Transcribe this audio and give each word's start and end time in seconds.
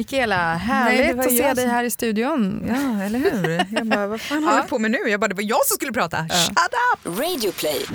Mikaela, 0.00 0.54
härligt 0.54 1.16
Nej, 1.16 1.26
att 1.26 1.32
se 1.32 1.42
jag 1.42 1.56
dig 1.56 1.66
här 1.66 1.84
i 1.84 1.90
studion. 1.90 2.64
Ja, 2.68 3.02
eller 3.04 3.18
hur? 3.18 3.66
Jag 3.70 3.86
bara, 3.86 4.06
vad 4.06 4.20
fan 4.20 4.44
håller 4.44 4.62
du 4.62 4.68
på 4.68 4.78
med 4.78 4.90
nu? 4.90 4.98
Jag 4.98 5.20
bara, 5.20 5.28
det 5.28 5.34
var 5.34 5.42
jag 5.42 5.66
som 5.66 5.74
skulle 5.74 5.92
prata. 5.92 6.16
Shut 6.28 6.58
up! 6.94 7.18
Radioplay. 7.18 7.86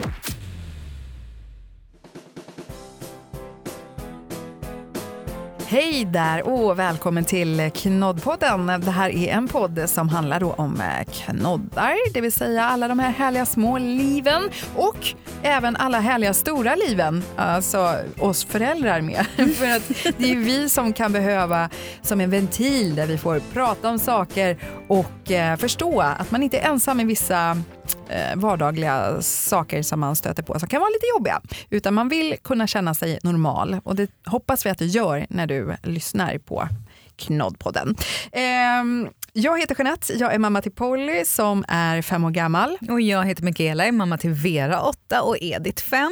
Hej 5.76 6.06
där 6.06 6.48
och 6.48 6.80
välkommen 6.80 7.26
till 7.26 7.72
Knoddpodden. 7.74 8.68
Det 8.68 8.92
här 8.92 9.10
är 9.10 9.28
en 9.28 9.48
podd 9.48 9.90
som 9.90 10.10
handlar 10.10 10.40
då 10.40 10.52
om 10.52 10.82
eh, 10.82 11.14
knoddar, 11.14 12.14
det 12.14 12.22
vill 12.22 12.32
säga 12.32 12.64
alla 12.64 12.88
de 12.88 13.00
här 13.00 13.12
härliga 13.12 13.46
små 13.46 13.78
liven 13.78 14.50
och 14.76 14.98
även 15.44 15.76
alla 15.76 16.00
härliga 16.00 16.34
stora 16.34 16.76
liven, 16.76 17.24
alltså 17.36 17.96
oss 18.20 18.46
föräldrar 18.46 19.02
med. 19.02 19.26
För 19.36 19.76
att 19.76 20.16
det 20.18 20.32
är 20.32 20.36
vi 20.36 20.70
som 20.70 20.94
kan 20.94 21.12
behöva 21.12 21.70
som 22.02 22.22
en 22.22 22.30
ventil 22.30 22.96
där 22.96 23.08
vi 23.08 23.18
får 23.18 23.42
prata 23.54 23.90
om 23.90 24.00
saker 24.00 24.58
och 24.88 25.32
eh, 25.32 25.58
förstå 25.58 26.02
att 26.02 26.32
man 26.32 26.44
inte 26.44 26.58
är 26.58 26.70
ensam 26.70 27.00
i 27.00 27.04
vissa 27.04 27.58
vardagliga 28.36 29.22
saker 29.22 29.82
som 29.82 30.00
man 30.00 30.16
stöter 30.16 30.44
på 30.44 30.60
som 30.60 30.70
kan 30.70 30.82
vara 30.82 30.90
lite 30.90 31.06
jobbiga. 31.16 31.42
Utan 31.70 31.94
man 31.94 32.10
vill 32.10 32.36
kunna 32.44 32.68
känna 32.68 32.94
sig 32.94 33.20
normal 33.24 33.80
och 33.84 33.96
det 33.96 34.12
hoppas 34.26 34.66
vi 34.66 34.70
att 34.70 34.78
du 34.78 34.86
gör 34.86 35.26
när 35.30 35.48
du 35.48 35.76
lyssnar 35.84 36.38
på 36.38 36.70
Knoddpodden. 37.18 37.96
Ehm, 38.32 39.10
jag 39.34 39.60
heter 39.60 39.76
Jeanette, 39.78 40.14
jag 40.14 40.34
är 40.34 40.40
mamma 40.40 40.62
till 40.62 40.72
Polly 40.72 41.26
som 41.26 41.66
är 41.68 42.02
fem 42.02 42.26
år 42.26 42.30
gammal. 42.30 42.78
Och 42.90 43.02
jag 43.02 43.26
heter 43.26 43.44
Mikaela, 43.44 43.86
är 43.86 43.92
mamma 43.92 44.18
till 44.18 44.30
Vera, 44.32 44.82
8 44.82 45.22
och 45.22 45.38
Edith, 45.42 45.84
5. 45.84 46.12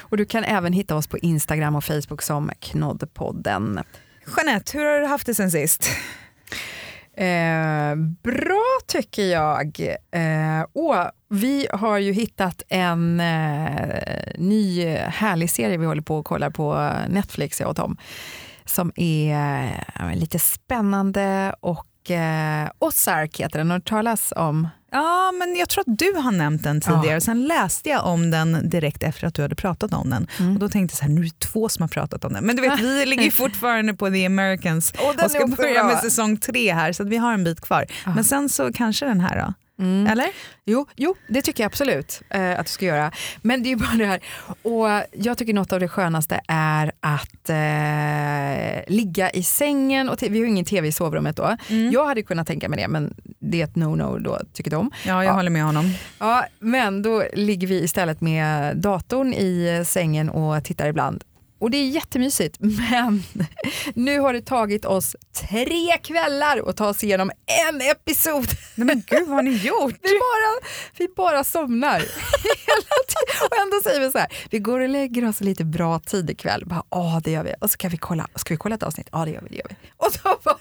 Och 0.00 0.16
du 0.16 0.24
kan 0.24 0.44
även 0.44 0.72
hitta 0.72 0.96
oss 0.96 1.06
på 1.06 1.18
Instagram 1.18 1.76
och 1.76 1.84
Facebook 1.84 2.22
som 2.22 2.50
Knoddpodden. 2.60 3.80
Jeanette, 4.36 4.78
hur 4.78 4.84
har 4.84 5.00
du 5.00 5.06
haft 5.06 5.26
det 5.26 5.34
sen 5.34 5.50
sist? 5.50 5.90
Eh, 7.18 7.96
bra 8.22 8.78
tycker 8.86 9.22
jag. 9.22 9.80
Eh, 10.10 10.62
och 10.72 10.94
vi 11.28 11.66
har 11.72 11.98
ju 11.98 12.12
hittat 12.12 12.62
en 12.68 13.20
eh, 13.20 14.32
ny 14.38 14.86
härlig 14.96 15.50
serie 15.50 15.76
vi 15.76 15.86
håller 15.86 16.02
på 16.02 16.18
att 16.18 16.24
kolla 16.24 16.50
på 16.50 16.90
Netflix, 17.08 17.60
jag 17.60 17.70
och 17.70 17.76
Tom, 17.76 17.96
som 18.64 18.92
är 18.96 19.34
eh, 20.00 20.16
lite 20.16 20.38
spännande 20.38 21.54
och 21.60 21.87
eh, 22.10 22.70
Ozark 22.78 23.40
heter 23.40 23.58
den. 23.58 23.70
Har 23.70 23.78
du 23.78 23.84
talas 23.84 24.32
om? 24.36 24.68
Ja, 24.90 25.32
men 25.32 25.56
jag 25.56 25.68
tror 25.68 25.80
att 25.80 25.98
du 25.98 26.12
har 26.12 26.32
nämnt 26.32 26.62
den 26.62 26.80
tidigare. 26.80 27.20
Sen 27.20 27.44
läste 27.44 27.88
jag 27.88 28.06
om 28.06 28.30
den 28.30 28.70
direkt 28.70 29.02
efter 29.02 29.26
att 29.26 29.34
du 29.34 29.42
hade 29.42 29.54
pratat 29.54 29.92
om 29.94 30.10
den. 30.10 30.26
Mm. 30.38 30.52
Och 30.54 30.58
då 30.60 30.68
tänkte 30.68 30.92
jag 30.92 30.98
så 30.98 31.04
här, 31.04 31.10
nu 31.10 31.20
är 31.20 31.24
det 31.24 31.38
två 31.38 31.68
som 31.68 31.82
har 31.82 31.88
pratat 31.88 32.24
om 32.24 32.32
den. 32.32 32.44
Men 32.44 32.56
du 32.56 32.62
vet, 32.62 32.80
vi 32.80 33.06
ligger 33.06 33.30
fortfarande 33.30 33.94
på 33.94 34.10
The 34.10 34.26
Americans 34.26 34.92
Och 34.98 35.24
och 35.24 35.30
ska 35.30 35.46
börja 35.46 35.84
bra. 35.84 35.84
med 35.92 35.98
säsong 35.98 36.36
tre 36.36 36.72
här, 36.74 36.92
så 36.92 37.02
att 37.02 37.08
vi 37.08 37.16
har 37.16 37.32
en 37.32 37.44
bit 37.44 37.60
kvar. 37.60 37.86
Ja. 38.06 38.14
Men 38.14 38.24
sen 38.24 38.48
så 38.48 38.72
kanske 38.72 39.06
den 39.06 39.20
här 39.20 39.46
då? 39.46 39.54
Mm. 39.78 40.06
Eller? 40.06 40.28
Jo, 40.64 40.86
jo, 40.96 41.14
det 41.28 41.42
tycker 41.42 41.62
jag 41.62 41.66
absolut 41.68 42.22
eh, 42.30 42.58
att 42.60 42.66
du 42.66 42.72
ska 42.72 42.86
göra. 42.86 43.12
Men 43.42 43.62
det 43.62 43.68
är 43.68 43.70
ju 43.70 43.76
bara 43.76 43.96
det 43.96 44.06
här. 44.06 44.20
Och 44.62 45.04
jag 45.12 45.38
tycker 45.38 45.54
något 45.54 45.72
av 45.72 45.80
det 45.80 45.88
skönaste 45.88 46.40
är 46.48 46.92
att 47.00 47.50
eh, 47.50 48.94
ligga 48.94 49.30
i 49.30 49.42
sängen. 49.42 50.08
Och 50.08 50.22
vi 50.22 50.28
har 50.28 50.36
ju 50.36 50.48
ingen 50.48 50.64
tv 50.64 50.88
i 50.88 50.92
sovrummet 50.92 51.36
då. 51.36 51.56
Mm. 51.68 51.90
Jag 51.92 52.06
hade 52.06 52.22
kunnat 52.22 52.46
tänka 52.46 52.68
mig 52.68 52.78
det, 52.78 52.88
men 52.88 53.14
det 53.38 53.60
är 53.60 53.64
ett 53.64 53.74
no-no 53.74 54.18
då, 54.18 54.38
tycker 54.52 54.70
de. 54.70 54.90
Ja, 55.06 55.24
jag 55.24 55.24
Ja. 55.24 55.32
håller 55.32 55.50
med 55.50 55.62
honom. 55.64 55.90
Ja, 56.18 56.44
men 56.58 57.02
då 57.02 57.24
ligger 57.32 57.66
vi 57.66 57.82
istället 57.82 58.20
med 58.20 58.76
datorn 58.76 59.32
i 59.34 59.82
sängen 59.86 60.30
och 60.30 60.64
tittar 60.64 60.88
ibland. 60.88 61.24
Och 61.58 61.70
det 61.70 61.76
är 61.76 61.88
jättemysigt, 61.88 62.56
men 62.60 63.22
nu 63.94 64.20
har 64.20 64.32
det 64.32 64.40
tagit 64.40 64.84
oss 64.84 65.16
tre 65.48 65.98
kvällar 66.02 66.68
att 66.68 66.76
ta 66.76 66.88
oss 66.88 67.04
igenom 67.04 67.30
en 67.68 67.80
episod. 67.80 68.46
Nej, 68.74 68.86
men 68.86 69.02
gud, 69.06 69.26
vad 69.28 69.36
har 69.36 69.42
ni 69.42 69.56
gjort? 69.56 69.94
Vi 70.02 70.08
bara, 70.08 70.68
vi 70.98 71.08
bara 71.16 71.44
somnar 71.44 71.98
hela 71.98 72.96
tiden. 73.08 73.46
Och 73.50 73.56
ändå 73.62 73.80
säger 73.84 74.00
vi 74.00 74.10
så 74.12 74.18
här, 74.18 74.28
vi 74.50 74.58
går 74.58 74.80
och 74.80 74.88
lägger 74.88 75.28
oss 75.28 75.40
lite 75.40 75.64
bra 75.64 75.98
tid 75.98 76.30
ikväll. 76.30 76.66
Bara, 76.66 76.82
Ja, 76.90 77.20
det 77.24 77.30
gör 77.30 77.44
vi. 77.44 77.54
Och 77.60 77.70
så 77.70 77.76
kan 77.78 77.90
vi 77.90 77.96
kolla, 77.96 78.28
ska 78.34 78.54
vi 78.54 78.58
kolla 78.58 78.74
ett 78.74 78.82
avsnitt? 78.82 79.08
Ja, 79.12 79.24
det 79.24 79.30
gör 79.30 79.40
vi. 79.40 79.48
Det 79.48 79.56
gör 79.56 79.66
vi. 79.68 79.76
Och 79.96 80.12
så 80.12 80.36
bara, 80.44 80.57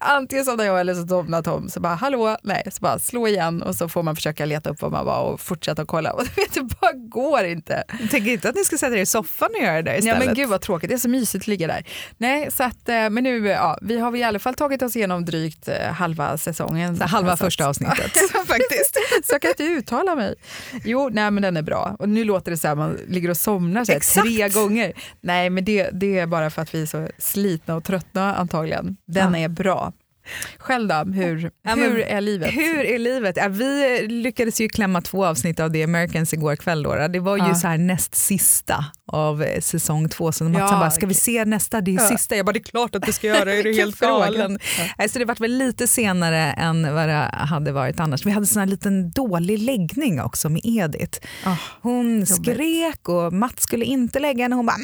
antingen 0.00 0.44
somnar 0.44 0.64
jag 0.64 0.80
eller 0.80 0.94
så 0.94 1.06
somnar 1.06 1.42
Tom. 1.42 1.68
Så 1.68 1.80
bara, 1.80 1.94
hallå, 1.94 2.36
nej, 2.42 2.62
så 2.72 2.80
bara 2.80 2.98
slå 2.98 3.28
igen 3.28 3.62
och 3.62 3.74
så 3.74 3.88
får 3.88 4.02
man 4.02 4.16
försöka 4.16 4.44
leta 4.44 4.70
upp 4.70 4.82
vad 4.82 4.92
man 4.92 5.06
var 5.06 5.20
och 5.22 5.40
fortsätta 5.40 5.84
kolla. 5.84 6.12
Och 6.18 6.22
vet, 6.22 6.54
det 6.54 6.62
bara 6.80 6.92
går 6.92 7.44
inte. 7.44 7.84
Jag 8.00 8.10
tänker 8.10 8.30
inte 8.32 8.48
att 8.48 8.54
ni 8.54 8.64
ska 8.64 8.78
sätta 8.78 8.96
er 8.96 9.00
i 9.02 9.06
soffan 9.06 9.48
och 9.58 9.62
göra 9.64 9.76
det 9.76 9.82
där 9.82 9.92
Ja, 9.92 9.98
istället. 9.98 10.24
men 10.26 10.34
gud 10.34 10.48
vad 10.48 10.60
tråkigt, 10.60 10.88
det 10.90 10.94
är 10.96 10.98
så 10.98 11.08
mysigt 11.08 11.42
att 11.42 11.46
ligga 11.48 11.66
där. 11.66 11.84
Nej, 12.16 12.50
så 12.52 12.62
att, 12.62 12.88
eh, 12.88 12.94
men 13.10 13.24
nu, 13.24 13.46
ja, 13.48 13.78
vi 13.82 13.98
har 13.98 14.16
i 14.16 14.22
alla 14.22 14.38
fall 14.38 14.54
tagit 14.54 14.82
oss 14.82 14.96
igenom 14.96 15.24
drygt 15.24 15.68
eh, 15.68 15.74
halva 15.92 16.38
säsongen. 16.38 16.96
Så 16.96 17.04
halva 17.04 17.28
Så 17.28 17.32
att- 17.32 17.40
första 17.40 17.66
avsnittet 17.68 17.96
faktiskt. 18.46 18.94
Så 19.24 19.34
jag 19.34 19.42
kan 19.42 19.48
inte 19.50 19.62
uttala 19.64 20.14
mig. 20.14 20.34
Jo, 20.84 21.08
nej 21.12 21.30
men 21.30 21.42
den 21.42 21.56
är 21.56 21.62
bra. 21.62 21.96
Och 21.98 22.08
nu 22.08 22.24
låter 22.24 22.50
det 22.50 22.56
så 22.56 22.68
här, 22.68 22.74
man 22.74 22.98
ligger 23.08 23.30
och 23.30 23.36
somnar 23.36 23.84
så 23.84 23.92
här, 23.92 23.96
Exakt. 23.96 24.26
tre 24.26 24.48
gånger. 24.48 24.92
Nej, 25.20 25.50
men 25.50 25.64
det, 25.64 25.90
det 25.92 26.18
är 26.18 26.26
bara 26.26 26.50
för 26.50 26.62
att 26.62 26.74
vi 26.74 26.82
är 26.82 26.86
så 26.86 27.08
slitna 27.18 27.76
och 27.76 27.84
tröttna 27.84 28.34
antagligen. 28.36 28.96
Den 29.06 29.34
Ja. 29.34 29.38
är 29.40 29.48
bra. 29.48 29.77
Själv 30.58 30.88
då, 30.88 30.94
hur, 30.94 31.50
Ja, 31.62 31.76
men 31.76 31.92
hur 31.92 31.98
är 32.00 32.20
livet? 32.20 32.54
Hur 32.54 32.84
är 32.84 32.98
livet? 32.98 33.36
Ja, 33.36 33.48
vi 33.48 34.06
lyckades 34.08 34.60
ju 34.60 34.68
klämma 34.68 35.00
två 35.02 35.26
avsnitt 35.26 35.60
av 35.60 35.70
The 35.72 35.84
Americans 35.84 36.32
igår 36.34 36.56
kväll. 36.56 36.82
Då. 36.82 37.08
Det 37.08 37.20
var 37.20 37.36
ju 37.36 37.42
Ja. 37.48 37.54
så 37.54 37.68
här 37.68 37.78
näst 37.78 38.14
sista 38.14 38.84
av 39.12 39.42
eh, 39.42 39.60
säsong 39.60 40.08
två. 40.08 40.32
Så 40.32 40.44
Mats 40.44 40.58
Ja, 40.72 40.78
bara, 40.78 40.90
ska 40.90 41.06
vi 41.06 41.14
se 41.14 41.44
nästa? 41.44 41.80
Det 41.80 41.94
är 41.94 41.98
sista. 41.98 42.36
Jag 42.36 42.46
bara, 42.46 42.52
det 42.52 42.58
är 42.58 42.62
klart 42.62 42.94
att 42.94 43.02
du 43.02 43.12
ska 43.12 43.26
göra 43.26 43.44
det. 43.44 43.56
Är 43.58 43.62
du 43.62 43.72
helt 43.78 43.98
galen? 44.00 44.58
Ja. 44.98 45.08
Så 45.08 45.18
det 45.18 45.24
var 45.24 45.34
väl 45.34 45.52
lite 45.58 45.86
senare 45.88 46.38
än 46.52 46.94
vad 46.94 47.08
det 47.08 47.30
hade 47.32 47.72
varit 47.72 48.00
annars. 48.00 48.26
Vi 48.26 48.30
hade 48.30 48.46
sån 48.46 48.60
här 48.60 48.66
liten 48.66 49.10
dålig 49.10 49.58
läggning 49.58 50.20
också 50.20 50.48
med 50.48 50.60
Edith. 50.64 51.18
Ah, 51.44 51.56
Hon 51.80 52.26
skrek 52.26 53.08
och 53.08 53.32
Mats 53.32 53.62
skulle 53.62 53.84
inte 53.84 54.18
lägga 54.20 54.44
henne. 54.44 54.56
Hon 54.56 54.66
bara! 54.66 54.76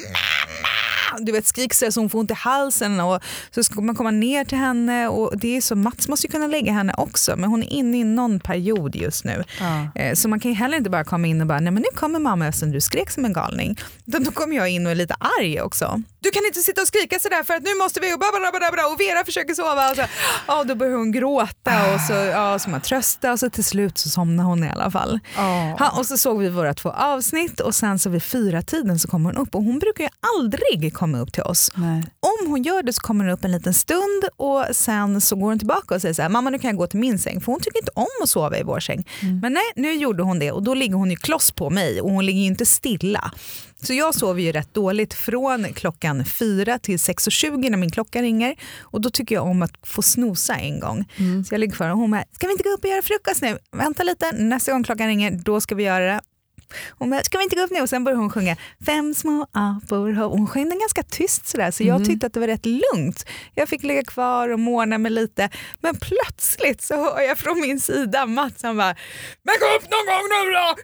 Du 1.19 1.33
vet, 1.33 1.47
skrik 1.47 1.75
så 1.75 1.91
hon 2.01 2.11
får 2.11 2.19
ont 2.19 2.31
i 2.31 2.35
halsen 2.35 3.01
och 3.01 3.23
så 3.55 3.63
ska 3.63 3.81
man 3.81 3.95
komma 3.95 4.11
ner 4.11 4.45
till 4.45 4.59
henne 4.59 5.09
och 5.09 5.39
det 5.39 5.57
är 5.57 5.61
så 5.61 5.77
Mats 5.77 6.09
måste 6.09 6.27
ju 6.27 6.31
kunna 6.31 6.47
lägga 6.47 6.73
henne 6.73 6.95
också 6.99 7.37
men 7.37 7.51
hon 7.51 7.63
är 7.63 7.73
inne 7.73 7.99
i 8.01 8.05
någon 8.05 8.41
period 8.41 8.97
just 8.97 9.25
nu. 9.25 9.45
ja. 9.61 10.01
Eh, 10.03 10.15
Så 10.15 10.29
man 10.29 10.41
kan 10.41 10.51
ju 10.51 10.57
heller 10.57 10.77
inte 10.77 10.91
bara 10.91 11.05
komma 11.05 11.27
in 11.27 11.41
och 11.41 11.47
bara 11.47 11.61
nej 11.61 11.73
men 11.73 11.83
nu 11.83 11.99
kommer 11.99 12.19
mamma 12.19 12.47
eftersom 12.47 12.71
du 12.73 12.81
skrek 12.81 13.11
som 13.11 13.25
en 13.25 13.33
galning. 13.33 13.81
Då, 14.05 14.19
då 14.19 14.31
kommer 14.31 14.57
jag 14.57 14.69
in 14.69 14.87
och 14.87 14.93
är 14.93 14.97
lite 14.97 15.15
arg 15.41 15.61
också. 15.61 16.03
Du 16.21 16.31
kan 16.31 16.43
inte 16.47 16.61
sitta 16.61 16.81
och 16.81 16.89
skrika 16.89 17.19
sådär 17.19 17.43
för 17.43 17.55
att 17.55 17.63
nu 17.63 17.75
måste 17.75 18.01
vi 18.01 18.15
och, 18.15 19.01
Vera 19.01 19.25
försöker 19.25 19.55
sova. 19.55 19.91
Och 19.91 19.97
så, 19.97 20.03
ja, 20.47 20.65
då 20.65 20.75
börjar 20.75 20.97
hon 20.97 21.13
gråta 21.13 21.95
och 21.95 22.01
så, 22.01 22.13
ja, 22.13 22.59
så 22.59 22.71
man 22.71 22.81
tröstar 22.81 23.33
och 23.33 23.39
så 23.39 23.51
till 23.51 23.65
slut 23.65 23.99
så 23.99 24.09
somnar 24.09 24.45
hon 24.45 24.65
i 24.65 24.71
alla 24.71 24.91
fall. 24.91 25.21
Ja. 25.37 25.77
Ha, 25.79 25.99
och 25.99 26.07
så 26.07 26.17
såg 26.17 26.39
vi 26.39 26.49
våra 26.49 26.75
två 26.75 26.91
avsnitt 26.91 27.61
och 27.61 27.75
sen 27.75 27.99
så 27.99 28.11
vid 28.11 28.23
fyra 28.23 28.63
tiden 28.63 28.99
så 28.99 29.09
kommer 29.09 29.31
hon 29.33 29.43
upp 29.43 29.55
och 29.55 29.63
hon 29.63 29.79
brukar 29.79 30.05
ju 30.05 30.11
aldrig 30.39 30.95
komma 30.95 31.04
upp 31.15 31.33
till 31.33 31.43
oss. 31.43 31.71
Nej. 31.75 32.05
Om 32.21 32.51
hon 32.51 32.63
gör 32.63 32.83
det 32.83 32.93
så 32.93 33.01
kommer 33.01 33.25
hon 33.25 33.33
upp 33.33 33.45
en 33.45 33.53
liten 33.53 33.75
stund 33.75 34.25
och 34.37 34.65
sen 34.73 35.21
så 35.21 35.37
går 35.37 35.49
hon 35.49 35.59
tillbaka 35.59 35.95
och 35.95 36.01
säger 36.01 36.15
så 36.15 36.23
här, 36.23 36.29
mamma 36.29 36.51
nu 36.51 36.59
kan 36.59 36.69
jag 36.69 36.77
gå 36.77 36.87
till 36.87 37.01
min 37.01 37.19
säng 37.19 37.41
för 37.41 37.53
hon 37.53 37.61
tycker 37.61 37.79
inte 37.79 37.93
om 37.95 38.07
att 38.23 38.29
sova 38.29 38.59
i 38.59 38.63
vår 38.63 38.81
säng. 38.81 39.09
Men 39.43 39.53
nej, 39.53 39.73
nu 39.77 39.93
gjorde 39.95 40.23
hon 40.23 40.39
det 40.39 40.53
och 40.53 40.63
då 40.63 40.75
ligger 40.75 40.95
hon 40.95 41.11
ju 41.11 41.17
kloss 41.17 41.53
på 41.53 41.71
mig 41.71 42.01
och 42.01 42.11
hon 42.11 42.27
ligger 42.27 42.41
ju 42.41 42.47
inte 42.47 42.67
stilla. 42.67 43.33
Så 43.83 43.93
jag 43.95 44.15
sover 44.15 44.43
ju 44.43 44.53
rätt 44.53 44.75
dåligt 44.75 45.15
från 45.15 45.65
klockan 45.65 46.25
fyra 46.25 46.79
till 46.79 46.97
6.20 46.97 47.71
när 47.71 47.79
min 47.79 47.91
klocka 47.91 48.23
ringer 48.23 48.55
och 48.81 49.01
då 49.01 49.11
tycker 49.11 49.35
jag 49.35 49.45
om 49.45 49.63
att 49.63 49.73
få 49.83 50.03
snosa 50.03 50.55
en 50.55 50.81
gång. 50.81 51.05
Så 51.49 51.55
jag 51.55 51.59
ligger 51.59 51.75
kvar 51.75 51.91
och 51.91 51.99
hon 51.99 52.11
bara, 52.11 52.25
ska 52.33 52.47
vi 52.47 52.53
inte 52.53 52.65
gå 52.65 52.71
upp 52.71 52.85
och 52.85 52.91
göra 52.91 53.03
frukost 53.03 53.43
nu? 53.43 53.59
Vänta 53.73 54.03
lite, 54.03 54.33
nästa 54.33 54.73
gång 54.73 54.85
klockan 54.85 55.07
ringer 55.07 55.31
då 55.31 55.61
ska 55.61 55.75
vi 55.75 55.83
göra 55.83 56.15
det. 56.15 56.21
Hon 56.91 57.11
bara, 57.11 57.23
ska 57.23 57.39
vi 57.39 57.45
inte 57.45 57.57
gå 57.57 57.63
upp 57.63 57.71
nu? 57.71 57.81
Och 57.81 57.89
sen 57.89 58.05
börjar 58.05 58.17
hon 58.19 58.31
sjunga 58.31 58.57
Fem 58.87 59.15
små 59.15 59.47
apor 59.53 60.13
har-" 60.13 60.25
och 60.25 60.39
Hon 60.39 60.47
sjöng 60.47 60.69
den 60.69 60.79
ganska 60.79 61.03
tyst 61.03 61.47
sådär 61.47 61.71
så 61.71 61.83
jag 61.85 62.05
tyckte 62.05 62.27
att 62.27 62.33
det 62.33 62.41
var 62.41 62.47
rätt 62.47 62.67
lugnt. 62.67 63.27
Jag 63.55 63.69
fick 63.69 63.83
ligga 63.83 64.05
kvar 64.05 64.49
och 64.49 64.59
måna 64.61 64.99
mig 64.99 65.11
lite. 65.13 65.49
Men 65.81 65.97
plötsligt 65.97 66.83
så 66.83 66.95
hör 66.97 67.21
jag 67.21 67.39
från 67.39 67.61
min 67.61 67.81
sida 67.81 68.27
Mats 68.27 68.63
han 68.63 68.77
bara 68.77 68.95
Men 69.43 69.55
gå 69.61 69.67
upp 69.77 69.91
någon 69.91 70.07
gång 70.07 70.25
nu 70.31 70.53
då! 70.53 70.75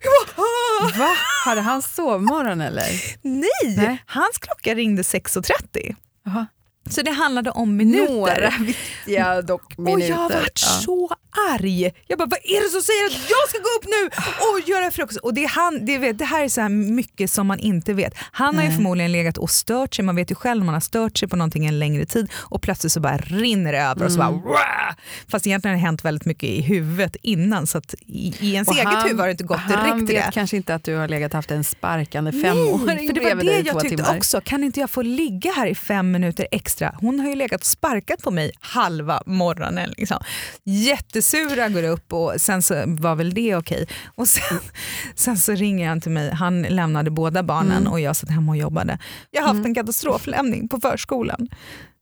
Va? 0.99 1.11
Hade 1.45 1.61
han 1.61 1.83
sovmorgon 1.83 2.61
eller? 2.61 2.87
Nej, 3.23 3.77
Nej. 3.77 4.03
hans 4.07 4.39
klocka 4.39 4.75
ringde 4.75 5.03
6.30. 5.03 5.95
Jaha. 6.25 6.47
Så 6.91 7.03
det 7.03 7.11
handlade 7.11 7.51
om 7.51 7.77
minuter. 7.77 8.13
Några 8.13 8.51
viktiga 8.61 9.43
dock 9.43 9.63
Och 9.77 9.85
minuter. 9.85 10.09
jag 10.09 10.17
varit 10.29 10.61
Ja. 10.63 10.69
så 10.85 11.11
arg. 11.51 11.91
Jag 12.07 12.19
bara, 12.19 12.27
vad 12.29 12.39
är 12.45 12.63
det 12.65 12.69
som 12.71 12.81
säger 12.83 13.07
att 13.07 13.31
jag 13.31 13.49
ska 13.49 13.59
gå 13.59 13.69
upp 13.79 13.85
nu 13.85 14.11
och 14.41 14.69
göra 14.69 14.91
frukost? 14.91 15.19
Och 15.21 15.35
det, 15.35 15.45
är 15.45 15.49
han, 15.49 15.87
det, 15.87 15.99
vet, 15.99 16.19
det 16.19 16.25
här 16.25 16.45
är 16.45 16.49
så 16.49 16.61
här 16.61 16.69
mycket 16.69 17.31
som 17.31 17.47
man 17.47 17.59
inte 17.59 17.93
vet. 17.93 18.13
Han 18.33 18.55
har 18.57 18.63
ju 18.63 18.69
Nej. 18.69 18.77
förmodligen 18.77 19.13
legat 19.13 19.39
och 19.39 19.51
stört 19.51 19.95
sig, 19.95 20.05
man 20.05 20.17
vet 20.17 20.31
ju 20.31 20.35
själv 20.35 20.65
man 20.65 20.75
har 20.75 20.81
stört 20.81 21.19
sig 21.19 21.29
på 21.29 21.37
någonting 21.37 21.67
en 21.67 21.79
längre 21.79 22.07
tid 22.07 22.31
och 22.37 22.63
plötsligt 22.63 22.93
så 22.93 23.01
bara 23.01 23.17
rinner 23.17 23.73
det 23.73 23.79
över 23.81 24.05
och 24.05 24.13
så 24.13 24.19
bara 24.19 24.29
Mm. 24.29 24.41
"Wah!" 24.43 24.95
Fast 25.29 25.47
egentligen 25.47 25.75
har 25.75 25.81
det 25.81 25.87
hänt 25.87 26.05
väldigt 26.05 26.25
mycket 26.25 26.49
i 26.49 26.61
huvudet 26.63 27.17
innan 27.23 27.67
så 27.67 27.79
att 27.79 27.95
i, 28.07 28.35
i 28.41 28.53
ens 28.55 28.69
Och 28.69 28.75
eget 28.75 28.87
han- 28.87 29.03
huvud 29.03 29.21
har 29.21 29.27
det 29.27 29.31
inte 29.33 29.45
gått 29.45 29.59
Han 29.59 29.85
direkt 29.85 30.07
till 30.09 30.17
vet 30.17 30.27
det. 30.27 30.33
kanske 30.33 30.57
inte 30.57 30.75
att 30.75 30.85
du 30.85 30.97
har 30.97 31.09
legat 31.09 31.31
och 31.33 31.37
haft 31.37 31.51
en 31.51 31.65
sparkande 31.65 32.31
Nej, 32.31 32.43
femåring 32.43 33.09
för 33.09 33.15
det 33.15 33.35
var 33.35 33.45
det 33.45 33.61
jag 33.61 33.81
tyckte 33.81 33.97
timmar. 33.97 34.17
också. 34.17 34.41
Kan 34.45 34.65
inte 34.65 34.81
jag 34.81 34.91
få 34.91 35.03
ligga 35.03 35.53
här 35.53 35.67
i 35.67 35.75
fem 35.75 36.11
minuter 36.11 36.47
extra 36.51 36.70
extra. 36.71 36.95
Hon 37.01 37.21
har 37.21 37.29
ju 37.29 37.35
legat 37.35 37.61
och 37.61 37.67
sparkat 37.67 38.23
på 38.23 38.31
mig 38.31 38.53
halva 38.61 39.23
morgonen. 39.27 39.91
Liksom. 39.97 40.19
Jättesura 40.65 41.69
går 41.69 41.83
upp 41.83 42.13
och 42.13 42.35
sen 42.39 42.63
så 42.63 42.75
var 42.87 43.15
väl 43.17 43.35
det 43.35 43.57
okej. 43.57 43.87
Och 44.15 44.29
sen, 44.29 44.59
sen 45.15 45.39
så 45.39 45.53
ringer 45.53 45.89
han 45.89 46.01
till 46.01 46.11
mig, 46.13 46.31
han 46.35 46.63
lämnade 46.63 47.11
båda 47.11 47.43
barnen 47.43 47.77
Mm. 47.81 47.93
och 47.93 48.01
jag 48.01 48.17
satt 48.17 48.31
hemma 48.31 48.53
och 48.53 48.59
jobbade. 48.59 48.99
Jag 49.31 49.41
har 49.43 49.47
haft 49.49 49.55
Mm. 49.57 49.67
en 49.67 49.75
katastroflämning 49.75 50.69
på 50.69 50.81
förskolan. 50.81 51.49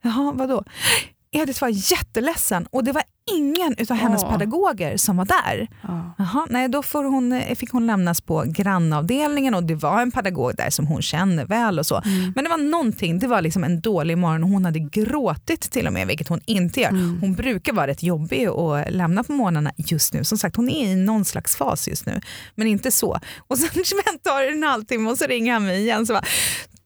Jaha, 0.03 0.31
vadå? 0.35 0.63
Edith 1.31 1.61
var 1.61 1.91
jätteledsen 1.91 2.67
och 2.71 2.83
det 2.83 2.91
var 2.91 3.03
ingen 3.31 3.75
av 3.89 3.95
hennes 3.95 4.23
Åh. 4.23 4.31
pedagoger 4.31 4.97
som 4.97 5.17
var 5.17 5.25
där. 5.25 5.67
Ja. 5.81 6.13
Jaha, 6.17 6.47
nej, 6.49 6.69
då 6.69 6.83
får 6.83 7.03
hon, 7.03 7.31
eh, 7.31 7.55
fick 7.55 7.71
hon 7.71 7.87
lämnas 7.87 8.21
på 8.21 8.43
grannavdelningen 8.47 9.53
och 9.53 9.63
det 9.63 9.75
var 9.75 10.01
en 10.01 10.11
pedagog 10.11 10.55
där 10.55 10.69
som 10.69 10.87
hon 10.87 11.01
känner 11.01 11.45
väl 11.45 11.79
och 11.79 11.85
så. 11.85 12.01
Mm. 12.05 12.33
Men 12.35 12.43
det 12.43 12.49
var 12.49 12.57
någonting, 12.57 13.19
det 13.19 13.27
var 13.27 13.41
liksom 13.41 13.63
en 13.63 13.81
dålig 13.81 14.17
morgon 14.17 14.43
och 14.43 14.49
hon 14.49 14.65
hade 14.65 14.79
gråtit 14.79 15.61
till 15.61 15.87
och 15.87 15.93
med, 15.93 16.07
vilket 16.07 16.27
hon 16.27 16.41
inte 16.45 16.81
gör. 16.81 16.89
Mm. 16.89 17.19
Hon 17.21 17.33
brukar 17.33 17.73
vara 17.73 17.87
rätt 17.87 18.03
jobbig 18.03 18.45
att 18.45 18.91
lämna 18.91 19.23
på 19.23 19.31
morgnarna 19.31 19.71
just 19.77 20.13
nu. 20.13 20.23
Som 20.23 20.37
sagt, 20.37 20.55
hon 20.55 20.69
är 20.69 20.87
i 20.87 20.95
någon 20.95 21.25
slags 21.25 21.55
fas 21.55 21.87
just 21.87 22.05
nu, 22.05 22.21
men 22.55 22.67
inte 22.67 22.91
så. 22.91 23.19
Och 23.47 23.57
sen 23.57 23.69
tar 24.23 24.41
det 24.41 24.49
en 24.49 24.63
halvtimme 24.63 25.09
och 25.09 25.17
så 25.17 25.25
ringer 25.25 25.53
han 25.53 25.65
mig 25.65 25.81
igen. 25.81 26.05
Så 26.05 26.13
bara, 26.13 26.25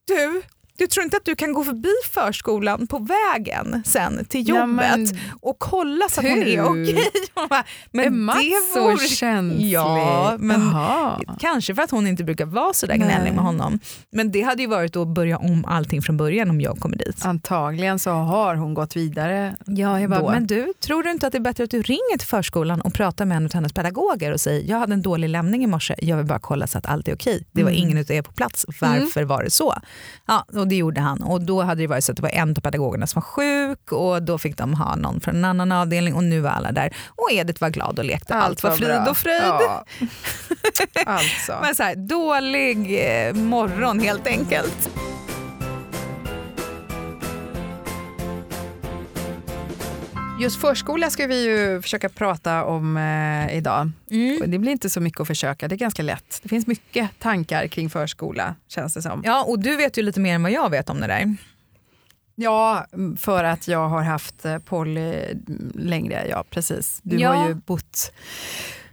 du, 0.06 0.42
du 0.78 0.86
tror 0.86 1.04
inte 1.04 1.16
att 1.16 1.24
du 1.24 1.36
kan 1.36 1.52
gå 1.52 1.64
förbi 1.64 1.92
förskolan 2.12 2.86
på 2.86 2.98
vägen 2.98 3.82
sen 3.86 4.24
till 4.24 4.48
jobbet 4.48 4.60
Ja, 4.60 4.66
men 4.96 5.08
och 5.40 5.58
kolla 5.58 6.08
så 6.10 6.20
att 6.20 6.26
hon 6.26 6.42
är 6.42 6.64
okej? 6.64 6.98
Bara, 7.34 7.64
är 8.04 8.10
Mats 8.10 8.38
så 8.74 8.80
vore- 8.90 8.98
känslig? 9.08 9.70
Ja, 9.70 10.36
men. 10.38 10.60
Kanske 11.40 11.74
för 11.74 11.82
att 11.82 11.90
hon 11.90 12.06
inte 12.06 12.24
brukar 12.24 12.46
vara 12.46 12.72
så 12.72 12.86
där 12.86 12.96
gnällig 12.96 13.32
med 13.32 13.44
honom. 13.44 13.78
Men 14.10 14.32
det 14.32 14.42
hade 14.42 14.62
ju 14.62 14.68
varit 14.68 14.96
att 14.96 15.08
börja 15.08 15.38
om 15.38 15.64
allting 15.64 16.02
från 16.02 16.16
början 16.16 16.50
om 16.50 16.60
jag 16.60 16.78
kommer 16.80 16.96
dit. 16.96 17.24
Antagligen 17.24 17.98
så 17.98 18.10
har 18.10 18.54
hon 18.54 18.74
gått 18.74 18.96
vidare. 18.96 19.56
Ja, 19.66 20.00
jag 20.00 20.10
bara, 20.10 20.20
då. 20.20 20.30
men 20.30 20.46
du, 20.46 20.72
tror 20.80 21.02
du 21.02 21.10
inte 21.10 21.26
att 21.26 21.32
det 21.32 21.38
är 21.38 21.40
bättre 21.40 21.64
att 21.64 21.70
du 21.70 21.82
ringer 21.82 22.18
till 22.18 22.28
förskolan 22.28 22.80
och 22.80 22.94
pratar 22.94 23.24
med 23.24 23.36
en 23.36 23.44
av 23.44 23.52
hennes 23.54 23.72
pedagoger 23.72 24.32
och 24.32 24.40
säger 24.40 24.70
jag 24.70 24.78
hade 24.78 24.94
en 24.94 25.02
dålig 25.02 25.28
lämning 25.28 25.64
i 25.64 25.66
morse, 25.66 25.94
jag 25.98 26.16
vill 26.16 26.26
bara 26.26 26.38
kolla 26.38 26.66
så 26.66 26.78
att 26.78 26.86
allt 26.86 27.08
är 27.08 27.14
okej. 27.14 27.44
Det 27.52 27.62
var 27.62 27.70
Mm. 27.70 27.82
ingen 27.82 27.98
av 27.98 28.10
er 28.10 28.22
på 28.22 28.32
plats, 28.32 28.66
varför 28.80 29.22
var 29.24 29.42
det 29.44 29.50
så? 29.50 29.74
Ja, 30.26 30.44
och 30.64 30.68
det 30.68 30.76
gjorde 30.76 31.00
han. 31.00 31.22
Och 31.22 31.42
då 31.42 31.62
hade 31.62 31.82
det 31.82 31.86
varit 31.86 32.04
så 32.04 32.12
att 32.12 32.16
det 32.16 32.22
var 32.22 32.30
en 32.30 32.50
av 32.50 32.60
pedagogerna 32.60 33.06
som 33.06 33.20
var 33.20 33.26
sjuk 33.26 33.92
och 33.92 34.22
då 34.22 34.38
fick 34.38 34.56
de 34.56 34.74
ha 34.74 34.96
någon 34.96 35.20
från 35.20 35.36
en 35.36 35.44
annan 35.44 35.72
avdelning 35.72 36.14
och 36.14 36.24
nu 36.24 36.40
var 36.40 36.50
alla 36.50 36.72
där. 36.72 36.94
Och 37.08 37.32
Edith 37.32 37.60
var 37.60 37.70
glad 37.70 37.98
och 37.98 38.04
lekte. 38.04 38.34
Allt, 38.34 38.62
var 38.62 38.70
frid 38.70 38.88
bra. 38.88 39.10
och 39.10 39.16
fröjd. 39.16 39.42
Ja. 39.42 39.84
alltså. 41.06 41.58
Men 41.62 41.74
så 41.74 41.82
här, 41.82 41.94
dålig 41.94 42.76
eh, 43.28 43.34
morgon 43.34 44.00
helt 44.00 44.26
enkelt. 44.26 44.90
Just 50.40 50.60
förskola 50.60 51.10
ska 51.10 51.26
vi 51.26 51.44
ju 51.44 51.82
försöka 51.82 52.08
prata 52.08 52.64
om 52.64 52.96
eh, 52.96 53.56
idag. 53.56 53.90
Och 54.42 54.48
Det 54.48 54.58
blir 54.58 54.72
inte 54.72 54.90
så 54.90 55.00
mycket 55.00 55.20
att 55.20 55.26
försöka, 55.26 55.68
det 55.68 55.74
är 55.74 55.76
ganska 55.76 56.02
lätt. 56.02 56.40
Det 56.42 56.48
finns 56.48 56.66
mycket 56.66 57.10
tankar 57.18 57.66
kring 57.66 57.90
förskola 57.90 58.54
känns 58.68 58.94
det 58.94 59.02
som. 59.02 59.22
Ja, 59.24 59.44
och 59.44 59.58
du 59.58 59.76
vet 59.76 59.98
ju 59.98 60.02
lite 60.02 60.20
mer 60.20 60.34
än 60.34 60.42
vad 60.42 60.52
jag 60.52 60.70
vet 60.70 60.90
om 60.90 61.00
det 61.00 61.06
där. 61.06 61.36
Ja, 62.34 62.86
för 63.18 63.44
att 63.44 63.68
jag 63.68 63.88
har 63.88 64.02
haft 64.02 64.44
eh, 64.44 64.58
Polly 64.58 65.14
längre, 65.74 66.26
ja 66.28 66.44
precis. 66.50 67.00
Du 67.02 67.16
Ja. 67.18 67.32
har 67.34 67.48
ju 67.48 67.54
bott 67.54 68.12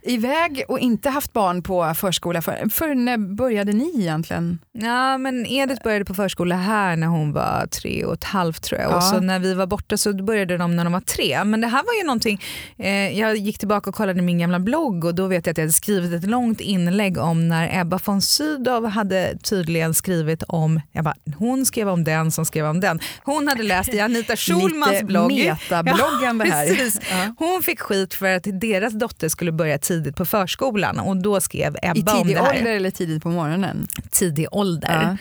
iväg 0.02 0.64
och 0.68 0.78
inte 0.78 1.10
haft 1.10 1.32
barn 1.32 1.62
på 1.62 1.94
förskola. 1.94 2.42
För, 2.42 2.70
för 2.70 2.94
när 2.94 3.18
började 3.18 3.72
ni 3.72 4.00
egentligen? 4.00 4.58
Ja, 4.72 5.18
men 5.18 5.46
Edith 5.46 5.82
började 5.82 6.04
på 6.04 6.14
förskola 6.14 6.56
här 6.56 6.96
när 6.96 7.06
hon 7.06 7.32
var 7.32 7.66
tre 7.66 8.04
och 8.04 8.14
ett 8.14 8.24
halvt 8.24 8.62
tror 8.62 8.80
jag. 8.80 8.90
Ja. 8.90 8.96
Och 8.96 9.02
så 9.02 9.20
när 9.20 9.38
vi 9.38 9.54
var 9.54 9.66
borta 9.66 9.96
så 9.96 10.12
började 10.12 10.56
de 10.56 10.76
när 10.76 10.84
de 10.84 10.92
var 10.92 11.00
tre. 11.00 11.44
Men 11.44 11.60
det 11.60 11.66
här 11.66 11.82
var 11.86 11.94
ju 12.00 12.06
någonting, 12.06 12.40
eh, 12.78 13.18
jag 13.18 13.36
gick 13.36 13.58
tillbaka 13.58 13.90
och 13.90 13.96
kollade 13.96 14.22
min 14.22 14.38
gamla 14.38 14.58
blogg 14.58 15.04
och 15.04 15.14
då 15.14 15.26
vet 15.26 15.46
jag 15.46 15.52
att 15.52 15.58
jag 15.58 15.62
hade 15.62 15.72
skrivit 15.72 16.12
ett 16.12 16.30
långt 16.30 16.60
inlägg 16.60 17.18
om 17.18 17.48
när 17.48 17.80
Ebba 17.80 17.98
von 18.04 18.22
Sydow 18.22 18.86
hade 18.88 19.38
tydligen 19.42 19.94
skrivit 19.94 20.42
om, 20.42 20.80
jag 20.92 21.04
bara, 21.04 21.14
hon 21.36 21.66
skrev 21.66 21.88
om 21.88 22.04
den 22.04 22.30
som 22.30 22.44
skrev 22.44 22.66
om 22.66 22.80
den. 22.80 23.00
Hon 23.24 23.48
hade 23.48 23.62
läst 23.62 23.94
i 23.94 24.00
Anita 24.00 24.36
Schulmans 24.36 24.92
Lite 24.92 25.04
blogg. 25.04 25.32
metabloggande 25.32 26.44
här. 26.44 26.66
precis. 26.74 27.00
Ja. 27.10 27.34
Hon 27.38 27.62
fick 27.62 27.80
skit 27.80 28.14
för 28.14 28.26
att 28.36 28.46
deras 28.60 28.92
dotter 28.92 29.28
skulle 29.28 29.52
börja 29.52 29.78
tidigt 29.78 29.91
på 30.16 30.24
förskolan 30.24 30.98
och 30.98 31.16
då 31.16 31.40
skrev 31.40 31.76
Ebba 31.82 31.94
I 31.96 32.20
om 32.20 32.22
tidig 32.22 32.36
det 32.36 32.42
här. 32.42 32.58
ålder 32.58 32.72
eller 32.72 32.90
tidigt 32.90 33.22
på 33.22 33.28
morgonen? 33.28 33.86
Tidig 34.10 34.46
ålder. 34.50 35.18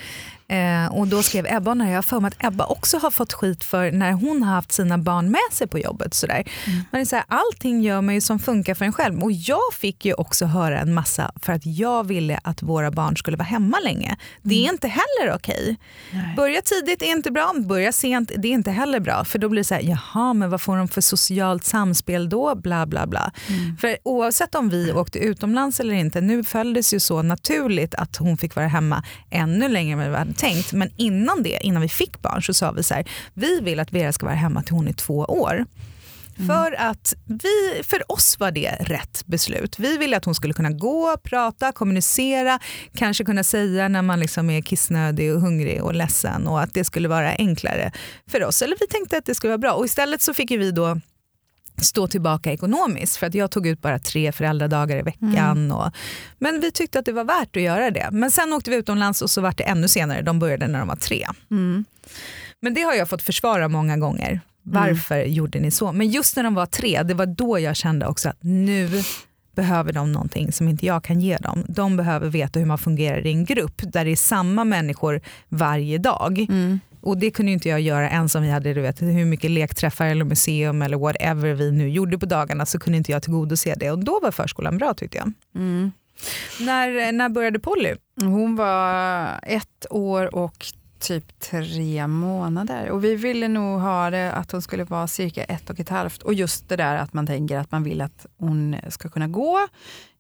Eh, 0.52 0.88
och 0.88 1.08
då 1.08 1.24
skrev 1.24 1.46
Ebba, 1.50 1.74
när 1.74 1.94
jag 1.94 2.06
för 2.06 2.20
mig 2.20 2.28
att 2.28 2.46
Ebba 2.48 2.66
också 2.66 2.98
har 2.98 3.12
fått 3.12 3.34
skit 3.34 3.64
för 3.64 3.92
när 3.92 4.12
hon 4.12 4.44
har 4.44 4.54
haft 4.54 4.72
sina 4.72 4.98
barn 4.98 5.32
med 5.32 5.40
sig 5.52 5.68
på 5.68 5.80
jobbet. 5.80 6.14
Sådär. 6.14 6.44
Mm. 6.68 6.84
Men 6.92 7.04
det 7.04 7.14
är 7.14 7.16
här, 7.16 7.26
allting 7.28 7.82
gör 7.82 8.02
man 8.02 8.16
ju 8.16 8.22
som 8.22 8.40
funkar 8.40 8.76
för 8.76 8.86
en 8.86 8.94
själv. 8.94 9.24
Och 9.24 9.32
jag 9.32 9.74
fick 9.74 10.06
ju 10.06 10.14
också 10.14 10.46
höra 10.46 10.80
en 10.80 10.94
massa 10.94 11.32
för 11.42 11.54
att 11.54 11.66
jag 11.66 12.08
ville 12.08 12.40
att 12.44 12.62
våra 12.62 12.92
barn 12.92 13.18
skulle 13.18 13.38
vara 13.38 13.48
hemma 13.48 13.80
länge. 13.80 14.18
Det 14.42 14.66
är 14.66 14.70
inte 14.70 14.88
heller 14.88 15.36
okej. 15.36 15.78
Mm. 16.12 16.26
Nej. 16.26 16.36
Börja 16.36 16.62
tidigt 16.62 17.02
är 17.02 17.12
inte 17.12 17.32
bra, 17.32 17.54
börja 17.66 17.92
sent 17.92 18.32
det 18.38 18.48
är 18.48 18.54
inte 18.54 18.72
heller 18.72 19.00
bra. 19.00 19.26
För 19.26 19.40
då 19.40 19.50
blir 19.50 19.60
det 19.60 19.66
så 19.66 19.74
här, 19.74 19.82
jaha 19.82 20.34
men 20.34 20.50
vad 20.50 20.62
får 20.62 20.78
de 20.78 20.88
för 20.88 21.02
socialt 21.02 21.66
samspel 21.66 22.30
då? 22.30 22.56
Bla 22.56 22.86
bla 22.86 23.08
bla. 23.08 23.32
Mm. 23.48 23.78
För 23.78 23.98
oavsett 24.04 24.56
om 24.56 24.70
vi 24.70 24.92
åkte 24.92 25.20
utomlands 25.20 25.80
eller 25.80 25.94
inte, 25.94 26.22
nu 26.22 26.44
följdes 26.44 26.94
ju 26.94 27.00
så 27.00 27.22
naturligt 27.22 27.96
att 27.96 28.18
hon 28.18 28.38
fick 28.38 28.56
vara 28.56 28.68
hemma 28.68 29.04
ännu 29.30 29.68
längre 29.68 30.18
än 30.18 30.34
tänkt. 30.42 30.74
Men 30.74 30.90
innan 30.98 31.44
det, 31.44 31.60
innan 31.62 31.82
vi 31.82 31.90
fick 31.90 32.22
barn 32.22 32.44
så 32.44 32.54
sa 32.54 32.72
vi 32.72 32.84
så 32.84 32.94
här, 32.94 33.06
vi 33.34 33.60
vill 33.60 33.80
att 33.80 33.92
Vera 33.92 34.12
ska 34.12 34.26
vara 34.26 34.36
hemma 34.36 34.64
till 34.64 34.74
hon 34.74 34.88
är 34.88 34.94
två 34.94 35.18
år. 35.18 35.66
För 36.48 36.76
att 36.80 37.14
vi, 37.26 37.84
för 37.84 38.12
oss 38.12 38.40
var 38.40 38.52
det 38.52 38.72
rätt 38.80 39.24
beslut. 39.26 39.80
Vi 39.80 39.98
ville 39.98 40.18
att 40.18 40.26
hon 40.26 40.36
skulle 40.36 40.54
kunna 40.54 40.70
gå, 40.70 41.18
prata, 41.24 41.72
kommunicera, 41.72 42.60
kanske 42.94 43.24
kunna 43.24 43.44
säga 43.44 43.88
när 43.88 44.02
man 44.02 44.20
liksom 44.20 44.50
är 44.50 44.62
kissnödig 44.62 45.36
och 45.36 45.42
hungrig 45.42 45.84
och 45.84 45.96
ledsen 45.96 46.48
och 46.48 46.62
att 46.62 46.74
det 46.74 46.84
skulle 46.84 47.08
vara 47.08 47.32
enklare 47.32 47.92
för 48.28 48.46
oss. 48.46 48.62
Eller 48.62 48.78
vi 48.80 48.88
tänkte 48.88 49.18
att 49.18 49.26
det 49.26 49.36
skulle 49.36 49.52
vara 49.52 49.58
bra 49.58 49.74
och 49.74 49.86
istället 49.86 50.22
så 50.22 50.34
fick 50.34 50.52
ju 50.52 50.58
vi 50.58 50.72
då 50.72 51.00
stå 51.78 52.08
tillbaka 52.08 52.52
ekonomiskt 52.52 53.16
för 53.18 53.28
att 53.28 53.34
jag 53.34 53.52
tog 53.52 53.68
ut 53.68 53.82
bara 53.82 54.00
tre 54.00 54.32
föräldradagar 54.32 54.98
i 54.98 55.02
veckan. 55.02 55.72
Och, 55.72 55.92
men 56.40 56.62
vi 56.62 56.72
tyckte 56.72 57.00
att 57.00 57.06
det 57.06 57.12
var 57.12 57.24
värt 57.24 57.56
att 57.56 57.62
göra 57.62 57.92
det. 57.92 58.10
Men 58.12 58.32
sen 58.32 58.54
åkte 58.54 58.70
vi 58.70 58.76
utomlands 58.76 59.22
och 59.22 59.30
så 59.30 59.42
var 59.42 59.54
det 59.58 59.64
ännu 59.64 59.88
senare, 59.88 60.22
de 60.22 60.40
började 60.40 60.68
när 60.68 60.80
de 60.80 60.88
var 60.88 60.96
tre. 60.96 61.28
Mm. 61.52 61.86
Men 62.60 62.74
det 62.74 62.82
har 62.82 62.94
jag 62.94 63.10
fått 63.10 63.22
försvara 63.22 63.68
många 63.68 63.98
gånger. 63.98 64.42
Varför 64.64 65.24
gjorde 65.24 65.60
ni 65.60 65.72
så? 65.72 65.92
Men 65.92 66.10
just 66.10 66.36
när 66.36 66.44
de 66.44 66.56
var 66.56 66.66
tre, 66.66 67.04
det 67.04 67.14
var 67.14 67.26
då 67.26 67.60
jag 67.60 67.76
kände 67.76 68.08
också 68.08 68.30
att 68.30 68.38
nu 68.44 69.04
behöver 69.56 69.94
de 69.94 70.12
någonting 70.12 70.52
som 70.52 70.68
inte 70.68 70.86
jag 70.86 71.04
kan 71.04 71.20
ge 71.20 71.38
dem. 71.38 71.66
De 71.68 71.98
behöver 71.98 72.30
veta 72.30 72.60
hur 72.60 72.66
man 72.66 72.78
fungerar 72.78 73.28
i 73.28 73.32
en 73.32 73.46
grupp 73.46 73.82
där 73.94 74.06
det 74.06 74.12
är 74.12 74.16
samma 74.16 74.64
människor 74.64 75.22
varje 75.50 75.98
dag. 75.98 76.40
Mm. 76.40 76.80
Och 77.02 77.18
det 77.18 77.32
kunde 77.32 77.52
inte 77.52 77.70
jag 77.70 77.82
göra 77.82 78.10
ens 78.10 78.36
om 78.36 78.44
vi 78.44 78.50
hade 78.50 78.74
du 78.74 78.82
vet, 78.82 79.02
hur 79.02 79.26
mycket 79.26 79.52
lekträffar 79.52 80.06
eller 80.06 80.26
museum 80.26 80.82
eller 80.82 80.98
whatever 80.98 81.54
vi 81.54 81.72
nu 81.72 81.90
gjorde 81.90 82.18
på 82.18 82.26
dagarna 82.26 82.66
så 82.66 82.80
kunde 82.80 82.98
inte 82.98 83.12
jag 83.12 83.24
tillgodose 83.24 83.76
det. 83.78 83.92
Och 83.92 84.00
då 84.00 84.20
var 84.20 84.32
förskolan 84.32 84.78
bra 84.78 84.94
tyckte 84.94 85.18
jag. 85.18 85.32
Mm. 85.56 85.92
När, 86.60 87.12
när 87.12 87.30
började 87.30 87.60
Polly? 87.60 87.96
Hon 88.22 88.56
var 88.56 89.40
ett 89.44 89.86
år 89.90 90.36
och 90.36 90.66
typ 91.00 91.40
tre 91.40 92.08
månader. 92.08 92.90
Och 92.90 93.04
vi 93.04 93.16
ville 93.16 93.48
nog 93.48 93.80
ha 93.82 94.10
det 94.10 94.32
att 94.32 94.52
hon 94.52 94.62
skulle 94.62 94.84
vara 94.84 95.08
cirka 95.08 95.44
ett 95.44 95.70
och 95.70 95.80
ett 95.80 95.90
halvt. 95.90 96.22
Och 96.22 96.34
just 96.34 96.70
det 96.70 96.76
där 96.76 96.96
att 96.96 97.14
man 97.14 97.28
tänker 97.28 97.58
att 97.58 97.72
man 97.72 97.84
vill 97.84 98.02
att 98.02 98.26
hon 98.38 98.76
ska 98.90 99.10
kunna 99.10 99.28
gå 99.28 99.68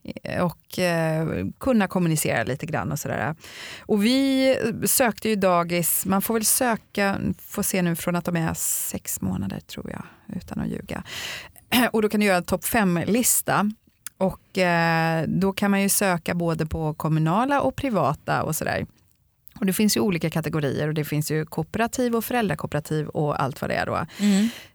Eh, 0.03 0.43
och 0.43 0.79
eh, 0.79 1.45
kunna 1.59 1.87
kommunicera 1.87 2.43
lite 2.43 2.65
grann 2.65 2.91
och 2.91 2.99
sådär. 2.99 3.35
Och 3.79 4.05
vi 4.05 4.55
sökte 4.85 5.29
ju 5.29 5.35
dagis, 5.35 6.05
man 6.05 6.21
får 6.21 6.33
väl 6.33 6.45
söka, 6.45 7.17
får 7.39 7.63
se 7.63 7.81
nu 7.81 7.95
från 7.95 8.15
att 8.15 8.25
de 8.25 8.35
är 8.35 8.53
sex 8.53 9.21
månader 9.21 9.59
tror 9.59 9.89
jag, 9.89 10.03
utan 10.37 10.59
att 10.59 10.67
ljuga. 10.67 11.03
Och 11.91 12.01
då 12.01 12.09
kan 12.09 12.19
du 12.19 12.25
göra 12.25 12.37
en 12.37 12.43
topp 12.43 12.65
fem-lista. 12.65 13.71
Och 14.17 14.57
eh, 14.57 15.25
då 15.27 15.53
kan 15.53 15.71
man 15.71 15.81
ju 15.81 15.89
söka 15.89 16.33
både 16.35 16.65
på 16.65 16.93
kommunala 16.93 17.61
och 17.61 17.75
privata 17.75 18.43
och 18.43 18.55
sådär. 18.55 18.85
Och 19.61 19.67
det 19.67 19.73
finns 19.73 19.97
ju 19.97 20.01
olika 20.01 20.29
kategorier 20.29 20.87
och 20.87 20.93
det 20.93 21.05
finns 21.05 21.31
ju 21.31 21.45
kooperativ 21.45 22.15
och 22.15 22.25
föräldrakooperativ 22.25 23.07
och 23.07 23.41
allt 23.41 23.61
vad 23.61 23.69
det 23.69 23.75
är 23.75 23.85
då. 23.85 24.05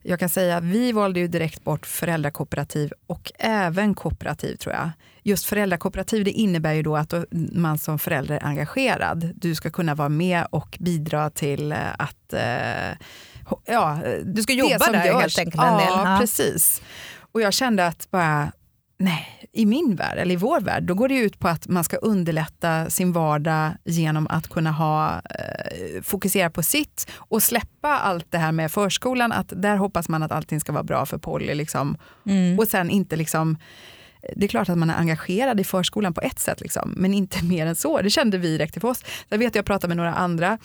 Jag 0.03 0.21
kan 0.21 0.29
säga 0.29 0.57
att 0.57 0.65
vi 0.65 0.93
valde 0.93 1.21
ju 1.21 1.29
direkt 1.29 1.65
bort 1.65 1.87
föräldrakooperativ 1.87 2.93
och 3.07 3.33
även 3.39 3.95
kooperativ 3.95 4.57
tror 4.57 4.75
jag. 4.75 4.91
Just 5.23 5.47
föräldrakooperativ 5.47 6.25
det 6.25 6.31
innebär 6.31 6.73
ju 6.73 6.83
då 6.83 6.97
att 6.97 7.15
man 7.53 7.79
som 7.79 7.99
förälder 7.99 8.35
är 8.35 8.45
engagerad. 8.45 9.33
Du 9.35 9.55
ska 9.55 9.71
kunna 9.71 9.95
vara 9.95 10.09
med 10.09 10.47
och 10.51 10.77
bidra 10.81 11.31
till 11.31 11.73
eh, 11.73 11.79
att 11.99 12.33
eh, 12.33 12.99
ja, 13.65 13.99
Du 14.25 14.43
ska 14.43 14.53
jobba 14.53 14.93
där 14.93 15.05
görs. 15.05 15.21
helt 15.21 15.39
enkelt. 15.39 15.63
Ja. 15.63 16.17
precis. 16.21 16.83
Och 17.33 17.41
jag 17.41 17.53
kände 17.53 17.87
att 17.87 18.11
bara 18.11 18.53
Nej, 18.99 19.49
i 19.53 19.67
min 19.67 19.97
värld, 19.97 20.19
eller 20.19 20.35
i 20.35 20.37
vår 20.37 20.61
värld, 20.61 20.83
då 20.83 20.95
går 20.95 21.09
det 21.09 21.19
ut 21.19 21.39
på 21.39 21.49
att 21.49 21.69
man 21.69 21.85
ska 21.85 21.97
underlätta 21.97 22.91
sin 22.91 23.13
vardag 23.13 23.73
genom 23.85 24.27
att 24.31 24.49
kunna 24.49 24.73
ha, 24.73 25.15
eh, 25.15 26.03
fokusera 26.03 26.51
på 26.51 26.63
sitt 26.63 27.07
och 27.17 27.43
släppa 27.43 27.89
allt 27.89 28.27
det 28.31 28.39
här 28.39 28.53
med 28.53 28.73
förskolan. 28.73 29.33
Att 29.33 29.53
där 29.63 29.77
hoppas 29.77 30.09
man 30.09 30.23
att 30.23 30.33
allting 30.33 30.61
ska 30.61 30.73
vara 30.73 30.83
bra 30.83 31.07
för 31.07 31.19
Polly. 31.19 31.55
Liksom. 31.55 31.97
Mm. 32.27 32.59
Och 32.59 32.69
sen 32.69 32.91
inte 32.91 33.17
liksom 33.17 33.59
det 34.37 34.47
är 34.47 34.49
klart 34.49 34.69
att 34.69 34.79
man 34.79 34.91
är 34.91 34.99
engagerad 34.99 35.61
i 35.61 35.65
förskolan 35.65 36.15
på 36.15 36.21
ett 36.21 36.39
sätt, 36.39 36.61
liksom, 36.61 36.95
men 36.97 37.15
inte 37.15 37.45
mer 37.45 37.67
än 37.67 37.77
så. 37.77 38.03
Det 38.03 38.11
kände 38.11 38.39
vi 38.39 38.49
direkt 38.49 38.81
för 38.81 38.89
oss. 38.89 39.05
Jag 39.29 39.39
vet 39.39 39.55
jag 39.55 39.65
pratade 39.65 39.89
med 39.89 39.97
några 39.97 40.15
andra 40.15 40.59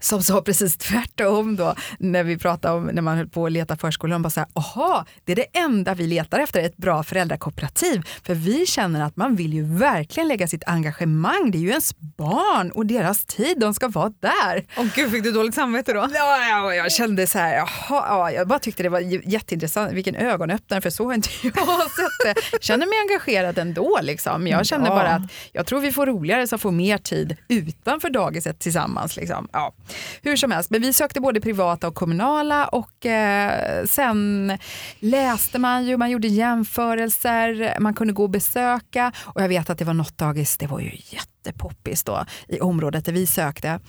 som 0.00 0.22
sa 0.22 0.42
precis 0.42 0.76
tvärtom 0.76 1.56
då 1.56 1.74
när 1.98 2.24
vi 2.24 2.38
pratade 2.38 2.74
om 2.74 2.86
när 2.86 3.02
man 3.02 3.16
höll 3.16 3.28
på 3.28 3.46
att 3.46 3.52
leta 3.52 3.76
förskola. 3.76 4.12
De 4.14 4.22
bara 4.22 4.30
så 4.30 4.40
här, 4.40 4.48
aha, 4.54 5.04
det 5.24 5.32
är 5.32 5.36
det 5.36 5.58
enda 5.58 5.94
vi 5.94 6.06
letar 6.06 6.38
efter, 6.38 6.62
ett 6.62 6.76
bra 6.76 7.02
föräldrakooperativ. 7.02 8.02
För 8.22 8.34
vi 8.34 8.66
känner 8.66 9.02
att 9.04 9.16
man 9.16 9.36
vill 9.36 9.52
ju 9.54 9.62
verkligen 9.78 10.28
lägga 10.28 10.48
sitt 10.48 10.64
engagemang, 10.66 11.50
det 11.50 11.58
är 11.58 11.60
ju 11.60 11.68
ens 11.70 11.96
barn 11.98 12.70
och 12.70 12.86
deras 12.86 13.24
tid, 13.24 13.58
de 13.60 13.74
ska 13.74 13.88
vara 13.88 14.12
där. 14.20 14.64
Åh 14.76 14.86
gud, 14.94 15.10
fick 15.10 15.22
du 15.24 15.32
dåligt 15.32 15.54
samvete 15.54 15.92
då? 15.92 16.08
Ja, 16.14 16.38
ja, 16.48 16.74
jag 16.74 16.92
kände 16.92 17.26
så 17.26 17.38
här, 17.38 17.54
jaha, 17.54 17.66
ja, 18.08 18.30
jag 18.32 18.48
bara 18.48 18.58
tyckte 18.58 18.82
det 18.82 18.88
var 18.88 19.00
jätteintressant, 19.30 19.92
vilken 19.92 20.14
ögonöppnare, 20.14 20.80
för 20.80 20.90
så 20.90 21.04
har 21.04 21.14
inte 21.14 21.28
jag 21.42 21.54
sett 21.90 22.34
det. 22.50 22.62
Känner 22.64 22.86
mig 22.86 22.98
engagerad 23.10 23.58
ändå. 23.58 23.98
Liksom. 24.02 24.46
Jag 24.46 24.66
känner 24.66 24.86
Ja. 24.86 24.94
bara 24.94 25.08
att 25.08 25.22
jag 25.52 25.66
tror 25.66 25.80
vi 25.80 25.92
får 25.92 26.06
roligare 26.06 26.46
som 26.46 26.58
får 26.58 26.70
mer 26.72 26.98
tid 26.98 27.36
utanför 27.48 28.10
dagiset 28.10 28.58
tillsammans. 28.58 29.16
Liksom. 29.16 29.48
Ja. 29.52 29.74
Hur 30.22 30.36
som 30.36 30.50
helst, 30.50 30.70
men 30.70 30.80
vi 30.80 30.92
sökte 30.92 31.20
både 31.20 31.40
privata 31.40 31.88
och 31.88 31.94
kommunala 31.94 32.66
och 32.66 33.06
eh, 33.06 33.84
sen 33.84 34.52
läste 34.98 35.58
man 35.58 35.86
ju, 35.86 35.96
man 35.96 36.10
gjorde 36.10 36.28
jämförelser, 36.28 37.76
man 37.80 37.94
kunde 37.94 38.12
gå 38.12 38.22
och 38.22 38.30
besöka 38.30 39.12
och 39.18 39.42
jag 39.42 39.48
vet 39.48 39.70
att 39.70 39.78
det 39.78 39.84
var 39.84 39.94
något 39.94 40.18
dagis, 40.18 40.56
det 40.56 40.66
var 40.66 40.80
ju 40.80 40.90
jättepoppis 40.94 42.04
då 42.04 42.24
i 42.48 42.60
området 42.60 43.04
där 43.04 43.12
vi 43.12 43.26
sökte. 43.26 43.80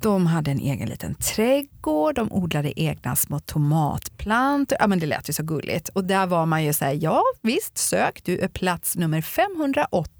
De 0.00 0.26
hade 0.26 0.50
en 0.50 0.58
egen 0.58 0.88
liten 0.88 1.14
trädgård, 1.14 2.14
de 2.14 2.32
odlade 2.32 2.80
egna 2.80 3.16
små 3.16 3.40
tomatplantor. 3.40 4.78
Ja, 4.80 4.86
men 4.86 4.98
det 4.98 5.06
lät 5.06 5.28
ju 5.28 5.32
så 5.32 5.42
gulligt. 5.42 5.88
Och 5.88 6.04
där 6.04 6.26
var 6.26 6.46
man 6.46 6.64
ju 6.64 6.72
så 6.72 6.84
här, 6.84 6.98
ja 7.00 7.22
visst, 7.42 7.78
sök, 7.78 8.20
du 8.24 8.38
är 8.38 8.48
plats 8.48 8.96
nummer 8.96 9.20
580. 9.22 10.13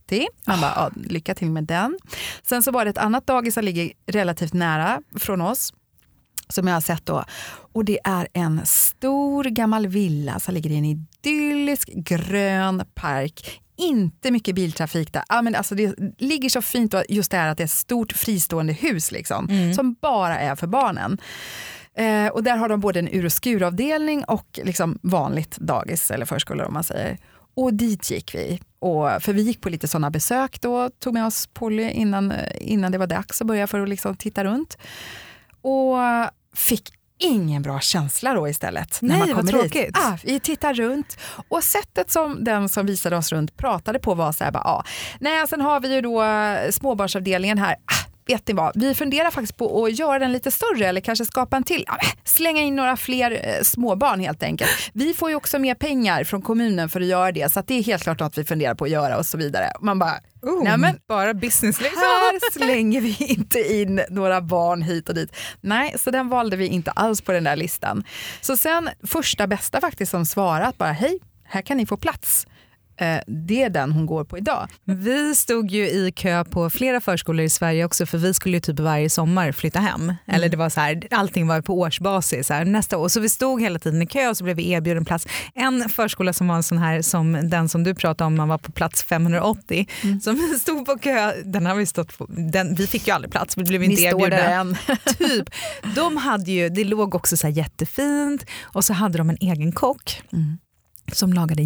Man 0.47 0.61
bara, 0.61 0.73
ja, 0.77 0.91
lycka 0.97 1.35
till 1.35 1.51
med 1.51 1.65
den. 1.65 1.99
Sen 2.43 2.63
så 2.63 2.71
var 2.71 2.85
det 2.85 2.91
ett 2.91 2.99
annat 2.99 3.27
dagis 3.27 3.55
som 3.55 3.65
ligger 3.65 3.93
relativt 4.07 4.53
nära 4.53 5.03
från 5.19 5.41
oss 5.41 5.73
som 6.49 6.67
jag 6.67 6.75
har 6.75 6.81
sett 6.81 7.07
då. 7.07 7.25
Och 7.73 7.85
det 7.85 7.99
är 8.05 8.29
en 8.33 8.61
stor 8.65 9.45
gammal 9.45 9.87
villa 9.87 10.41
som 10.41 10.55
ligger 10.55 10.71
i 10.71 10.77
en 10.77 10.85
idyllisk 10.85 11.91
grön 11.95 12.83
park. 12.95 13.61
Inte 13.77 14.31
mycket 14.31 14.55
biltrafik 14.55 15.13
där. 15.13 15.23
Ja, 15.29 15.43
men 15.43 15.55
alltså 15.55 15.75
det 15.75 15.95
ligger 16.19 16.49
så 16.49 16.63
fint 16.63 16.95
och 16.95 17.03
just 17.09 17.31
det 17.31 17.37
här 17.37 17.49
att 17.49 17.57
det 17.57 17.63
är 17.63 17.65
ett 17.65 17.71
stort 17.71 18.13
fristående 18.13 18.73
hus 18.73 19.13
liksom, 19.13 19.49
som 19.75 19.95
bara 20.03 20.39
är 20.39 20.57
för 20.57 20.67
barnen. 20.67 21.19
Eh, 21.97 22.27
och 22.27 22.43
där 22.43 22.57
har 22.57 22.69
de 22.69 22.81
både 22.81 22.99
en 22.99 23.09
ur 23.09 23.25
och 23.25 23.33
skuravdelning 23.33 24.25
och 24.25 24.61
liksom 24.63 24.99
vanligt 25.03 25.57
dagis 25.57 26.11
eller 26.11 26.27
förskola 26.27 26.67
om 26.67 26.75
man 26.75 26.85
säger. 26.85 27.19
Och 27.57 27.75
dit 27.75 28.11
gick 28.11 28.35
vi. 28.35 28.61
Och, 28.85 29.23
för 29.23 29.33
vi 29.33 29.43
gick 29.43 29.61
på 29.61 29.69
lite 29.69 29.89
sådana 29.89 30.11
besök 30.11 30.61
då, 30.61 30.91
tog 30.91 31.15
med 31.15 31.27
oss 31.27 31.49
Polly 31.53 31.91
innan, 31.91 32.33
innan 32.61 32.93
det 32.93 32.99
var 32.99 33.07
dags 33.07 33.41
att 33.41 33.47
börja 33.47 33.67
för 33.67 33.81
att 33.81 33.89
liksom 33.89 34.17
titta 34.17 34.45
runt. 34.45 34.79
Och 35.61 35.97
fick 36.57 36.93
ingen 37.19 37.63
bra 37.63 37.81
känsla 37.81 38.35
då 38.35 38.49
istället. 38.49 38.99
när 39.03 39.09
Nej, 39.09 39.19
man 39.19 39.29
vad 39.29 39.37
kommer 39.37 39.53
tråkigt. 39.53 39.73
Dit. 39.73 39.97
Ah, 39.97 40.19
vi 40.25 40.41
tittar 40.41 40.75
runt 40.75 41.19
och 41.49 41.63
sättet 41.65 42.11
som 42.11 42.45
den 42.45 42.69
som 42.69 42.87
visade 42.87 43.17
oss 43.17 43.33
runt 43.33 43.57
pratade 43.57 43.99
på 43.99 44.15
var 44.15 44.33
så 44.33 44.45
här, 44.45 44.51
bara, 44.51 44.65
ah, 44.65 44.85
nej, 45.21 45.49
sen 45.49 45.61
har 45.61 45.81
vi 45.81 45.95
ju 45.95 46.01
då 46.01 46.23
eh, 46.23 46.71
småbarnsavdelningen 46.71 47.59
här. 47.59 47.73
Ah, 47.73 48.11
vet 48.27 48.49
ni 48.49 48.55
vad, 48.55 48.73
vi 48.75 48.95
funderar 48.95 49.31
faktiskt 49.31 49.57
på 49.57 49.85
att 49.85 49.99
göra 49.99 50.19
den 50.19 50.33
lite 50.33 50.51
större 50.51 50.87
eller 50.87 51.01
kanske 51.01 51.25
skapa 51.25 51.57
en 51.57 51.63
till. 51.63 51.85
Slänga 52.25 52.63
in 52.63 52.77
några 52.77 52.97
fler 52.97 53.31
eh, 53.31 53.63
småbarn 53.63 54.21
helt 54.21 54.43
enkelt. 54.43 54.71
Vi 54.93 55.15
får 55.15 55.31
ju 55.31 55.37
också 55.37 55.59
mer 55.59 55.75
pengar 55.75 56.25
från 56.25 56.43
kommunen 56.43 56.89
för 56.89 57.01
att 57.01 57.07
göra 57.07 57.33
det 57.33 57.53
så 57.53 57.61
att 57.61 57.67
det 57.67 57.75
är 57.75 57.83
helt 57.83 58.03
klart 58.03 58.21
något 58.21 58.39
vi 58.39 58.45
funderar 58.45 58.75
på 58.75 58.85
att 58.85 58.91
göra 58.91 59.17
och 59.17 59.27
så 59.27 59.39
vidare. 59.39 59.73
Man 59.81 59.99
bara, 59.99 60.21
Oh, 60.43 60.65
nej 60.65 60.79
men 60.79 60.99
bara 61.09 61.35
business 61.35 61.81
liksom. 61.81 62.03
här 62.03 62.53
slänger 62.53 63.01
vi 63.01 63.17
inte 63.19 63.59
in 63.75 64.01
några 64.11 64.41
barn 64.41 64.83
hit 64.83 65.09
och 65.09 65.15
dit. 65.15 65.37
Nej, 65.61 65.95
så 65.99 66.11
den 66.11 66.29
valde 66.29 66.57
vi 66.57 66.67
inte 66.67 66.91
alls 66.91 67.21
på 67.21 67.33
den 67.33 67.45
där 67.45 67.57
listan. 67.57 68.05
Så 68.41 68.57
sen 68.57 68.89
första 69.07 69.47
bästa 69.47 69.81
faktiskt 69.81 70.11
som 70.11 70.27
svarat 70.27 70.79
bara 70.79 70.93
hej, 70.93 71.19
här 71.45 71.63
kan 71.63 71.77
ni 71.77 71.87
få 71.87 71.97
plats. 71.97 72.47
Eh, 72.97 73.21
det 73.27 73.63
är 73.63 73.71
den 73.71 73.93
hon 73.93 74.07
går 74.07 74.25
på 74.25 74.39
idag. 74.39 74.69
Vi 74.85 75.35
stod 75.35 75.71
ju 75.71 75.89
i 75.89 76.13
kö 76.17 76.45
på 76.45 76.71
flera 76.71 77.01
förskolor 77.01 77.45
i 77.45 77.49
Sverige 77.49 77.85
också 77.85 78.07
för 78.07 78.19
vi 78.19 78.35
skulle 78.35 78.57
ju 78.57 78.61
typ 78.61 78.79
varje 78.79 79.11
sommar 79.11 79.53
flytta 79.53 79.81
hem. 79.81 80.13
Eller 80.27 80.49
det 80.49 80.57
var 80.57 80.69
så 80.69 80.81
här, 80.81 81.03
allting 81.11 81.47
var 81.47 81.61
på 81.61 81.79
årsbasis. 81.79 82.47
Så 82.47 82.55
här, 82.55 82.65
nästa 82.65 82.99
år. 82.99 83.09
Så 83.09 83.21
vi 83.21 83.29
stod 83.29 83.61
hela 83.61 83.79
tiden 83.79 84.03
i 84.03 84.07
kö 84.07 84.29
och 84.29 84.37
så 84.37 84.45
blev 84.45 84.57
vi 84.57 84.71
erbjuden 84.71 85.05
plats. 85.05 85.27
En 85.55 85.89
förskola 85.89 86.33
som 86.33 86.49
var 86.49 86.57
en 86.57 86.63
sån 86.63 86.79
här 86.79 87.03
som 87.03 87.51
den 87.51 87.69
som 87.69 87.85
du 87.85 87.95
pratade 87.95 88.27
om, 88.27 88.35
man 88.35 88.49
var 88.49 88.59
på 88.59 88.73
plats 88.73 89.03
580. 89.03 89.87
Som 90.23 90.35
vi 90.35 90.59
stod 90.59 90.87
på 90.87 90.99
kö, 90.99 91.33
den 91.45 91.67
har 91.67 91.75
vi 91.75 91.87
stått 91.87 92.19
på, 92.19 92.27
den, 92.29 92.75
vi 92.75 92.87
fick 92.87 93.07
ju 93.07 93.15
aldrig 93.15 93.33
plats, 93.33 93.57
vi 93.57 93.65
blev 93.65 93.83
inte 93.83 93.97
står 93.97 94.09
erbjudna. 94.09 94.37
där 94.37 94.61
än. 94.61 94.77
typ. 95.19 95.51
De 95.95 96.17
hade 96.17 96.53
ju, 96.53 96.69
det 96.69 96.85
låg 96.85 97.15
också 97.15 97.37
så 97.37 97.47
här 97.47 97.55
jättefint 97.55 98.47
och 98.63 98.85
så 98.85 98.93
hade 98.93 99.19
de 99.19 99.31
en 99.31 99.39
egen 99.41 99.73
kock 99.73 100.23
som 101.13 101.33
lagade 101.33 101.63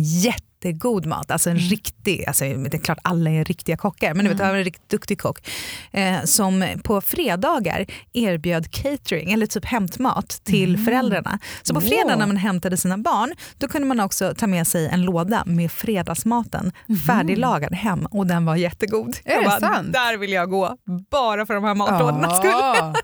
jättegod 0.59 1.07
mat. 1.07 1.31
Alltså 1.31 1.51
en 1.51 1.59
riktig, 1.59 2.25
alltså 2.27 2.45
det 2.45 2.75
är 2.75 2.79
klart 2.79 2.99
alla 3.03 3.31
är 3.31 3.45
riktiga 3.45 3.77
kockar, 3.77 4.15
men 4.15 4.25
du 4.25 4.31
vet, 4.31 4.41
var 4.41 4.47
en 4.47 4.65
riktigt 4.65 4.89
duktig 4.89 5.21
kock 5.21 5.49
eh, 5.93 6.23
som 6.25 6.65
på 6.85 7.01
fredagar 7.01 7.87
erbjöd 8.13 8.71
catering 8.71 9.33
eller 9.33 9.47
typ 9.47 9.65
hämtmat 9.65 10.41
till 10.45 10.79
föräldrarna. 10.79 11.39
Så 11.63 11.75
på 11.75 11.81
fredag 11.81 12.17
när 12.17 12.27
man 12.27 12.37
hämtade 12.37 12.77
sina 12.77 12.99
barn 12.99 13.35
då 13.59 13.69
kunde 13.69 13.89
man 13.89 14.01
också 14.01 14.35
ta 14.37 14.47
med 14.47 14.67
sig 14.67 14.89
en 14.89 15.03
låda 15.03 15.43
med 15.47 15.73
fredagsmaten 15.73 16.73
färdiglagad 17.07 17.75
hem 17.75 18.07
och 18.07 18.27
den 18.27 18.45
var 18.45 18.57
jättegod. 18.57 19.17
Är 19.25 19.33
Jag 19.35 19.43
det 19.43 19.47
bara, 19.47 19.61
sant? 19.61 19.93
Där 19.93 20.17
vill 20.17 20.33
jag 20.33 20.51
gå, 20.51 20.77
bara 21.11 21.47
för 21.47 21.55
de 21.55 21.65
här 21.65 21.75
matlådorna 21.75 22.31
skull. 22.31 22.51
Ja, 22.51 22.95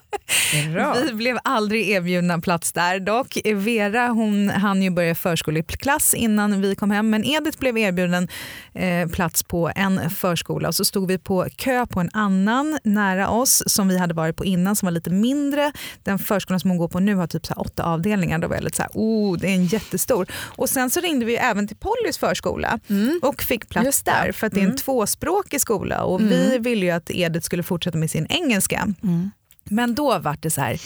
bra. 0.73 0.97
Vi 1.07 1.13
blev 1.13 1.39
aldrig 1.45 1.91
erbjudna 1.91 2.39
plats 2.39 2.73
där. 2.73 3.01
Dock, 3.01 3.39
Vera 3.55 4.09
hon 4.09 4.51
hann 4.51 4.83
ju 4.83 4.91
börja 4.91 5.15
förskoleklass 5.15 6.15
innan 6.15 6.61
vi 6.61 6.75
kom 6.75 6.91
hem 6.91 7.11
men 7.11 7.25
Edith 7.45 7.59
blev 7.59 7.79
erbjuden 7.79 8.29
eh, 8.75 9.09
plats 9.09 9.43
på 9.43 9.71
en 9.77 10.11
förskola 10.11 10.69
och 10.69 10.75
så 10.75 10.85
stod 10.85 11.09
vi 11.09 11.19
på 11.19 11.47
kö 11.57 11.87
på 11.87 12.01
en 12.01 12.11
annan 12.13 12.79
nära 12.85 13.29
oss 13.29 13.63
som 13.67 13.89
vi 13.89 13.99
hade 13.99 14.15
varit 14.15 14.37
på 14.37 14.45
innan 14.45 14.77
som 14.77 14.87
var 14.87 14.91
lite 14.91 15.11
mindre. 15.11 15.73
Den 16.03 16.19
förskolan 16.19 16.61
som 16.61 16.71
hon 16.71 16.79
går 16.79 16.89
på 16.89 17.01
nu 17.01 17.15
har 17.15 17.27
typ 17.27 17.47
så 17.47 17.55
åtta 17.55 17.83
avdelningar. 17.83 18.39
Då 18.39 18.49
var 18.49 18.57
jag 18.57 18.65
lite 18.65 18.77
så 18.77 18.83
här, 18.83 18.91
oh, 18.95 19.39
det 19.39 19.47
är 19.47 19.55
en 19.55 19.67
jättestor. 19.67 20.27
Och 20.33 20.69
sen 20.69 20.91
så 20.91 21.01
ringde 21.01 21.25
vi 21.27 21.37
även 21.37 21.69
till 21.69 21.77
Pollys 21.77 22.19
förskola 22.19 22.79
och 23.23 23.43
fick 23.43 23.69
plats 23.69 24.03
där 24.03 24.33
för 24.33 24.47
att 24.47 24.53
det 24.53 24.61
är 24.61 24.65
en 24.65 24.77
tvåspråkig 24.77 25.61
skola 25.61 26.03
och 26.03 26.21
vi 26.21 26.59
ville 26.59 26.87
ju 26.87 26.91
att 26.91 27.11
Edith 27.11 27.45
skulle 27.45 27.63
fortsätta 27.63 27.99
med 27.99 28.11
sin 28.11 28.27
engelska. 28.29 28.89
Men 29.69 29.95
då 29.95 30.19
var 30.19 30.37
det 30.41 30.51
så 30.51 30.61
här, 30.61 30.81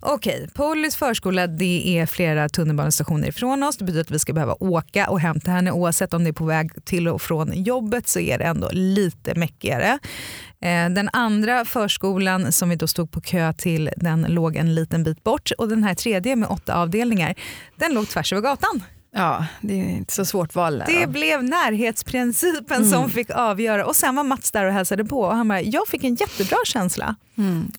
okej, 0.00 0.48
Pollys 0.54 0.96
förskola 0.96 1.46
det 1.46 1.98
är 1.98 2.06
flera 2.06 2.48
tunnelbanestationer 2.48 3.28
ifrån 3.28 3.62
oss. 3.62 3.76
Det 3.76 3.84
betyder 3.84 4.00
att 4.00 4.10
vi 4.10 4.18
ska 4.18 4.32
behöva 4.32 4.56
åka 4.60 5.10
och 5.10 5.20
hämta 5.20 5.50
henne 5.50 5.72
oavsett 5.72 6.14
om 6.14 6.24
det 6.24 6.30
är 6.30 6.32
på 6.32 6.44
väg 6.44 6.84
till 6.84 7.08
och 7.08 7.22
från 7.22 7.62
jobbet 7.62 8.08
så 8.08 8.20
är 8.20 8.38
det 8.38 8.44
ändå 8.44 8.68
lite 8.72 9.34
mäckigare. 9.34 9.98
Eh, 10.60 10.88
den 10.90 11.10
andra 11.12 11.64
förskolan 11.64 12.52
som 12.52 12.68
vi 12.68 12.76
då 12.76 12.86
stod 12.86 13.10
på 13.10 13.20
kö 13.20 13.52
till 13.52 13.90
den 13.96 14.22
låg 14.28 14.56
en 14.56 14.74
liten 14.74 15.02
bit 15.02 15.24
bort 15.24 15.50
och 15.58 15.68
den 15.68 15.84
här 15.84 15.94
tredje 15.94 16.36
med 16.36 16.48
åtta 16.48 16.74
avdelningar 16.74 17.34
den 17.76 17.94
låg 17.94 18.08
tvärs 18.08 18.32
över 18.32 18.42
gatan. 18.42 18.82
Ja, 19.12 19.46
det 19.60 19.74
är 19.74 19.88
inte 19.88 20.14
så 20.14 20.24
svårt 20.24 20.54
val 20.54 20.78
där. 20.78 20.86
Det 20.86 21.04
då. 21.04 21.10
blev 21.10 21.44
närhetsprincipen 21.44 22.90
som 22.90 23.10
fick 23.10 23.30
avgöra 23.30 23.86
och 23.86 23.96
sen 23.96 24.16
var 24.16 24.24
Mats 24.24 24.50
där 24.50 24.64
och 24.64 24.72
hälsade 24.72 25.04
på 25.04 25.20
och 25.20 25.36
han 25.36 25.48
bara, 25.48 25.60
jag 25.60 25.88
fick 25.88 26.04
en 26.04 26.14
jättebra 26.14 26.58
känsla. 26.66 27.16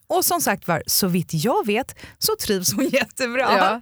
Och 0.07 0.25
som 0.25 0.41
sagt 0.41 0.67
var, 0.67 0.83
så 0.88 1.07
vitt 1.07 1.29
jag 1.33 1.65
vet 1.65 1.95
så 2.17 2.35
trivs 2.41 2.73
hon 2.73 2.85
jättebra. 2.91 3.57
Ja. 3.57 3.81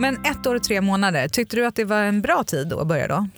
Men 0.00 0.14
ett 0.24 0.46
år 0.46 0.54
och 0.54 0.62
tre 0.62 0.80
månader, 0.80 1.28
tyckte 1.28 1.56
du 1.56 1.66
att 1.66 1.74
det 1.74 1.84
var 1.84 2.02
en 2.02 2.22
bra 2.22 2.44
tid 2.44 2.68
då 2.68 2.80
att 2.80 2.86
börja 2.86 3.08
då? 3.08 3.28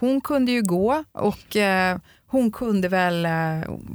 Hon 0.00 0.20
kunde 0.20 0.52
ju 0.52 0.62
gå 0.62 1.04
och 1.12 1.56
eh, 1.56 1.98
hon 2.26 2.52
kunde 2.52 2.88
väl, 2.88 3.26
eh, 3.26 3.32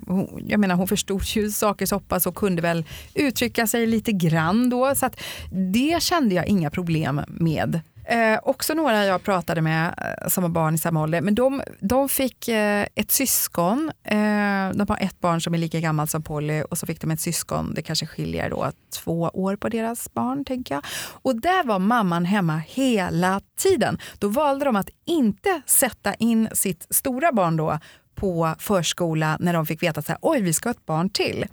hon, 0.08 0.44
jag 0.48 0.60
menar 0.60 0.76
hon 0.76 0.88
förstod 0.88 1.24
ju 1.24 1.52
saker 1.52 1.86
så 1.86 2.00
pass 2.00 2.26
och 2.26 2.36
kunde 2.36 2.62
väl 2.62 2.86
uttrycka 3.14 3.68
sig 3.68 3.88
lite 3.88 4.12
grann 4.12 4.70
då. 4.70 4.96
Så 4.96 5.06
att 5.06 5.22
det 5.52 6.04
kände 6.04 6.36
jag 6.36 6.48
inga 6.48 6.70
problem 6.70 7.22
med. 7.28 7.82
Eh, 8.06 8.40
också 8.44 8.74
några 8.74 9.06
jag 9.06 9.24
pratade 9.24 9.62
med 9.62 9.94
eh, 9.98 10.28
som 10.28 10.44
har 10.44 10.50
barn 10.50 10.76
i 10.76 10.78
samma 10.78 11.02
ålder, 11.02 11.22
men 11.22 11.36
de, 11.36 11.62
de 11.80 12.10
fick 12.10 12.48
eh, 12.48 12.86
ett 12.96 13.12
syskon. 13.12 13.92
Eh, 14.04 14.70
de 14.74 14.86
har 14.90 14.98
ett 15.00 15.20
barn 15.20 15.42
som 15.42 15.54
är 15.54 15.58
lika 15.58 15.80
gammalt 15.80 16.12
som 16.12 16.24
Polly 16.24 16.62
och 16.62 16.78
så 16.78 16.86
fick 16.86 17.02
de 17.02 17.12
ett 17.12 17.22
syskon, 17.22 17.74
det 17.74 17.82
kanske 17.82 18.06
skiljer 18.06 18.50
då 18.50 18.72
två 19.04 19.22
år 19.34 19.56
på 19.56 19.70
deras 19.70 20.14
barn 20.14 20.46
tänker 20.46 20.76
jag. 20.76 20.86
Och 21.22 21.42
där 21.42 21.64
var 21.64 21.80
mamman 21.80 22.26
hemma 22.26 22.58
hela 22.68 23.42
tiden. 23.58 24.00
Då 24.20 24.28
valde 24.28 24.66
de 24.66 24.76
att 24.76 24.90
inte 25.06 25.62
sätta 25.66 26.14
in 26.14 26.50
sitt 26.54 26.88
stora 26.90 27.32
barn 27.32 27.58
då 27.58 27.80
på 28.16 28.56
förskola 28.60 29.38
när 29.40 29.54
de 29.54 29.66
fick 29.66 29.84
veta 29.84 30.00
att 30.00 30.20
oj 30.22 30.42
vi 30.42 30.54
ska 30.54 30.70
ha 30.70 30.72
ett 30.72 30.86
barn 30.86 31.10
till. 31.10 31.46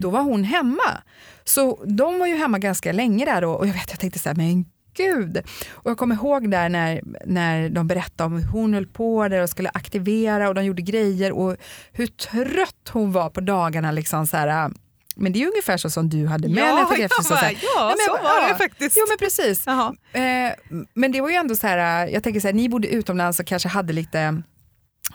Då 0.00 0.10
var 0.10 0.22
hon 0.22 0.44
hemma. 0.44 1.02
Så 1.44 1.84
de 1.86 2.18
var 2.18 2.26
ju 2.26 2.36
hemma 2.36 2.58
ganska 2.58 2.92
länge 2.92 3.24
där 3.24 3.40
då, 3.40 3.50
och 3.50 3.66
jag 3.66 3.72
vet 3.72 3.90
jag 3.90 4.00
tänkte 4.00 4.18
så 4.18 4.28
här, 4.28 4.36
men 4.36 4.64
gud. 4.94 5.42
Och 5.72 5.90
jag 5.90 5.98
kommer 5.98 6.14
ihåg 6.14 6.50
där 6.50 6.68
när, 6.68 7.00
när 7.26 7.68
de 7.68 7.86
berättade 7.86 8.26
om 8.26 8.32
hur 8.32 8.48
hon 8.48 8.74
höll 8.74 8.86
på 8.86 9.28
där 9.28 9.42
och 9.42 9.50
skulle 9.50 9.70
aktivera 9.74 10.48
och 10.48 10.54
de 10.54 10.64
gjorde 10.64 10.82
grejer 10.82 11.32
och 11.32 11.56
hur 11.92 12.06
trött 12.06 12.88
hon 12.90 13.12
var 13.12 13.30
på 13.30 13.40
dagarna. 13.40 13.92
Liksom 13.92 14.26
så 14.26 14.36
här, 14.36 14.70
men 15.16 15.32
det 15.32 15.42
är 15.42 15.46
ungefär 15.46 15.76
så 15.76 15.90
som 15.90 16.08
du 16.08 16.26
hade 16.26 16.48
med 16.48 16.58
Ja, 16.58 16.88
jag 16.90 17.00
efter 17.00 17.22
så 17.22 17.28
bara, 17.28 17.40
här, 17.40 17.58
ja, 17.62 17.86
Nej, 17.86 17.94
men 17.98 18.06
så 18.06 18.24
var 18.24 18.40
bara, 18.40 18.48
det 18.48 18.58
faktiskt. 18.58 18.96
Jo 19.00 19.06
men 19.08 19.18
precis. 19.18 19.66
Eh, 19.66 20.84
men 20.94 21.12
det 21.12 21.20
var 21.20 21.28
ju 21.28 21.34
ändå 21.34 21.56
så 21.56 21.66
här, 21.66 22.06
jag 22.06 22.22
tänker 22.22 22.40
så 22.40 22.48
här, 22.48 22.54
ni 22.54 22.68
bodde 22.68 22.88
utomlands 22.88 23.40
och 23.40 23.46
kanske 23.46 23.68
hade 23.68 23.92
lite 23.92 24.42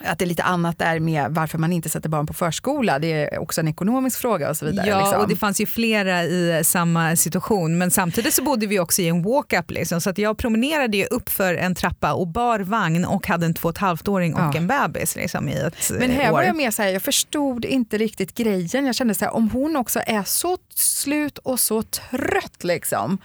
att 0.04 0.20
det 0.20 0.26
är 0.26 0.28
lite 0.28 0.44
annat 0.44 0.80
där 0.80 1.00
med 1.00 1.32
varför 1.32 1.58
man 1.58 1.74
inte 1.74 1.90
sätter 1.90 2.10
barn 2.10 2.28
på 2.28 2.34
förskola. 2.34 3.00
Det 3.00 3.12
är 3.12 3.40
också 3.40 3.62
en 3.62 3.68
ekonomisk 3.68 4.20
fråga 4.20 4.50
och 4.50 4.58
så 4.58 4.66
vidare. 4.66 4.88
Ja, 4.88 5.00
liksom. 5.00 5.22
och 5.22 5.28
det 5.30 5.36
fanns 5.36 5.62
ju 5.62 5.66
flera 5.66 6.24
i 6.24 6.62
samma 6.64 7.16
situation. 7.16 7.78
Men 7.78 7.92
samtidigt 7.92 8.34
så 8.34 8.44
bodde 8.44 8.68
vi 8.68 8.80
också 8.80 9.02
i 9.02 9.08
en 9.08 9.24
walk-up. 9.24 9.72
Liksom, 9.72 10.02
så 10.02 10.10
att 10.10 10.18
jag 10.18 10.38
promenerade 10.38 10.98
ju 10.98 11.06
upp 11.06 11.30
för 11.30 11.56
en 11.56 11.76
trappa 11.76 12.14
och 12.14 12.28
bar 12.28 12.60
vagn 12.60 13.06
och 13.06 13.28
hade 13.28 13.46
en 13.46 13.54
två 13.54 13.68
och 13.70 13.76
ett 13.76 13.78
halvt-åring 13.82 14.34
och 14.34 14.40
Ja. 14.40 14.58
en 14.58 14.68
bebis 14.68 15.16
liksom, 15.16 15.50
i 15.50 15.54
ett 15.54 15.92
Men 16.00 16.12
här 16.12 16.30
år. 16.30 16.34
var 16.34 16.44
jag 16.44 16.56
mer 16.56 16.72
så 16.72 16.82
här, 16.82 16.90
jag 16.90 17.02
förstod 17.02 17.66
inte 17.66 17.98
riktigt 17.98 18.34
grejen. 18.34 18.86
Jag 18.86 18.96
kände 18.96 19.14
så 19.16 19.26
här, 19.26 19.34
om 19.36 19.50
hon 19.50 19.76
också 19.76 20.00
är 20.06 20.24
så 20.24 20.58
slut 20.76 21.38
och 21.38 21.60
så 21.60 21.82
trött 21.84 22.64
liksom. 22.64 23.18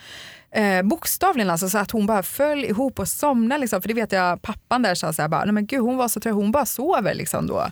Eh, 0.55 0.83
bokstavligen 0.83 1.51
alltså, 1.51 1.69
så 1.69 1.79
att 1.79 1.91
hon 1.91 2.07
bara 2.07 2.23
föll 2.23 2.65
ihop 2.65 2.99
och 2.99 3.09
somnade. 3.09 3.61
Liksom. 3.61 3.83
För 3.83 3.89
det 3.89 3.95
vet 3.95 4.13
jag, 4.13 4.43
pappan 4.43 4.83
där 4.83 4.95
sa 4.95 5.13
så 5.13 5.23
här, 5.23 5.29
bara, 5.29 5.45
nej 5.45 5.53
men 5.53 5.67
gud 5.67 5.81
hon 5.81 5.97
var 5.97 6.09
så 6.09 6.21
trött, 6.21 6.35
hon 6.35 6.53
bara 6.53 6.67
sover 6.67 7.15
liksom 7.15 7.47
då. 7.47 7.67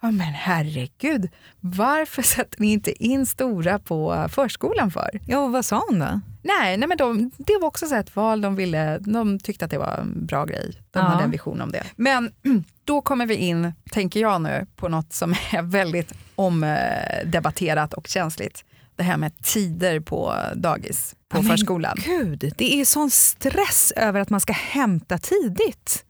Ja, 0.00 0.10
men 0.10 0.20
herregud, 0.34 1.28
varför 1.60 2.22
sätter 2.34 2.60
ni 2.60 2.72
inte 2.72 3.04
in 3.04 3.26
stora 3.26 3.78
på 3.78 4.26
förskolan 4.30 4.90
för? 4.90 5.20
Ja, 5.26 5.46
vad 5.46 5.64
sa 5.64 5.82
hon 5.88 5.98
då? 5.98 6.20
Nej, 6.42 6.76
nej 6.76 6.88
men 6.88 6.96
de, 6.96 7.30
det 7.38 7.58
var 7.60 7.68
också 7.68 7.86
så 7.86 7.94
ett 7.94 8.16
val 8.16 8.40
de 8.40 8.56
ville, 8.56 8.98
de 8.98 9.38
tyckte 9.38 9.64
att 9.64 9.70
det 9.70 9.78
var 9.78 9.96
en 9.98 10.26
bra 10.26 10.44
grej. 10.44 10.72
De 10.90 10.98
Ja. 10.98 11.04
hade 11.04 11.24
en 11.24 11.30
vision 11.30 11.60
om 11.60 11.72
det. 11.72 11.82
Men 11.96 12.32
då 12.84 13.00
kommer 13.00 13.26
vi 13.26 13.34
in, 13.34 13.72
tänker 13.90 14.20
jag 14.20 14.40
nu, 14.42 14.66
på 14.76 14.88
något 14.88 15.12
som 15.12 15.32
är 15.52 15.62
väldigt 15.70 16.12
omdebatterat 16.34 17.92
och 17.94 18.06
känsligt. 18.06 18.64
Det 18.96 19.02
här 19.02 19.16
med 19.16 19.42
tider 19.42 20.00
på 20.00 20.34
dagis, 20.54 21.14
på 21.28 21.38
Ja, 21.38 21.42
förskolan. 21.42 21.96
Gud, 22.04 22.52
det 22.56 22.80
är 22.80 22.84
sån 22.84 23.10
stress 23.10 23.92
över 23.96 24.20
att 24.20 24.30
man 24.30 24.40
ska 24.40 24.52
hämta 24.52 25.18
tidigt. 25.18 26.04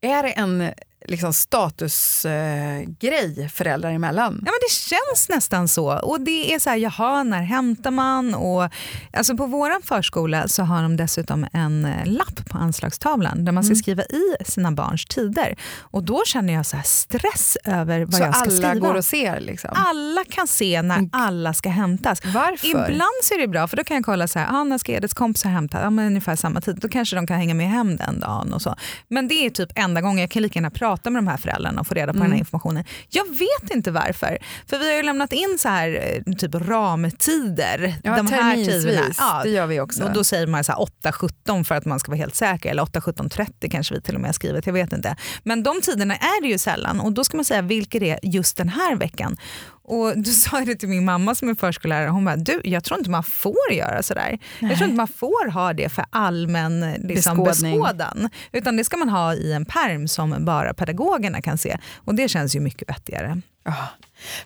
Är 0.00 0.22
det 0.22 0.30
en 0.30 0.72
liksom, 1.08 1.32
statusgrej 1.32 3.40
eh, 3.42 3.48
föräldrar 3.48 3.90
emellan? 3.90 4.34
Ja, 4.46 4.52
men 4.52 4.58
det 4.68 4.72
känns 4.72 5.28
nästan 5.28 5.68
så. 5.68 5.98
Och 5.98 6.20
det 6.20 6.54
är 6.54 6.58
så 6.58 6.70
här, 6.70 6.76
jaha, 6.76 7.22
när 7.22 7.42
hämtar 7.42 7.90
man? 7.90 8.34
Och, 8.34 8.68
alltså 9.12 9.36
på 9.36 9.46
vår 9.46 9.82
förskola 9.86 10.48
så 10.48 10.62
har 10.62 10.82
de 10.82 10.96
dessutom 10.96 11.46
en 11.52 11.84
eh, 11.84 12.06
lapp 12.06 12.48
på 12.50 12.58
anslagstavlan 12.58 13.44
där 13.44 13.52
man 13.52 13.64
ska 13.64 13.70
Mm. 13.74 13.82
skriva 13.82 14.02
i 14.02 14.36
sina 14.44 14.72
barns 14.72 15.04
tider. 15.06 15.56
Och 15.80 16.02
då 16.04 16.22
känner 16.26 16.52
jag 16.52 16.66
så 16.66 16.76
stress 16.84 17.56
över 17.64 18.04
vad 18.04 18.14
Så 18.14 18.22
jag 18.22 18.34
ska 18.36 18.44
alla 18.44 18.50
skriva. 18.56 18.74
går 18.74 18.94
och 18.94 19.04
ser? 19.04 19.40
Liksom. 19.40 19.70
Alla 19.74 20.24
kan 20.30 20.46
se 20.48 20.82
när 20.82 21.08
alla 21.12 21.54
ska 21.54 21.68
hämtas. 21.68 22.20
Varför? 22.24 22.66
Ibland 22.68 23.10
så 23.22 23.34
är 23.34 23.38
det 23.38 23.48
bra 23.48 23.68
för 23.68 23.76
då 23.76 23.84
kan 23.84 23.94
jag 23.94 24.04
kolla 24.04 24.28
så 24.28 24.38
här, 24.38 24.48
ah, 24.60 24.64
när 24.64 24.78
ska 24.78 24.92
Ediths 24.92 25.14
kompisar 25.14 25.50
hämta? 25.50 25.80
Ja, 25.82 25.90
men 25.90 26.06
ungefär 26.06 26.36
samma 26.36 26.60
tid. 26.60 26.76
Då 26.80 26.88
kanske 26.88 27.16
de 27.16 27.26
kan 27.26 27.36
hänga 27.38 27.54
med 27.54 27.68
hem 27.68 27.96
den 27.96 28.20
dagen. 28.20 28.52
och 28.52 28.62
så. 28.62 28.76
Men 29.08 29.28
det 29.28 29.34
är 29.34 29.50
typ 29.50 29.68
enda 29.74 30.00
gången 30.00 30.18
jag 30.18 30.30
kan 30.30 30.42
lika 30.42 30.58
gärna 30.58 30.70
prata 30.70 30.93
med 31.10 31.14
de 31.14 31.28
här 31.28 31.36
föräldrarna 31.36 31.80
och 31.80 31.86
få 31.86 31.94
reda 31.94 32.12
på 32.12 32.18
den 32.18 32.30
här 32.32 32.38
informationen. 32.38 32.84
Jag 33.10 33.24
vet 33.28 33.70
inte 33.70 33.90
varför. 33.90 34.38
För 34.66 34.78
vi 34.78 34.88
har 34.90 34.96
ju 34.96 35.02
lämnat 35.02 35.32
in 35.32 35.56
så 35.58 35.68
här 35.68 36.22
eh, 36.26 36.34
typ 36.34 36.54
ramtider. 36.54 37.94
Ja, 38.02 38.16
de 38.16 38.26
här 38.26 38.56
tiderna. 38.56 39.06
Ja, 39.18 39.40
Det 39.44 39.50
gör 39.50 39.66
vi 39.66 39.80
också. 39.80 40.04
och 40.04 40.12
då 40.12 40.24
säger 40.24 40.46
man 40.46 40.64
så 40.64 40.72
här 40.72 41.12
8-17 41.48 41.64
för 41.64 41.74
att 41.74 41.84
man 41.84 42.00
ska 42.00 42.10
vara 42.10 42.18
helt 42.18 42.34
säker. 42.34 42.70
Eller 42.70 42.82
8-17-30 42.82 43.70
kanske 43.70 43.94
vi 43.94 44.00
till 44.00 44.14
och 44.14 44.20
med 44.20 44.28
har 44.28 44.32
skrivit. 44.32 44.66
Jag 44.66 44.72
vet 44.72 44.92
inte. 44.92 45.16
Men 45.42 45.62
de 45.62 45.80
tiderna 45.80 46.14
är 46.16 46.42
det 46.42 46.48
ju 46.48 46.58
sällan. 46.58 47.00
Och 47.00 47.12
då 47.12 47.24
ska 47.24 47.36
man 47.36 47.44
säga 47.44 47.62
vilka 47.62 47.98
det 47.98 48.10
är 48.10 48.18
just 48.22 48.56
den 48.56 48.68
här 48.68 48.96
veckan. 48.96 49.36
Och 49.84 50.18
du 50.18 50.32
sa 50.32 50.60
det 50.60 50.74
till 50.74 50.88
min 50.88 51.04
mamma 51.04 51.34
som 51.34 51.48
är 51.48 51.54
förskollärare. 51.54 52.08
Hon 52.08 52.24
bara, 52.24 52.36
du 52.36 52.60
jag 52.64 52.84
tror 52.84 52.98
inte 52.98 53.10
man 53.10 53.24
får 53.24 53.72
göra 53.72 54.02
sådär. 54.02 54.38
Jag 54.60 54.76
tror 54.76 54.84
inte 54.84 54.96
man 54.96 55.08
får 55.08 55.50
ha 55.50 55.72
det 55.72 55.88
för 55.88 56.04
allmän 56.10 56.94
liksom, 56.98 57.44
beskådan. 57.44 58.28
Utan 58.52 58.76
det 58.76 58.84
ska 58.84 58.96
man 58.96 59.08
ha 59.08 59.34
i 59.34 59.52
en 59.52 59.64
perm 59.64 60.08
som 60.08 60.44
bara 60.44 60.74
pedagogerna 60.74 61.42
kan 61.42 61.58
se. 61.58 61.78
Och 61.94 62.14
det 62.14 62.28
känns 62.28 62.56
ju 62.56 62.60
mycket 62.60 62.88
vettigare. 62.88 63.40
Ja. 63.64 63.74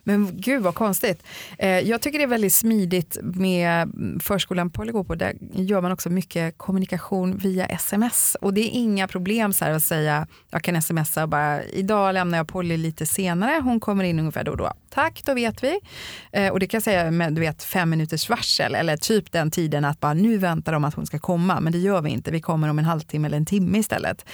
Men 0.05 0.31
gud 0.41 0.63
vad 0.63 0.75
konstigt. 0.75 1.23
Eh, 1.59 1.69
jag 1.69 2.01
tycker 2.01 2.19
det 2.19 2.25
är 2.25 2.29
väldigt 2.29 2.53
smidigt 2.53 3.19
med 3.23 3.83
mm, 3.83 4.21
förskolan 4.21 4.71
Polly 4.71 4.93
går 4.93 5.05
på. 5.05 5.15
Där 5.15 5.37
gör 5.53 5.81
man 5.81 5.93
också 5.93 6.11
mycket 6.11 6.59
kommunikation 6.59 7.37
via 7.37 7.67
sms. 7.67 8.37
Och 8.41 8.55
det 8.55 8.61
är 8.61 8.71
inga 8.71 9.09
problem 9.09 9.53
så 9.53 9.65
här 9.65 9.73
att 9.73 9.83
säga, 9.83 10.27
jag 10.51 10.63
kan 10.63 10.83
smsa 10.83 11.23
och 11.23 11.29
bara, 11.29 11.65
idag 11.65 12.15
lämnar 12.15 12.39
jag 12.39 12.49
Polly 12.49 12.77
lite 12.77 13.07
senare, 13.07 13.61
hon 13.65 13.81
kommer 13.81 14.05
in 14.05 14.19
ungefär 14.19 14.45
då 14.45 14.51
och 14.51 14.57
då. 14.57 14.73
Tack, 14.91 15.23
då 15.25 15.35
vet 15.35 15.65
vi. 15.65 15.81
Eh, 16.33 16.53
och 16.53 16.61
det 16.61 16.67
kan 16.67 16.79
jag 16.79 16.83
säga 16.83 17.11
med 17.11 17.35
du 17.35 17.41
vet, 17.41 17.63
fem 17.63 17.91
minuters 17.91 18.29
varsel 18.29 18.75
eller 18.75 18.97
typ 18.97 19.33
den 19.33 19.51
tiden 19.51 19.85
att 19.85 20.01
bara 20.01 20.15
nu 20.15 20.39
väntar 20.39 20.73
de 20.73 20.85
att 20.85 20.95
hon 20.95 21.07
ska 21.07 21.19
komma, 21.19 21.61
men 21.61 21.73
det 21.73 21.79
gör 21.79 22.03
vi 22.03 22.11
inte. 22.11 22.31
Vi 22.31 22.41
kommer 22.41 22.69
om 22.69 22.79
en 22.79 22.85
halvtimme 22.85 23.27
eller 23.27 23.37
en 23.37 23.47
timme 23.47 23.79
istället. 23.79 24.25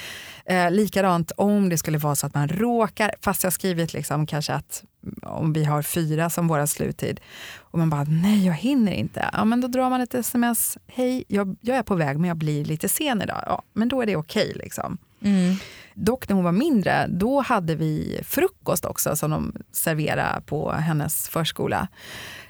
Eh, 0.45 0.71
likadant 0.71 1.31
om 1.37 1.69
det 1.69 1.77
skulle 1.77 1.97
vara 1.97 2.15
så 2.15 2.27
att 2.27 2.33
man 2.33 2.47
råkar, 2.47 3.11
fast 3.21 3.43
jag 3.43 3.47
har 3.47 3.51
skrivit 3.51 3.93
liksom 3.93 4.27
kanske 4.27 4.53
att 4.53 4.83
om 5.21 5.53
vi 5.53 5.63
har 5.63 5.81
fyra 5.81 6.29
som 6.29 6.47
våra 6.47 6.67
sluttid 6.67 7.19
och 7.59 7.79
man 7.79 7.89
bara 7.89 8.03
nej 8.03 8.45
jag 8.45 8.53
hinner 8.53 8.91
inte. 8.91 9.29
Ja 9.33 9.45
men 9.45 9.61
då 9.61 9.67
drar 9.67 9.89
man 9.89 10.01
ett 10.01 10.13
sms, 10.13 10.77
hej 10.87 11.23
jag, 11.27 11.55
jag 11.61 11.77
är 11.77 11.83
på 11.83 11.95
väg 11.95 12.19
men 12.19 12.27
jag 12.27 12.37
blir 12.37 12.65
lite 12.65 12.89
sen 12.89 13.21
idag. 13.21 13.43
Ja 13.45 13.61
men 13.73 13.87
då 13.89 14.01
är 14.01 14.05
det 14.05 14.15
okej 14.15 14.51
liksom. 14.55 14.97
Dock 15.93 16.29
när 16.29 16.35
hon 16.35 16.43
var 16.43 16.51
mindre, 16.51 17.07
då 17.09 17.41
hade 17.41 17.75
vi 17.75 18.19
frukost 18.23 18.85
också 18.85 19.15
som 19.15 19.31
de 19.31 19.53
serverade 19.71 20.41
på 20.45 20.71
hennes 20.71 21.29
förskola. 21.29 21.87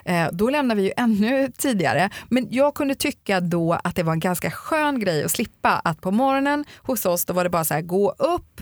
Eh, 0.06 0.28
då 0.32 0.50
lämnade 0.50 0.82
vi 0.82 0.88
ju 0.88 0.94
ännu 0.98 1.52
tidigare. 1.58 2.10
Men 2.30 2.48
jag 2.50 2.76
kunde 2.76 2.96
tycka 2.96 3.40
då 3.40 3.74
att 3.84 3.96
det 3.96 4.04
var 4.04 4.14
en 4.14 4.20
ganska 4.20 4.52
skön 4.52 5.00
grej 5.00 5.24
att 5.24 5.32
slippa 5.32 5.82
att 5.84 6.02
på 6.02 6.12
morgonen 6.12 6.66
hos 6.78 7.06
oss 7.06 7.26
då 7.26 7.34
var 7.34 7.44
det 7.44 7.50
bara 7.50 7.64
så 7.64 7.74
här 7.74 7.82
gå 7.82 8.12
upp, 8.12 8.62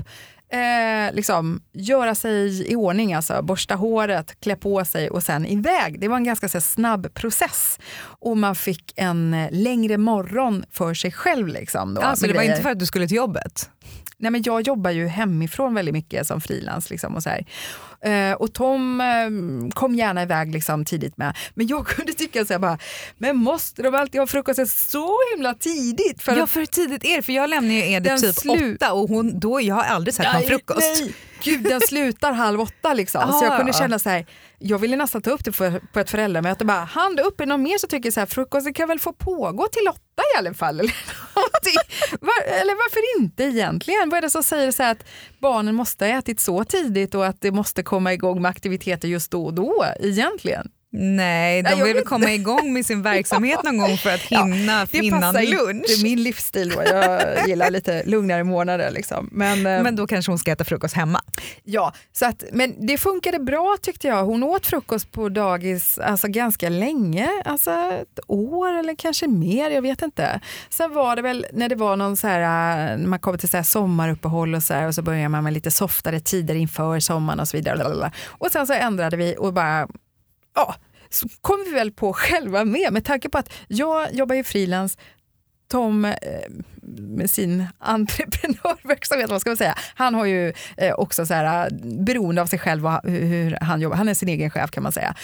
eh, 0.53 1.13
liksom, 1.13 1.61
göra 1.73 2.15
sig 2.15 2.71
i 2.71 2.75
ordning, 2.75 3.13
alltså 3.13 3.41
borsta 3.41 3.75
håret, 3.75 4.39
klä 4.39 4.55
på 4.55 4.85
sig 4.85 5.09
och 5.09 5.23
sen 5.23 5.45
iväg. 5.45 5.99
Det 5.99 6.07
var 6.07 6.17
en 6.17 6.23
ganska 6.23 6.47
här, 6.53 6.59
snabb 6.59 7.13
process 7.13 7.79
och 8.03 8.37
man 8.37 8.55
fick 8.55 8.93
en 8.95 9.33
eh, 9.33 9.51
längre 9.51 9.97
morgon 9.97 10.65
för 10.71 10.93
sig 10.93 11.11
själv. 11.11 11.47
Liksom, 11.47 11.93
då, 11.93 12.01
Alltså, 12.01 12.27
det 12.27 12.33
var 12.33 12.43
inte 12.43 12.61
för 12.61 12.69
att 12.69 12.79
du 12.79 12.85
skulle 12.85 13.07
till 13.07 13.17
jobbet? 13.17 13.69
Nej, 14.17 14.31
men 14.31 14.43
jag 14.45 14.61
jobbar 14.61 14.91
ju 14.91 15.07
hemifrån 15.07 15.73
väldigt 15.73 15.93
mycket 15.93 16.27
som 16.27 16.41
frilans. 16.41 16.89
Liksom, 16.89 17.15
och, 17.15 17.23
så 17.23 17.29
här. 17.29 17.45
Eh, 18.03 18.33
och 18.33 18.53
Tom 18.53 19.01
eh, 19.01 19.73
kom 19.73 19.95
gärna 19.95 20.23
iväg 20.23 20.53
liksom, 20.53 20.85
tidigt 20.85 21.17
med. 21.17 21.37
Men 21.53 21.67
jag 21.67 21.87
kunde 21.95 22.13
tycka 22.13 22.45
så 22.45 22.53
här, 22.53 22.59
bara, 22.59 22.77
men 23.17 23.37
måste 23.37 23.81
de 23.81 23.95
alltid 23.95 24.21
ha 24.21 24.27
frukosten 24.27 24.67
så 24.67 25.17
himla 25.33 25.53
tidigt? 25.53 26.21
För 26.21 26.37
Ja 26.37 26.47
för 26.47 26.65
tidigt 26.65 27.05
är 27.05 27.15
det? 27.15 27.21
För 27.21 27.33
jag 27.33 27.49
lämnar 27.49 27.73
ju 27.73 27.99
Den 27.99 28.21
typ 28.21 28.35
åtta 28.75 28.93
och 28.93 29.09
hon, 29.09 29.39
då, 29.39 29.61
jag 29.61 29.75
har 29.75 29.83
aldrig 29.83 30.13
sett 30.13 30.33
någon 30.33 30.43
frukost. 30.43 31.01
Nej, 31.01 31.13
gud 31.43 31.63
den 31.63 31.81
slutar 31.81 32.31
halv 32.31 32.61
åtta 32.61 32.93
liksom. 32.93 33.31
så 33.31 33.45
jag 33.45 33.53
Ah. 33.53 33.57
kunde 33.57 33.73
känna 33.73 33.99
så 33.99 34.09
här, 34.09 34.25
jag 34.59 34.79
ville 34.79 34.95
nästan 34.95 35.21
ta 35.21 35.29
upp 35.31 35.45
det 35.45 35.51
för, 35.51 35.81
på 35.93 35.99
ett 35.99 36.09
föräldramöte 36.09 36.65
bara, 36.65 36.83
hand 36.83 37.19
upp, 37.19 37.41
är 37.41 37.45
någon 37.45 37.61
mer 37.61 37.77
som 37.77 37.89
tycker 37.89 38.11
så 38.11 38.19
här, 38.19 38.27
frukosten 38.27 38.73
kan 38.73 38.87
väl 38.87 38.99
få 38.99 39.13
pågå 39.13 39.67
till 39.67 39.87
åtta 39.89 40.21
i 40.35 40.37
alla 40.37 40.53
fall? 40.53 40.79
Eller. 40.79 40.93
Var, 42.21 42.43
eller 42.61 42.73
varför 42.75 43.21
inte 43.21 43.43
egentligen? 43.43 44.09
Vad 44.09 44.17
är 44.17 44.21
det 44.21 44.29
som 44.29 44.43
säger 44.43 44.71
så 44.71 44.83
att 44.83 44.97
barnen 45.39 45.75
måste 45.75 46.05
ha 46.05 46.11
ätit 46.17 46.39
så 46.39 46.63
tidigt 46.63 47.15
och 47.15 47.25
att 47.25 47.41
det 47.41 47.51
måste 47.51 47.83
komma 47.83 48.13
igång 48.13 48.41
med 48.41 48.49
aktiviteter 48.49 49.07
just 49.07 49.31
då 49.31 49.45
och 49.45 49.53
då 49.53 49.85
egentligen? 49.99 50.71
Nej, 50.95 51.63
de 51.63 51.69
Nej, 51.69 51.83
vill 51.83 51.93
väl 51.93 52.03
komma 52.03 52.31
igång 52.33 52.73
med 52.73 52.85
sin 52.85 53.01
verksamhet 53.13 53.63
någon 53.63 53.77
gång 53.77 53.97
för 53.97 54.09
att 54.13 54.21
hinna 54.21 54.85
Det 54.91 54.97
innan 54.97 55.21
passar 55.21 55.41
lunch. 55.41 55.89
inte 55.89 56.03
min 56.03 56.23
livsstil 56.23 56.69
då. 56.69 56.83
Jag 56.83 57.47
gillar 57.47 57.71
lite 57.71 58.03
lugnare 58.05 58.43
månader. 58.43 58.91
Liksom. 58.91 59.29
Men, 59.31 59.57
eh, 59.67 59.83
Men 59.83 59.95
då 59.95 60.07
kanske 60.07 60.31
hon 60.31 60.39
ska 60.39 60.51
äta 60.51 60.63
frukost 60.63 60.95
hemma. 60.95 61.21
Ja, 61.63 61.93
så 62.11 62.25
att, 62.25 62.43
men 62.51 62.85
det 62.87 62.97
funkade 62.97 63.39
bra 63.39 63.77
tyckte 63.81 64.07
jag. 64.07 64.23
Hon 64.25 64.43
åt 64.43 64.65
frukost 64.65 65.11
på 65.11 65.29
dagis 65.29 65.97
alltså, 65.99 66.27
ganska 66.27 66.69
länge, 66.69 67.29
alltså 67.45 67.71
ett 67.71 68.19
år 68.27 68.73
eller 68.73 68.95
kanske 68.95 69.27
mer, 69.27 69.71
jag 69.71 69.81
vet 69.81 70.01
inte. 70.01 70.39
Sen 70.69 70.93
var 70.93 71.15
det 71.15 71.21
väl 71.21 71.45
när 71.53 71.69
det 71.69 71.75
var 71.75 71.95
någon 71.95 72.17
så 72.17 72.27
här, 72.27 72.39
när 72.97 73.07
man 73.07 73.19
kommer 73.19 73.37
till 73.37 73.49
så 73.49 73.57
här 73.57 73.63
sommaruppehåll 73.63 74.55
och 74.55 74.63
så 74.63 74.73
här, 74.73 74.87
och 74.87 74.95
så 74.95 75.01
börjar 75.01 75.29
man 75.29 75.43
med 75.43 75.53
lite 75.53 75.71
softare 75.71 76.19
tider 76.19 76.55
inför 76.55 76.99
sommaren 76.99 77.39
och 77.39 77.47
så 77.47 77.57
vidare. 77.57 78.11
Och 78.25 78.51
sen 78.51 78.67
så 78.67 78.73
ändrade 78.73 79.17
vi 79.17 79.35
och 79.39 79.53
bara, 79.53 79.87
ja, 80.55 80.75
så 81.09 81.27
kom 81.41 81.63
vi 81.65 81.71
väl 81.71 81.91
på 81.91 82.13
själva 82.13 82.65
med, 82.65 82.93
med 82.93 83.05
tanke 83.05 83.29
på 83.29 83.37
att 83.37 83.53
jag 83.67 84.13
jobbar 84.13 84.35
ju 84.35 84.43
frilans 84.43 84.97
Tom 85.67 86.05
eh, 86.05 86.13
med 86.97 87.29
sin 87.29 87.65
entreprenörverksamhet, 87.79 89.29
vad 89.29 89.41
ska 89.41 89.49
man 89.49 89.57
säga, 89.57 89.75
han 89.95 90.15
har 90.15 90.25
ju 90.25 90.53
eh, 90.77 90.93
också 90.93 91.25
så 91.25 91.33
här, 91.33 91.65
eh, 91.65 91.77
beroende 92.05 92.41
av 92.41 92.45
sig 92.45 92.59
själv 92.59 92.85
och 92.85 92.99
hur, 93.03 93.57
han 93.61 93.81
jobbar, 93.81 93.97
han 93.97 94.09
är 94.09 94.13
sin 94.13 94.29
egen 94.29 94.49
chef 94.49 94.71
kan 94.71 94.83
man 94.83 94.91
säga. 94.91 95.15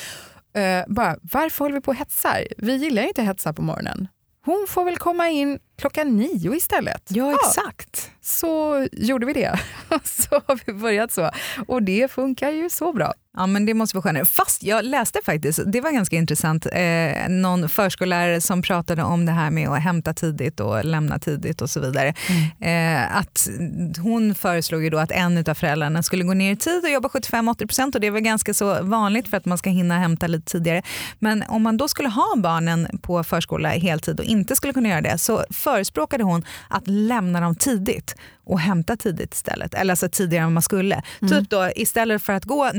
Eh, 0.53 0.83
bara, 0.87 1.17
varför 1.21 1.65
håller 1.65 1.75
vi 1.75 1.81
på 1.81 1.91
och 1.91 1.97
hetsar? 1.97 2.47
Vi 2.57 2.75
gillar 2.75 3.01
ju 3.01 3.07
inte 3.07 3.21
hetsa 3.21 3.53
på 3.53 3.61
morgonen. 3.61 4.07
Hon 4.45 4.65
får 4.69 4.85
väl 4.85 4.97
komma 4.97 5.29
in 5.29 5.59
klockan 5.77 6.17
nio 6.17 6.55
istället. 6.55 7.03
Ja, 7.07 7.33
exakt. 7.33 8.11
Så 8.21 8.87
gjorde 8.91 9.25
vi 9.25 9.33
det. 9.33 9.59
så 10.03 10.41
har 10.47 10.59
vi 10.65 10.73
börjat 10.73 11.11
så. 11.11 11.31
Och 11.67 11.83
det 11.83 12.11
funkar 12.11 12.49
ju 12.49 12.69
så 12.69 12.93
bra. 12.93 13.13
Ja, 13.39 13.47
men 13.47 13.65
det 13.65 13.73
måste 13.73 13.97
vara 13.97 14.03
skönare. 14.03 14.25
Fast 14.25 14.63
jag 14.63 14.85
läste 14.85 15.19
faktiskt, 15.25 15.59
det 15.65 15.81
var 15.81 15.91
ganska 15.91 16.15
intressant, 16.15 16.65
eh, 16.65 17.29
någon 17.29 17.69
förskollärare 17.69 18.41
som 18.41 18.61
pratade 18.61 19.03
om 19.03 19.25
det 19.25 19.31
här 19.31 19.51
med 19.51 19.69
att 19.69 19.81
hämta 19.81 20.13
tidigt 20.13 20.59
och 20.59 20.85
lämna 20.85 21.19
tidigt 21.19 21.61
och 21.61 21.69
så 21.69 21.79
vidare. 21.79 22.13
Eh, 22.61 23.17
att 23.17 23.49
hon 23.97 24.35
föreslog 24.35 24.83
ju 24.83 24.89
då 24.89 24.97
att 24.97 25.11
en 25.11 25.37
av 25.49 25.53
föräldrarna 25.53 26.03
skulle 26.03 26.23
gå 26.23 26.33
ner 26.33 26.51
i 26.51 26.55
tid 26.55 26.83
och 26.83 26.89
jobba 26.89 27.09
75-80% 27.09 27.95
och 27.95 28.01
det 28.01 28.07
är 28.07 28.11
väl 28.11 28.21
ganska 28.21 28.53
så 28.53 28.83
vanligt 28.83 29.27
för 29.27 29.37
att 29.37 29.45
man 29.45 29.57
ska 29.57 29.69
hinna 29.69 29.99
hämta 29.99 30.27
lite 30.27 30.51
tidigare. 30.51 30.81
Men 31.19 31.43
om 31.47 31.63
man 31.63 31.77
då 31.77 31.87
skulle 31.87 32.09
ha 32.09 32.35
barnen 32.37 32.87
på 33.01 33.23
förskola 33.23 33.69
heltid 33.69 34.19
och 34.19 34.25
inte 34.25 34.55
skulle 34.55 34.73
kunna 34.73 34.89
göra 34.89 35.01
det 35.01 35.17
så 35.17 35.43
förespråkade 35.49 36.23
hon 36.23 36.45
att 36.69 36.87
lämna 36.87 37.41
dem 37.41 37.55
tidigt 37.55 38.15
och 38.49 38.59
hämta 38.59 38.97
tidigt 38.97 39.33
istället. 39.33 39.73
Eller 39.73 39.93
alltså 39.93 40.09
tidigare 40.09 40.45
än 40.45 40.53
man 40.53 40.63
skulle. 40.63 41.01
Typ 41.19 41.49
då 41.49 41.69
istället 41.75 42.21
för 42.21 42.33
att 42.33 42.45
gå 42.45 42.71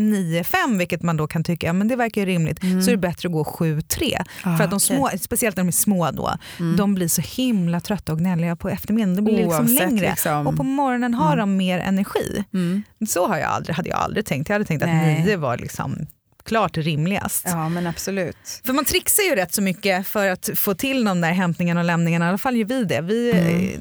9-5, 0.53 0.79
vilket 0.79 1.03
man 1.03 1.17
då 1.17 1.27
kan 1.27 1.45
tycka 1.45 1.67
ja, 1.67 1.73
men 1.73 1.89
det 1.89 1.97
verkar 1.97 2.21
ju 2.21 2.27
rimligt, 2.27 2.61
så 2.61 2.67
är 2.67 2.91
det 2.91 2.97
bättre 2.97 3.27
att 3.29 3.33
gå 3.33 3.45
7-3. 3.45 4.25
Ah, 4.43 4.57
för 4.57 4.65
att 4.65 4.71
de 4.71 4.81
små, 4.81 5.11
speciellt 5.21 5.57
när 5.57 5.65
de 5.65 5.69
är 5.69 5.73
små 5.73 6.11
då, 6.11 6.37
de 6.77 6.95
blir 6.95 7.09
så 7.09 7.21
himla 7.23 7.81
trötta 7.81 8.13
och 8.13 8.19
gnälliga 8.19 8.57
på 8.57 8.69
eftermiddagen. 8.69 9.17
Det 9.17 9.23
blir 9.23 9.37
liksom 9.37 9.59
Oavsett, 9.67 9.79
längre. 9.79 10.11
liksom. 10.11 10.47
Och 10.47 10.57
på 10.57 10.63
morgonen 10.63 11.15
har 11.15 11.37
de 11.37 11.57
mer 11.57 11.79
energi. 11.79 12.45
Mm. 12.55 12.83
Så 13.09 13.27
har 13.29 13.37
jag 13.39 13.49
aldrig, 13.51 13.77
hade 13.77 13.89
jag 13.89 13.99
aldrig 13.99 14.27
tänkt. 14.27 14.49
Jag 14.49 14.55
hade 14.55 14.65
tänkt 14.65 14.85
Nej. 14.85 15.19
att 15.21 15.25
9 15.27 15.37
var 15.37 15.57
liksom 15.59 16.07
klart 16.45 16.77
rimligast. 16.77 17.45
Ja, 17.49 17.69
men 17.69 17.87
absolut. 17.87 18.61
För 18.65 18.73
man 18.73 18.85
trixar 18.85 19.23
ju 19.23 19.35
rätt 19.35 19.55
så 19.55 19.63
mycket 19.63 20.07
för 20.07 20.27
att 20.29 20.51
få 20.57 20.75
till 20.75 21.05
de 21.05 21.21
där 21.21 21.33
hämtningarna 21.33 21.81
och 21.81 21.87
lämningarna. 21.87 22.25
I 22.25 22.29
alla 22.29 22.39
fall 22.39 22.57
gör 22.57 22.65
vi 22.65 22.85
det. 22.85 23.01
Vi, 23.01 23.31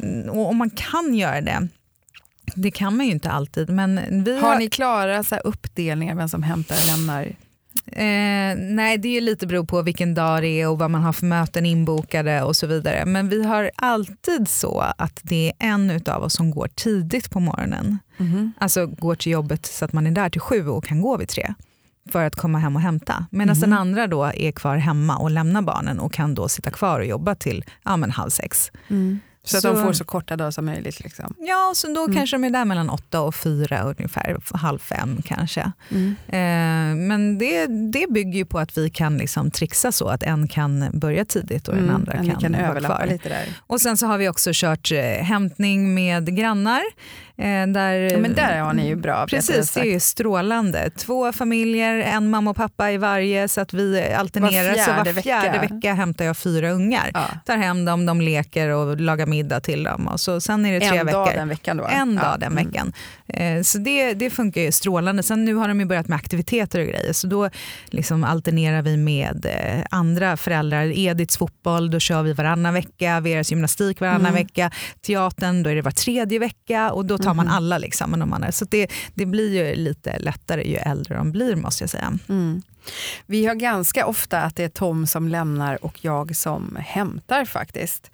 Mm. 0.02 0.30
och 0.30 0.50
om 0.50 0.58
man 0.58 0.70
kan 0.70 1.14
göra 1.16 1.42
det, 1.42 1.68
det 2.56 2.72
kan 2.72 2.98
man 2.98 3.06
ju 3.06 3.12
inte 3.12 3.32
alltid. 3.32 3.70
Men 3.70 4.24
vi 4.24 4.40
Har 4.40 4.60
ni 4.60 4.70
klara 4.70 5.24
så 5.24 5.36
här 5.36 5.48
uppdelningar, 5.48 6.16
vem 6.16 6.30
som 6.30 6.44
hämtar 6.44 6.76
och 6.76 6.98
lämnar? 6.98 7.36
Eh, 7.86 8.58
nej, 8.58 8.98
det 8.98 9.18
är 9.18 9.22
lite 9.22 9.48
beror 9.48 9.64
på 9.66 9.82
vilken 9.82 10.14
dag 10.14 10.42
det 10.42 10.62
är 10.62 10.68
och 10.70 10.80
vad 10.80 10.92
man 10.92 11.02
har 11.04 11.14
för 11.14 11.26
möten 11.26 11.66
inbokade 11.66 12.42
och 12.42 12.56
så 12.56 12.68
vidare. 12.68 13.06
Men 13.06 13.30
vi 13.30 13.44
har 13.44 13.72
alltid 13.76 14.48
så 14.50 14.80
att 14.98 15.20
det 15.24 15.48
är 15.60 15.68
en 15.68 15.92
utav 15.92 16.24
oss 16.24 16.34
som 16.34 16.52
går 16.52 16.68
tidigt 16.76 17.30
på 17.30 17.40
morgonen. 17.40 18.00
Alltså 18.58 18.86
går 18.88 19.16
till 19.16 19.32
jobbet 19.32 19.66
så 19.66 19.86
att 19.86 19.94
man 19.94 20.08
är 20.08 20.12
där 20.12 20.30
till 20.30 20.42
sju 20.42 20.68
och 20.68 20.84
kan 20.84 21.02
gå 21.02 21.18
vid 21.18 21.28
tre 21.30 21.54
för 22.12 22.24
att 22.26 22.36
komma 22.36 22.58
hem 22.60 22.76
och 22.76 22.82
hämta. 22.82 23.26
Medan 23.32 23.56
den 23.62 23.74
andra 23.74 24.08
då 24.08 24.24
är 24.24 24.52
kvar 24.52 24.78
hemma 24.78 25.18
och 25.18 25.32
lämnar 25.32 25.62
barnen 25.62 26.00
och 26.00 26.14
kan 26.14 26.36
då 26.36 26.48
sitta 26.48 26.72
kvar 26.72 27.00
och 27.00 27.06
jobba 27.06 27.36
till 27.36 27.64
ja, 27.84 27.98
men 27.98 28.12
halv 28.12 28.30
sex. 28.30 28.72
Så 29.44 29.58
att 29.58 29.62
Så- 29.62 29.74
de 29.74 29.84
får 29.84 29.94
så 29.94 30.04
korta 30.04 30.36
dagar 30.38 30.52
som 30.52 30.66
möjligt. 30.66 31.00
Liksom. 31.04 31.34
Ja, 31.40 31.72
så 31.76 31.88
då 31.94 32.08
kanske 32.14 32.36
de 32.38 32.44
är 32.44 32.50
där 32.50 32.66
mellan 32.66 32.90
åtta 32.90 33.22
och 33.22 33.36
fyra 33.36 33.82
ungefär, 33.82 34.38
halv 34.58 34.80
fem 34.80 35.22
kanske. 35.26 35.72
Mm. 35.92 36.16
Eh, 36.28 37.08
men 37.08 37.38
det, 37.38 37.66
det 37.68 38.12
bygger 38.14 38.38
ju 38.40 38.46
på 38.46 38.60
att 38.60 38.78
vi 38.78 38.90
kan 38.90 39.18
liksom 39.18 39.52
trixa 39.52 39.92
så 39.92 40.08
att 40.08 40.24
en 40.24 40.48
kan 40.48 40.86
börja 40.94 41.26
tidigt 41.26 41.68
och 41.68 41.76
den 41.76 41.90
andra 41.90 42.14
Mm, 42.14 42.26
ni 42.26 42.32
kan, 42.32 42.42
kan 42.42 42.56
överlappa 42.56 42.96
kvar. 42.98 43.06
lite 43.08 43.30
där. 43.30 43.46
Och 43.68 43.82
sen 43.82 43.98
så 43.98 44.08
har 44.08 44.18
vi 44.18 44.30
också 44.30 44.50
kört 44.54 44.92
eh, 44.92 45.00
hämtning 45.02 45.94
med 45.94 46.36
grannar. 46.38 46.82
Eh, 47.40 47.68
där, 47.68 47.94
Ja, 47.96 48.18
men 48.18 48.34
där 48.34 48.60
har 48.60 48.74
ni 48.74 48.88
ju 48.88 48.96
bra 48.96 49.26
Precis, 49.28 49.72
det 49.72 49.80
är 49.80 49.86
ju 49.86 50.00
strålande. 50.00 50.90
Två 50.98 51.32
familjer, 51.32 51.96
en 51.98 52.30
mamma 52.30 52.50
och 52.50 52.56
pappa 52.58 52.92
i 52.92 52.98
varje 52.98 53.48
så 53.48 53.62
att 53.62 53.74
vi 53.74 54.14
alternerar. 54.14 54.70
Var 54.70 54.76
så 54.76 54.92
var 54.92 55.22
fjärde 55.22 55.60
vecka. 55.60 55.74
vecka. 55.76 55.94
hämtar 55.94 56.26
jag 56.26 56.38
fyra 56.38 56.72
ungar. 56.72 57.12
Ja. 57.14 57.26
Tar 57.46 57.58
hem 57.58 57.86
dem, 57.86 58.06
de 58.06 58.22
leker 58.22 58.70
och 58.70 59.00
lagar 59.02 59.26
middag 59.26 59.60
till 59.60 59.84
dem. 59.84 60.08
Och 60.08 60.20
så, 60.20 60.42
sen 60.42 60.66
är 60.66 60.74
det 60.74 60.80
tre 60.90 60.98
En 60.98 61.06
veckor. 61.06 61.20
dag 61.26 61.34
den 61.36 61.50
veckan 61.50 61.78
då? 61.78 61.86
En 61.86 62.14
Ja. 62.14 62.22
dag 62.30 62.40
den 62.40 62.52
Mm. 62.52 62.66
veckan. 62.66 62.94
Eh, 63.28 63.62
så 63.62 63.78
det, 63.78 64.14
det 64.14 64.30
funkar 64.30 64.62
ju 64.62 64.72
strålande. 64.72 65.24
Sen 65.24 65.46
nu 65.46 65.54
har 65.56 65.68
de 65.68 65.80
ju 65.80 65.86
börjat 65.86 66.08
med 66.08 66.16
aktiviteter 66.16 66.80
och 66.80 66.86
grejer. 66.88 67.14
Så 67.14 67.28
då 67.28 67.50
liksom 67.86 68.24
alternerar 68.24 68.82
vi 68.82 68.98
med 68.98 69.46
eh, 69.46 69.86
andra 69.92 70.38
föräldrar. 70.38 70.98
Ediths 70.98 71.38
fotboll, 71.38 71.92
då 71.92 72.00
kör 72.00 72.24
vi 72.24 72.34
varannan 72.34 72.74
vecka. 72.74 73.20
Veras 73.20 73.52
gymnastik 73.52 74.00
varannan 74.00 74.20
Mm. 74.22 74.34
vecka. 74.34 74.72
Teatern, 75.08 75.64
då 75.64 75.70
är 75.70 75.76
det 75.76 75.82
var 75.82 75.92
tredje 75.92 76.40
vecka. 76.40 76.92
Och 76.92 77.06
då 77.06 77.18
tar 77.18 77.29
man 77.34 77.46
Mhm. 77.46 77.56
alla. 77.56 77.78
Liksom, 77.78 78.10
med 78.12 78.20
de 78.20 78.34
andra. 78.34 78.52
Så 78.52 78.66
det, 78.66 78.92
det 79.14 79.26
blir 79.26 79.54
ju 79.70 79.76
lite 79.76 80.20
lättare 80.20 80.64
ju 80.70 80.76
äldre 80.78 81.16
de 81.16 81.32
blir 81.32 81.56
måste 81.56 81.84
jag 81.84 81.90
säga. 81.90 82.18
Mm. 82.30 82.62
Vi 83.26 83.46
har 83.46 83.56
ganska 83.56 84.06
ofta 84.06 84.42
att 84.42 84.56
det 84.56 84.64
är 84.64 84.70
Tom 84.70 85.08
som 85.08 85.28
lämnar 85.28 85.86
och 85.86 86.06
jag 86.06 86.36
som 86.36 86.78
hämtar 86.80 87.46
faktiskt. 87.46 88.12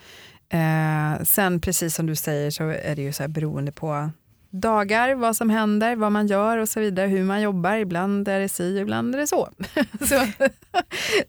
Eh, 0.49 1.23
sen 1.23 1.61
precis 1.61 1.95
som 1.95 2.05
du 2.05 2.15
säger 2.15 2.51
så 2.51 2.63
är 2.69 2.95
det 2.95 3.01
ju 3.01 3.13
så 3.13 3.23
här 3.23 3.27
beroende 3.27 3.71
på 3.71 4.09
dagar, 4.49 5.15
vad 5.15 5.35
som 5.35 5.49
händer, 5.49 5.95
vad 5.95 6.11
man 6.11 6.27
gör 6.27 6.57
och 6.57 6.69
så 6.69 6.79
vidare, 6.79 7.07
hur 7.07 7.23
man 7.23 7.41
jobbar. 7.41 7.75
Ibland 7.75 8.27
är 8.27 8.39
det 8.39 8.49
si, 8.49 8.77
ibland 8.79 9.15
är 9.15 9.19
det 9.19 9.27
så. 9.27 9.49
så 10.09 10.27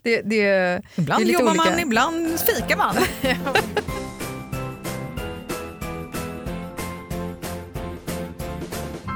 det, 0.03 0.22
det, 0.25 0.83
Ibland 0.96 1.25
Det 1.25 1.31
är 1.31 1.33
jobbar 1.33 1.51
olika. 1.51 1.70
man, 1.70 1.79
ibland 1.81 2.40
fikar 2.40 2.77
man. 2.77 2.96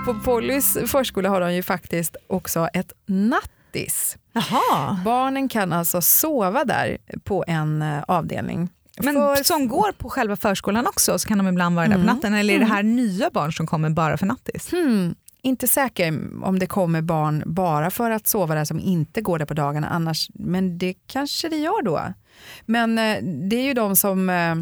på 0.05 0.15
Pollys 0.25 0.79
förskola 0.87 1.29
har 1.29 1.41
de 1.41 1.55
ju 1.55 1.63
faktiskt 1.63 2.17
också 2.27 2.69
ett 2.73 2.93
nattis. 3.07 4.17
Jaha. 4.33 4.99
Barnen 5.05 5.49
kan 5.49 5.73
alltså 5.73 6.03
sova 6.03 6.65
där 6.65 6.99
på 7.25 7.45
en 7.47 7.83
eh, 7.83 8.03
avdelning. 8.09 8.69
Men 9.03 9.15
För- 9.15 9.45
som 9.45 9.69
går 9.69 9.93
på 9.93 10.09
själva 10.11 10.37
förskolan 10.37 10.87
också 10.87 11.19
så 11.19 11.29
kan 11.29 11.39
de 11.39 11.49
ibland 11.49 11.77
vara 11.77 11.87
där 11.87 11.95
på 11.95 12.01
Mm. 12.01 12.15
natten. 12.15 12.35
Eller 12.35 12.55
är 12.55 12.59
det 12.59 12.65
här 12.65 12.83
nya 12.83 13.31
barn 13.31 13.53
som 13.53 13.67
kommer 13.67 13.91
bara 13.91 14.17
för 14.17 14.27
nattis? 14.27 14.73
Hmm, 14.73 15.15
inte 15.43 15.69
säker 15.69 16.21
om 16.45 16.59
det 16.59 16.67
kommer 16.67 17.03
barn 17.03 17.43
bara 17.47 17.91
för 17.91 18.11
att 18.11 18.27
sova 18.27 18.55
där 18.55 18.65
som 18.65 18.81
inte 18.81 19.21
går 19.21 19.39
där 19.39 19.47
på 19.47 19.55
dagarna 19.55 19.89
annars, 19.89 20.31
men 20.35 20.79
det 20.79 20.95
kanske 21.07 21.49
det 21.49 21.57
gör 21.57 21.83
då. 21.83 22.01
Men 22.67 22.99
eh, 22.99 23.17
det 23.23 23.57
är 23.57 23.63
ju 23.65 23.75
de 23.75 23.97
som 23.97 24.31
eh, 24.31 24.55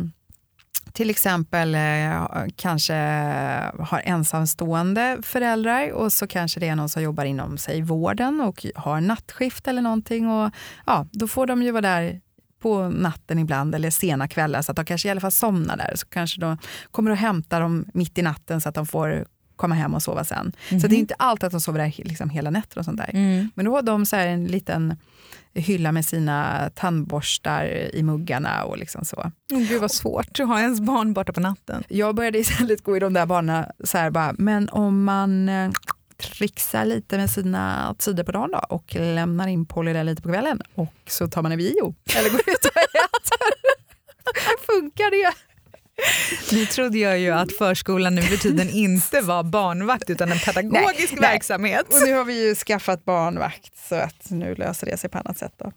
till 0.99 1.11
exempel 1.11 1.75
eh, 1.75 2.27
kanske 2.57 2.95
har 3.79 4.03
ensamstående 4.05 5.19
föräldrar 5.23 5.93
och 5.93 6.13
så 6.13 6.27
kanske 6.27 6.61
det 6.61 6.69
är 6.69 6.77
någon 6.77 6.89
som 6.89 7.03
jobbar 7.03 7.25
inom 7.25 7.59
sig 7.59 7.83
vården 7.83 8.41
och 8.41 8.67
har 8.75 9.01
nattskift 9.01 9.69
eller 9.69 9.83
någonting. 9.83 10.29
Och, 10.29 10.51
ja, 10.87 11.07
då 11.13 11.29
får 11.29 11.47
de 11.47 11.63
ju 11.63 11.71
vara 11.71 11.81
där 11.81 12.21
på 12.63 12.89
natten 12.89 13.39
ibland 13.39 13.75
eller 13.75 13.91
sena 13.91 14.29
kvällar 14.29 14.63
så 14.63 14.73
att 14.73 14.77
de 14.77 14.85
kanske 14.85 15.09
i 15.09 15.11
alla 15.11 15.21
fall 15.21 15.33
somnar 15.33 15.77
där. 15.77 15.93
Så 15.97 16.07
kanske 16.07 16.41
de 16.41 16.59
kommer 16.91 17.11
och 17.11 17.17
hämtar 17.17 17.61
dem 17.61 17.85
mitt 17.95 18.19
i 18.19 18.23
natten 18.23 18.61
så 18.61 18.69
att 18.69 18.75
de 18.75 18.87
får 18.87 19.27
komma 19.59 19.75
hem 19.75 19.95
och 19.95 20.03
sova 20.03 20.25
sen. 20.25 20.53
Så 20.81 20.87
det 20.87 20.97
är 20.97 20.99
inte 20.99 21.15
alltid 21.19 21.45
att 21.47 21.53
de 21.53 21.61
sover 21.61 21.79
där 21.79 21.93
liksom 21.97 22.31
hela 22.31 22.51
nätter 22.51 22.79
och 22.79 22.85
sånt 22.85 22.99
där. 22.99 23.11
Men 23.55 23.65
då 23.65 23.75
har 23.75 23.83
de 23.83 24.07
så 24.07 24.17
här 24.17 24.27
en 24.27 24.45
liten 24.45 24.97
hylla 25.55 25.93
med 25.93 26.05
sina 26.05 26.71
tandborstar 26.75 27.65
i 27.95 28.03
muggarna 28.03 28.65
och 28.65 28.79
liksom 28.79 29.05
så. 29.05 29.17
Oh, 29.53 29.69
gud 29.69 29.81
vad 29.81 29.91
svårt 29.91 30.41
att 30.41 30.49
ha 30.49 30.61
ens 30.61 30.81
barn 30.81 31.13
borta 31.13 31.33
på 31.33 31.41
natten. 31.41 31.85
Jag 31.89 32.15
började 32.15 32.39
istället 32.39 32.85
gå 32.85 32.97
i 32.97 33.01
de 33.01 33.13
där 33.13 33.27
banorna 33.27 33.73
så 33.85 33.99
här 33.99 34.11
bara, 34.11 34.35
men 34.39 34.69
om 34.69 35.05
man 35.05 35.49
eh, 35.49 35.71
trixar 36.17 36.85
lite 36.85 37.17
med 37.17 37.31
sina 37.31 37.95
tider 37.99 38.25
på 38.25 38.33
dagen 38.33 38.51
då 38.51 38.59
och 38.59 38.95
lämnar 38.95 39.49
in 39.49 39.67
Polly 39.67 39.93
där 39.93 40.05
lite 40.05 40.23
på 40.23 40.29
kvällen 40.29 40.63
och 40.75 40.95
så 41.07 41.29
tar 41.29 41.43
man 41.43 41.53
en 41.53 41.59
bio 41.59 41.95
eller 42.17 42.31
går 42.31 42.41
ut 42.41 42.65
och 42.65 42.77
äter. 42.77 43.55
Funkar 44.67 45.11
det? 45.11 45.35
Nu 46.53 46.67
trodde 46.67 46.99
jag 46.99 47.19
ju 47.19 47.31
att 47.31 47.53
förskolan 47.53 48.15
nu 48.15 48.23
för 48.23 48.37
tiden 48.37 48.71
inte 48.71 49.21
var 49.21 49.43
barnvakt 49.43 50.11
utan 50.11 50.33
en 50.33 50.39
pedagogisk 50.39 51.13
Nej, 51.13 51.21
nej. 51.21 51.31
verksamhet. 51.31 51.87
Och 51.89 52.09
nu 52.09 52.15
har 52.15 52.25
vi 52.25 52.49
ju 52.49 52.55
skaffat 52.55 53.05
barnvakt 53.05 53.89
så 53.89 53.95
att 53.95 54.31
nu 54.31 54.55
löser 54.55 54.87
det 54.87 54.97
sig 54.97 55.11
på 55.11 55.19
annat 55.19 55.39
sätt. 55.39 55.53
Då. 55.57 55.73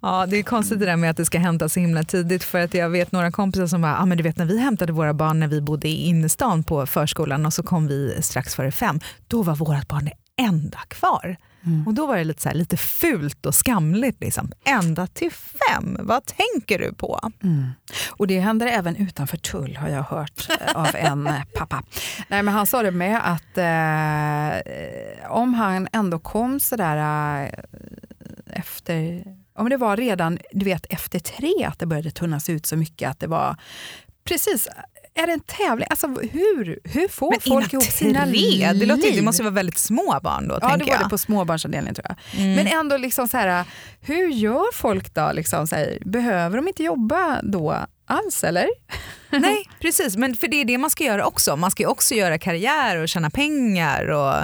Ja, 0.00 0.26
det 0.26 0.36
är 0.36 0.42
konstigt 0.42 0.80
det 0.80 0.86
där 0.86 0.96
med 0.96 1.10
att 1.10 1.16
det 1.16 1.24
ska 1.24 1.38
hämtas 1.38 1.72
så 1.72 1.80
himla 1.80 2.02
tidigt 2.02 2.44
för 2.44 2.58
att 2.60 2.74
jag 2.74 2.90
vet 2.90 3.12
några 3.12 3.32
kompisar 3.32 3.66
som 3.66 3.82
bara, 3.82 3.98
ah, 3.98 4.06
men 4.06 4.18
du 4.18 4.24
vet 4.24 4.36
när 4.36 4.44
vi 4.44 4.58
hämtade 4.58 4.92
våra 4.92 5.14
barn 5.14 5.40
när 5.40 5.48
vi 5.48 5.60
bodde 5.60 5.88
i 5.88 6.06
innerstan 6.06 6.64
på 6.64 6.86
förskolan 6.86 7.46
och 7.46 7.54
så 7.54 7.62
kom 7.62 7.86
vi 7.86 8.22
strax 8.22 8.54
före 8.54 8.72
fem, 8.72 9.00
då 9.28 9.42
var 9.42 9.56
vårt 9.56 9.88
barn 9.88 10.04
det 10.04 10.42
enda 10.42 10.78
kvar. 10.88 11.36
Och 11.86 11.94
då 11.94 12.06
var 12.06 12.16
det 12.16 12.24
lite, 12.24 12.42
så 12.42 12.48
här, 12.48 12.56
lite 12.56 12.76
fult 12.76 13.46
och 13.46 13.54
skamligt. 13.54 14.20
Liksom. 14.20 14.52
Ända 14.64 15.06
till 15.06 15.30
fem, 15.32 15.96
vad 16.00 16.22
tänker 16.26 16.78
du 16.78 16.92
på? 16.92 17.20
Och 18.10 18.26
det 18.26 18.40
händer 18.40 18.66
även 18.66 18.96
utanför 18.96 19.36
tull 19.36 19.76
har 19.76 19.88
jag 19.88 20.02
hört 20.02 20.48
eh, 20.60 20.76
av 20.76 20.88
en 20.94 21.26
eh, 21.26 21.42
pappa. 21.54 21.82
Nej, 22.28 22.42
men 22.42 22.54
han 22.54 22.66
sa 22.66 22.82
det 22.82 22.90
med 22.90 23.20
att 23.24 23.58
eh, 23.58 25.30
om 25.32 25.54
han 25.54 25.88
ändå 25.92 26.18
kom 26.18 26.60
sådär 26.60 27.42
eh, 27.42 27.50
efter, 28.46 29.24
om 29.54 29.68
det 29.68 29.76
var 29.76 29.96
redan 29.96 30.38
du 30.52 30.64
vet, 30.64 30.86
efter 30.90 31.18
tre 31.18 31.64
att 31.64 31.78
det 31.78 31.86
började 31.86 32.10
tunnas 32.10 32.48
ut 32.48 32.66
så 32.66 32.76
mycket 32.76 33.10
att 33.10 33.20
det 33.20 33.26
var 33.26 33.56
precis 34.24 34.68
är 35.18 35.26
det 35.26 35.32
en 35.32 35.40
tävling? 35.40 35.86
Alltså, 35.90 36.06
hur, 36.06 36.78
hur 36.84 37.08
får 37.08 37.30
Men 37.30 37.40
folk 37.40 37.72
ihop 37.72 37.84
sina 37.84 38.26
tre, 38.26 38.72
det, 38.72 38.86
låter, 38.86 39.02
det 39.02 39.10
liv? 39.10 39.24
måste 39.24 39.42
vara 39.42 39.54
väldigt 39.54 39.78
små 39.78 40.20
barn 40.22 40.48
då. 40.48 40.58
Ja, 40.62 40.76
det 40.76 40.84
var 40.84 40.90
jag. 40.92 41.00
det 41.04 41.08
på 41.08 41.18
småbarnsavdelningen 41.18 41.94
tror 41.94 42.06
jag. 42.08 42.40
Mm. 42.42 42.54
Men 42.54 42.66
ändå, 42.66 42.96
liksom 42.96 43.28
så 43.28 43.36
här, 43.36 43.64
hur 44.00 44.28
gör 44.28 44.74
folk 44.74 45.14
då? 45.14 45.30
Liksom, 45.32 45.66
så 45.66 45.76
här, 45.76 45.98
behöver 46.04 46.56
de 46.56 46.68
inte 46.68 46.82
jobba 46.82 47.42
då 47.42 47.76
alls 48.06 48.44
eller? 48.44 48.68
Nej, 49.40 49.68
precis. 49.80 50.16
Men 50.16 50.34
för 50.34 50.48
det 50.48 50.60
är 50.60 50.64
det 50.64 50.78
man 50.78 50.90
ska 50.90 51.04
göra 51.04 51.26
också. 51.26 51.56
Man 51.56 51.70
ska 51.70 51.88
också 51.88 52.14
göra 52.14 52.38
karriär 52.38 52.96
och 52.96 53.08
tjäna 53.08 53.30
pengar. 53.30 54.08
Och, 54.08 54.34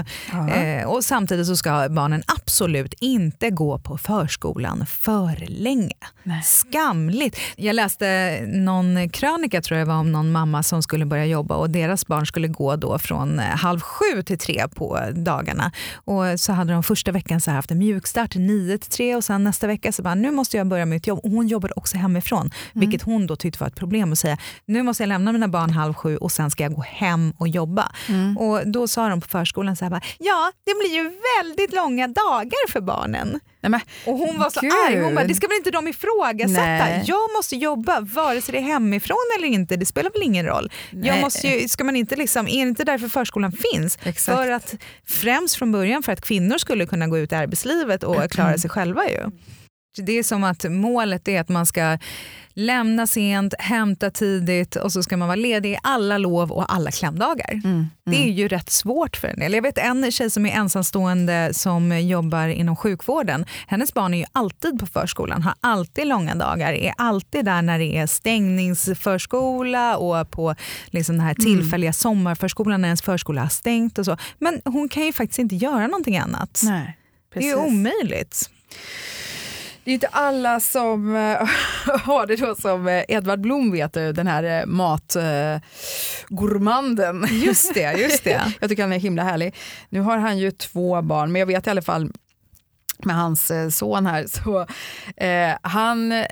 eh, 0.51 0.87
och 0.89 1.05
samtidigt 1.05 1.47
så 1.47 1.57
ska 1.57 1.89
barnen 1.91 2.23
absolut 2.27 2.95
inte 3.01 3.51
gå 3.51 3.79
på 3.79 3.99
förskolan 3.99 4.87
för 4.87 5.47
länge. 5.49 5.95
Nej. 6.23 6.43
Skamligt. 6.43 7.39
Jag 7.57 7.77
läste 7.77 8.39
någon 8.47 9.09
krönika 9.09 9.61
tror 9.61 9.79
jag 9.79 9.87
var 9.87 9.95
om 9.95 10.13
någon 10.13 10.33
mamma 10.33 10.63
som 10.63 10.83
skulle 10.83 11.07
börja 11.07 11.27
jobba 11.27 11.57
och 11.57 11.71
deras 11.71 12.07
barn 12.07 12.27
skulle 12.27 12.49
gå 12.49 12.77
då 12.77 12.99
från 12.99 13.39
eh, 13.39 13.45
halv 13.45 13.81
sju 13.81 14.23
till 14.23 14.39
tre 14.39 14.69
på 14.75 15.01
dagarna. 15.13 15.73
Och 15.95 16.41
så 16.41 16.53
hade 16.53 16.73
de 16.73 16.83
första 16.83 17.13
veckan 17.13 17.41
så 17.41 17.51
haft 17.51 17.71
en 17.71 17.79
mjukstart 17.79 18.35
nio 18.35 18.79
till 18.79 18.91
tre 18.91 19.17
och 19.17 19.25
sen 19.25 19.45
nästa 19.45 19.67
vecka 19.67 19.93
så 19.93 20.03
bara 20.03 20.15
nu 20.15 20.31
måste 20.31 20.57
jag 20.57 20.67
börja 20.67 20.87
mitt 20.87 21.07
jobb. 21.07 21.21
Och 21.23 21.31
hon 21.31 21.49
jobbade 21.49 21.75
också 21.77 21.97
hemifrån 21.97 22.51
vilket 22.73 23.03
hon 23.03 23.27
då 23.27 23.37
tyckte 23.37 23.61
var 23.61 23.69
ett 23.69 23.77
problem 23.77 24.13
att 24.13 24.19
säga 24.19 24.39
nu 24.75 24.83
måste 24.83 25.03
jag 25.03 25.09
lämna 25.09 25.33
mina 25.33 25.49
barn 25.49 25.71
halv 25.71 25.95
sju 25.95 26.17
och 26.17 26.33
sen 26.33 26.51
ska 26.51 26.63
jag 26.63 26.75
gå 26.75 26.83
hem 26.83 27.33
och 27.39 27.49
jobba. 27.49 27.93
Och 28.39 28.69
då 28.69 28.89
sa 28.89 29.09
de 29.09 29.21
på 29.21 29.29
förskolan 29.29 29.77
så 29.77 29.85
här 29.85 29.91
bara, 29.91 30.01
ja 30.19 30.53
det 30.65 30.75
blir 30.75 30.95
ju 30.95 31.11
väldigt 31.43 31.73
långa 31.75 32.09
dagar 32.09 32.71
för 32.71 32.81
barnen. 32.81 33.41
Nej, 33.61 33.71
men, 33.71 33.81
Och 34.07 34.19
hon 34.19 34.39
var 34.39 34.51
så 34.51 34.61
Gud. 34.61 34.73
arg. 34.89 35.01
Hon 35.03 35.15
bara, 35.15 35.25
det 35.25 35.35
ska 35.35 35.47
väl 35.49 35.57
inte 35.57 35.71
de 35.71 35.89
ifrågasätta? 35.89 36.63
Nej. 36.63 37.05
Jag 37.07 37.33
måste 37.37 37.57
jobba 37.57 38.01
vare 38.01 38.41
sig 38.41 38.53
det 38.53 38.59
är 38.59 38.63
hemifrån 38.63 39.17
eller 39.39 39.49
inte. 39.49 39.77
Det 39.77 39.87
spelar 39.87 40.11
väl 40.11 40.23
ingen 40.23 40.47
roll. 40.47 40.73
Jag 40.91 41.21
måste 41.21 41.49
ju, 41.49 41.69
ska 41.69 41.85
man 41.85 41.97
inte 41.97 42.17
liksom, 42.17 42.49
är 42.49 42.51
det 42.65 42.69
inte 42.69 42.85
därför 42.85 43.09
förskolan 43.09 43.53
finns? 43.53 43.99
Exakt. 44.05 44.39
För 44.39 44.51
att, 44.51 44.75
främst 45.07 45.57
från 45.57 45.73
början 45.73 46.03
för 46.03 46.13
att 46.13 46.21
kvinnor 46.21 46.59
skulle 46.59 46.87
kunna 46.87 47.07
gå 47.07 47.19
ut 47.19 47.33
i 47.33 47.35
arbetslivet 47.35 48.03
och 48.03 48.31
klara 48.31 48.59
sig 48.59 48.71
själva. 48.71 49.05
ju. 49.09 49.31
Det 49.97 50.19
är 50.19 50.23
som 50.23 50.45
att 50.45 50.65
målet 50.71 51.29
är 51.29 51.41
att 51.41 51.49
man 51.49 51.67
ska 51.67 51.99
lämna 52.57 53.07
sent, 53.07 53.55
hämta 53.59 54.11
tidigt 54.11 54.77
och 54.77 54.93
så 54.93 55.03
ska 55.03 55.17
man 55.17 55.29
vara 55.29 55.37
ledig 55.37 55.73
i 55.73 55.77
alla 55.83 56.19
lov 56.19 56.53
och 56.53 56.75
alla 56.75 56.91
klämdagar. 56.91 57.61
Det 58.05 58.17
är 58.29 58.33
ju 58.33 58.49
rätt 58.49 58.71
svårt 58.71 59.17
för 59.17 59.29
en 59.29 59.39
del. 59.39 59.53
Jag 59.55 59.63
vet 59.63 59.79
en 59.79 60.13
tjej 60.13 60.31
som 60.31 60.47
är 60.47 60.51
ensamstående 60.53 61.51
som 61.55 62.01
jobbar 62.01 62.49
inom 62.49 62.77
sjukvården. 62.77 63.47
Hennes 63.67 63.95
barn 63.95 64.15
är 64.15 64.19
ju 64.19 64.25
alltid 64.33 64.79
på 64.81 64.87
förskolan, 64.87 65.43
har 65.43 65.55
alltid 65.61 66.07
långa 66.07 66.35
dagar, 66.35 66.73
är 66.73 66.95
alltid 66.99 67.45
där 67.45 67.63
när 67.63 67.79
det 67.79 67.97
är 67.97 68.07
stängningsförskola 68.07 69.97
och 69.97 70.31
på 70.31 70.55
liksom 70.87 71.17
den 71.17 71.27
här 71.27 71.35
tillfälliga 71.35 71.93
sommarförskolan 71.93 72.81
när 72.81 72.89
ens 72.89 73.03
förskola 73.03 73.41
har 73.43 73.49
stängt 73.49 73.99
och 73.99 74.05
så. 74.05 74.17
Men 74.39 74.61
hon 74.65 74.89
kan 74.89 75.03
ju 75.05 75.13
faktiskt 75.13 75.39
inte 75.39 75.55
göra 75.57 75.87
någonting 75.87 76.19
annat. 76.19 76.61
nej, 76.65 76.97
Det 77.35 77.41
är 77.41 77.43
ju 77.43 77.55
omöjligt. 77.55 78.51
Det 79.85 79.91
är 79.91 79.95
inte 79.95 80.07
alla 80.07 80.61
som 80.61 81.17
eh, 81.17 81.21
har 82.05 82.27
det 82.27 82.37
då 82.37 82.55
som 82.55 82.89
eh, 82.89 83.05
Edvard 83.09 83.41
Blom 83.41 83.73
vet 83.73 83.93
du, 83.93 84.13
den 84.13 84.27
här 84.27 84.61
eh, 84.61 84.67
matgourmanden. 84.67 87.27
Just 87.31 87.75
det, 87.75 87.93
just 87.93 88.25
det. 88.25 88.53
jag 88.61 88.71
tycker 88.71 88.83
han 88.83 88.93
är 88.93 88.99
himla 88.99 89.23
härlig. 89.23 89.55
Nu 89.89 90.01
har 90.01 90.19
han 90.19 90.39
ju 90.39 90.51
två 90.51 91.03
barn, 91.03 91.33
men 91.33 91.41
jag 91.41 91.47
vet 91.47 91.67
i 91.67 91.71
alla 91.71 91.83
fall 91.83 92.11
med 92.99 93.17
hans 93.17 93.53
son 93.71 94.07
här. 94.07 94.27
Så, 94.29 94.67
eh, 95.17 95.57
han, 95.63 96.13
eh, 96.13 96.27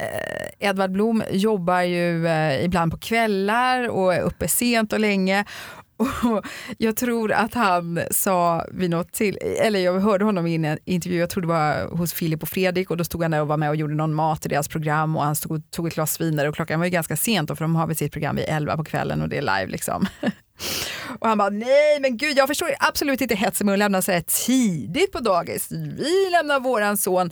Edvard 0.59 0.93
Blom 0.93 1.23
jobbar 1.31 1.81
ju 1.81 2.27
eh, 2.27 2.65
ibland 2.65 2.93
på 2.93 2.99
kvällar 2.99 3.89
och 3.89 4.15
är 4.15 4.21
uppe 4.21 4.49
sent 4.49 4.93
och 4.93 5.01
länge. 5.01 5.45
Och 6.03 6.47
jag 6.79 6.97
tror 6.97 7.33
att 7.33 7.55
han 7.55 8.01
sa 8.11 8.67
vid 8.73 8.91
något 8.91 9.13
till, 9.13 9.39
eller 9.43 9.81
jag 9.81 10.01
hörde 10.01 10.25
honom 10.25 10.47
i 10.47 10.55
en 10.55 10.79
intervju, 10.85 11.19
jag 11.19 11.31
tror 11.31 11.41
det 11.41 11.49
var 11.49 11.97
hos 11.97 12.13
Filip 12.13 12.43
och 12.43 12.49
Fredrik 12.49 12.91
och 12.91 12.97
då 12.97 13.05
stod 13.05 13.23
han 13.23 13.31
där 13.31 13.41
och 13.41 13.49
var 13.49 13.57
med 13.57 13.69
och 13.69 13.77
gjorde 13.77 13.95
någon 13.95 14.15
mat 14.15 14.47
i 14.47 14.49
deras 14.49 14.69
program 14.69 15.17
och 15.17 15.23
han 15.23 15.37
stod 15.37 15.53
och 15.53 15.71
tog 15.71 15.87
ett 15.87 15.95
glas 15.95 16.21
viner 16.21 16.49
och 16.49 16.55
klockan 16.55 16.81
var 16.81 16.87
ju 16.87 16.91
ganska 16.91 17.17
sent 17.17 17.49
då, 17.49 17.57
för 17.57 17.65
de 17.65 17.77
har 17.77 17.87
väl 17.87 17.97
sitt 17.97 18.13
program 18.13 18.37
vid 18.37 18.45
11 18.49 18.77
på 18.77 18.85
kvällen 18.85 19.23
och 19.23 19.29
det 19.29 19.37
är 19.37 19.43
live 19.43 19.67
liksom. 19.67 20.07
Och 21.19 21.29
han 21.29 21.39
bara, 21.39 21.51
nej 21.51 22.01
men 22.01 22.17
gud 22.17 22.39
jag 22.39 22.49
förstår 22.49 22.75
absolut 22.79 23.21
inte 23.21 23.35
hetsen 23.35 23.67
med 23.67 23.73
att 23.73 23.79
lämna 23.79 24.03
så 24.03 24.13
här 24.13 24.21
tidigt 24.47 25.13
på 25.13 25.21
dagis. 25.21 25.73
Vi 25.73 26.31
lämnar 26.31 26.61
våran 26.61 26.97
son 26.97 27.31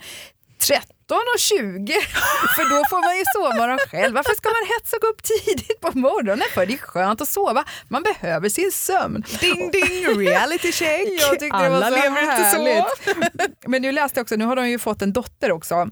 13 0.69 1.00
och 1.15 1.41
20, 1.41 1.93
för 2.57 2.65
då 2.71 2.85
får 2.91 3.01
man 3.07 3.17
ju 3.19 3.25
sovmorgon 3.35 3.79
själv. 3.91 4.15
Varför 4.15 4.35
ska 4.35 4.49
man 4.49 4.67
hetsa 4.75 4.97
och 4.97 5.03
gå 5.03 5.09
upp 5.09 5.23
tidigt 5.23 5.81
på 5.81 5.99
morgonen 5.99 6.47
för? 6.55 6.67
Det 6.67 6.73
är 6.73 6.79
skönt 6.79 7.21
att 7.21 7.29
sova, 7.29 7.65
man 7.89 8.03
behöver 8.03 8.49
sin 8.49 8.73
sömn. 8.73 9.25
Ding 9.41 9.71
ding, 9.71 10.19
reality 10.27 10.73
check. 10.73 11.09
Jag 11.21 11.31
tyckte 11.31 11.47
det 11.47 11.53
Alla 11.67 11.91
var 11.91 11.97
så 11.97 12.03
lever 12.03 12.23
inte 12.23 12.37
så. 12.37 12.43
härligt. 12.43 13.57
Men 13.67 13.83
nu 13.83 13.93
läste 13.93 14.19
jag 14.19 14.25
också, 14.25 14.37
nu 14.37 14.45
har 14.45 14.57
de 14.57 14.69
ju 14.69 14.79
fått 14.79 15.03
en 15.03 15.13
dotter 15.13 15.53
också. 15.53 15.91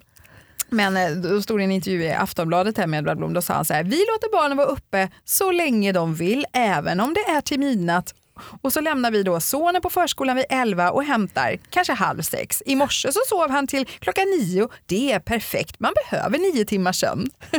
Men 0.71 0.97
eh, 0.97 1.11
då 1.11 1.43
stod 1.43 1.59
det 1.61 1.65
en 1.65 1.71
intervju 1.73 2.03
i 2.05 2.13
Aftonbladet 2.13 2.79
här 2.79 2.87
med 2.87 2.99
Edvard 2.99 3.17
Blom, 3.17 3.33
då 3.35 3.43
sa 3.43 3.55
han 3.55 3.65
så 3.65 3.75
här, 3.75 3.85
vi 3.85 3.97
låter 3.97 4.33
barnen 4.33 4.57
vara 4.57 4.67
uppe 4.67 5.09
så 5.25 5.53
länge 5.53 5.93
de 5.93 6.15
vill, 6.15 6.47
även 6.53 7.01
om 7.01 7.15
det 7.15 7.21
är 7.21 7.41
till 7.41 7.61
midnatt. 7.61 8.15
Och 8.63 8.73
så 8.73 8.81
lämnar 8.81 9.11
vi 9.11 9.23
då 9.23 9.41
sonen 9.41 9.83
på 9.83 9.91
förskolan 9.91 10.37
vid 10.37 10.47
11 10.51 10.91
och 10.91 11.05
hämtar 11.05 11.59
kanske 11.71 11.93
halv 11.93 12.23
sex. 12.23 12.63
I 12.67 12.75
morse 12.77 13.13
så 13.13 13.21
sov 13.29 13.51
han 13.51 13.67
till 13.67 13.87
klockan 13.87 14.25
nio. 14.25 14.69
Det 14.87 15.13
är 15.13 15.19
perfekt, 15.21 15.81
man 15.81 15.93
behöver 16.05 16.39
nio 16.39 16.65
timmars 16.65 17.01
sömn. 17.01 17.31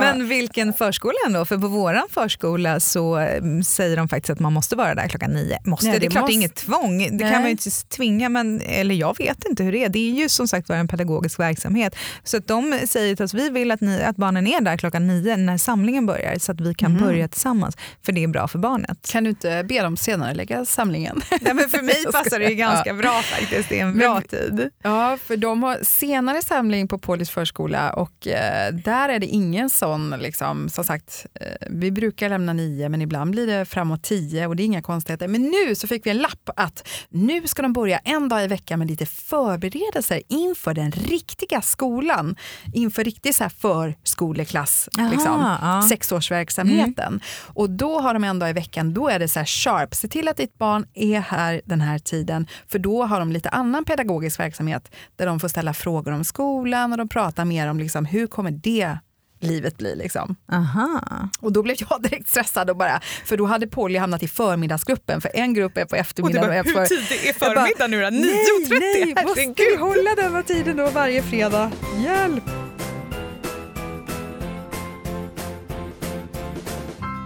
Men 0.00 0.28
vilken 0.28 0.72
förskola 0.72 1.14
ändå? 1.26 1.44
För 1.44 1.58
på 1.58 1.68
våran 1.68 2.02
förskola 2.10 2.80
så 2.80 3.18
eh, 3.18 3.42
säger 3.66 3.96
de 3.96 4.08
faktiskt 4.08 4.30
att 4.30 4.38
man 4.40 4.52
måste 4.52 4.76
vara 4.76 4.94
där 4.94 5.08
klockan 5.08 5.30
nio. 5.30 5.58
Måste, 5.64 5.86
Nej, 5.86 5.98
det 5.98 6.06
är 6.06 6.08
det 6.08 6.12
klart 6.12 6.22
måste- 6.22 6.32
det 6.32 6.34
är 6.34 6.38
inget 6.38 6.54
tvång, 6.54 6.98
det 6.98 7.10
Nej. 7.24 7.32
kan 7.32 7.40
man 7.40 7.44
ju 7.44 7.50
inte 7.50 7.70
tvinga, 7.88 8.28
men, 8.28 8.60
eller 8.60 8.94
jag 8.94 9.18
vet 9.18 9.44
inte 9.48 9.62
hur 9.64 9.72
det 9.72 9.84
är. 9.84 9.88
Det 9.88 9.98
är 9.98 10.12
ju 10.12 10.28
som 10.28 10.48
sagt 10.48 10.68
var 10.68 10.76
en 10.76 10.88
pedagogisk 10.88 11.38
verksamhet. 11.38 11.96
Så 12.24 12.36
att 12.36 12.46
de 12.48 12.78
säger 12.86 13.16
till 13.16 13.24
oss, 13.24 13.34
vi 13.34 13.50
vill 13.50 13.70
att, 13.70 13.80
ni, 13.80 14.02
att 14.02 14.16
barnen 14.16 14.46
är 14.46 14.60
där 14.60 14.76
klockan 14.76 15.06
nio 15.06 15.36
när 15.36 15.58
samlingen 15.58 16.06
börjar 16.06 16.38
så 16.38 16.52
att 16.52 16.60
vi 16.60 16.74
kan 16.74 16.98
börja 16.98 17.28
tillsammans, 17.28 17.76
för 18.06 18.12
det 18.12 18.22
är 18.24 18.28
bra 18.28 18.48
för 18.48 18.58
barnet. 18.58 19.08
Kan 19.12 19.24
du 19.24 19.30
inte 19.30 19.64
be 19.68 19.82
dem 19.82 19.96
senare 19.96 20.34
lägga 20.34 20.64
samlingen? 20.64 21.20
Nej, 21.40 21.54
men 21.54 21.68
för 21.70 21.82
mig 21.82 22.04
passar 22.12 22.38
det 22.38 22.48
ju 22.48 22.54
ganska 22.54 22.94
bra 22.94 23.22
faktiskt, 23.22 23.68
det 23.68 23.78
är 23.80 23.82
en 23.82 23.88
Men- 23.90 23.98
bra 23.98 24.20
tid. 24.20 24.70
Ja, 24.82 25.18
för 25.26 25.36
de 25.36 25.62
har 25.62 25.78
senare 25.82 26.42
samling 26.42 26.88
på 26.88 26.98
Paulis 26.98 27.30
förskola 27.30 27.92
och 27.92 28.26
eh, 28.28 28.71
där 28.72 29.08
är 29.08 29.18
det 29.18 29.26
ingen 29.26 29.70
sån, 29.70 30.10
liksom, 30.10 30.68
som 30.68 30.84
sagt, 30.84 31.26
eh, 31.40 31.46
vi 31.70 31.90
brukar 31.90 32.28
lämna 32.28 32.52
nio 32.52 32.88
men 32.88 33.02
ibland 33.02 33.30
blir 33.30 33.46
det 33.46 33.64
framåt 33.64 34.02
tio 34.02 34.46
och 34.46 34.56
det 34.56 34.62
är 34.62 34.64
inga 34.64 34.82
konstigheter. 34.82 35.28
Men 35.28 35.42
nu 35.42 35.74
så 35.74 35.86
fick 35.86 36.06
vi 36.06 36.10
en 36.10 36.18
lapp 36.18 36.50
att 36.56 36.88
nu 37.08 37.46
ska 37.46 37.62
de 37.62 37.72
börja 37.72 37.98
en 37.98 38.28
dag 38.28 38.44
i 38.44 38.46
veckan 38.46 38.78
med 38.78 38.90
lite 38.90 39.06
förberedelser 39.06 40.22
inför 40.28 40.74
den 40.74 40.90
riktiga 40.92 41.62
skolan. 41.62 42.36
Inför 42.72 43.04
riktig 43.04 43.34
så 43.34 43.44
här 43.44 43.52
förskoleklass, 43.58 44.88
Aha, 44.98 45.10
liksom, 45.10 45.56
ja. 45.62 45.82
sexårsverksamheten. 45.88 47.20
Och 47.46 47.70
då 47.70 48.00
har 48.00 48.14
de 48.14 48.24
en 48.24 48.38
dag 48.38 48.50
i 48.50 48.52
veckan, 48.52 48.94
då 48.94 49.08
är 49.08 49.18
det 49.18 49.28
så 49.28 49.38
här 49.38 49.46
sharp, 49.46 49.94
se 49.94 50.08
till 50.08 50.28
att 50.28 50.36
ditt 50.36 50.58
barn 50.58 50.86
är 50.94 51.20
här 51.20 51.60
den 51.64 51.80
här 51.80 51.98
tiden. 51.98 52.46
För 52.68 52.78
då 52.78 53.04
har 53.04 53.18
de 53.18 53.32
lite 53.32 53.48
annan 53.48 53.84
pedagogisk 53.84 54.40
verksamhet 54.40 54.94
där 55.16 55.26
de 55.26 55.40
får 55.40 55.48
ställa 55.48 55.74
frågor 55.74 56.12
om 56.12 56.24
skolan 56.24 56.92
och 56.92 56.98
de 56.98 57.08
pratar 57.08 57.44
mer 57.44 57.68
om 57.68 57.78
liksom, 57.78 58.04
hur 58.04 58.26
kommer 58.26 58.50
det 58.52 58.98
livet 59.42 59.78
bli. 59.78 59.96
Liksom. 59.96 60.36
Aha. 60.52 61.00
Och 61.40 61.52
då 61.52 61.62
blev 61.62 61.76
jag 61.90 62.02
direkt 62.02 62.28
stressad 62.28 62.70
och 62.70 62.76
bara, 62.76 63.00
för 63.24 63.36
då 63.36 63.46
hade 63.46 63.66
Polly 63.66 63.98
hamnat 63.98 64.22
i 64.22 64.28
förmiddagsgruppen 64.28 65.20
för 65.20 65.30
en 65.34 65.54
grupp 65.54 65.76
är 65.76 65.84
på 65.84 65.96
eftermiddagen 65.96 66.48
och, 66.48 66.54
en 66.54 66.64
för... 66.64 66.86
tidigt 66.86 67.10
är 67.10 67.26
Jag 67.26 67.54
bara, 67.54 67.66
förmiddag 67.66 67.86
nu 67.86 68.00
då? 68.00 68.06
9.30? 68.06 68.80
Nej, 68.80 69.12
nej, 69.14 69.24
måste 69.24 69.54
vi 69.56 69.76
hålla 69.76 70.14
den 70.14 70.34
här 70.34 70.42
tiden 70.42 70.76
då 70.76 70.90
varje 70.90 71.22
fredag? 71.22 71.72
Hjälp! 72.04 72.61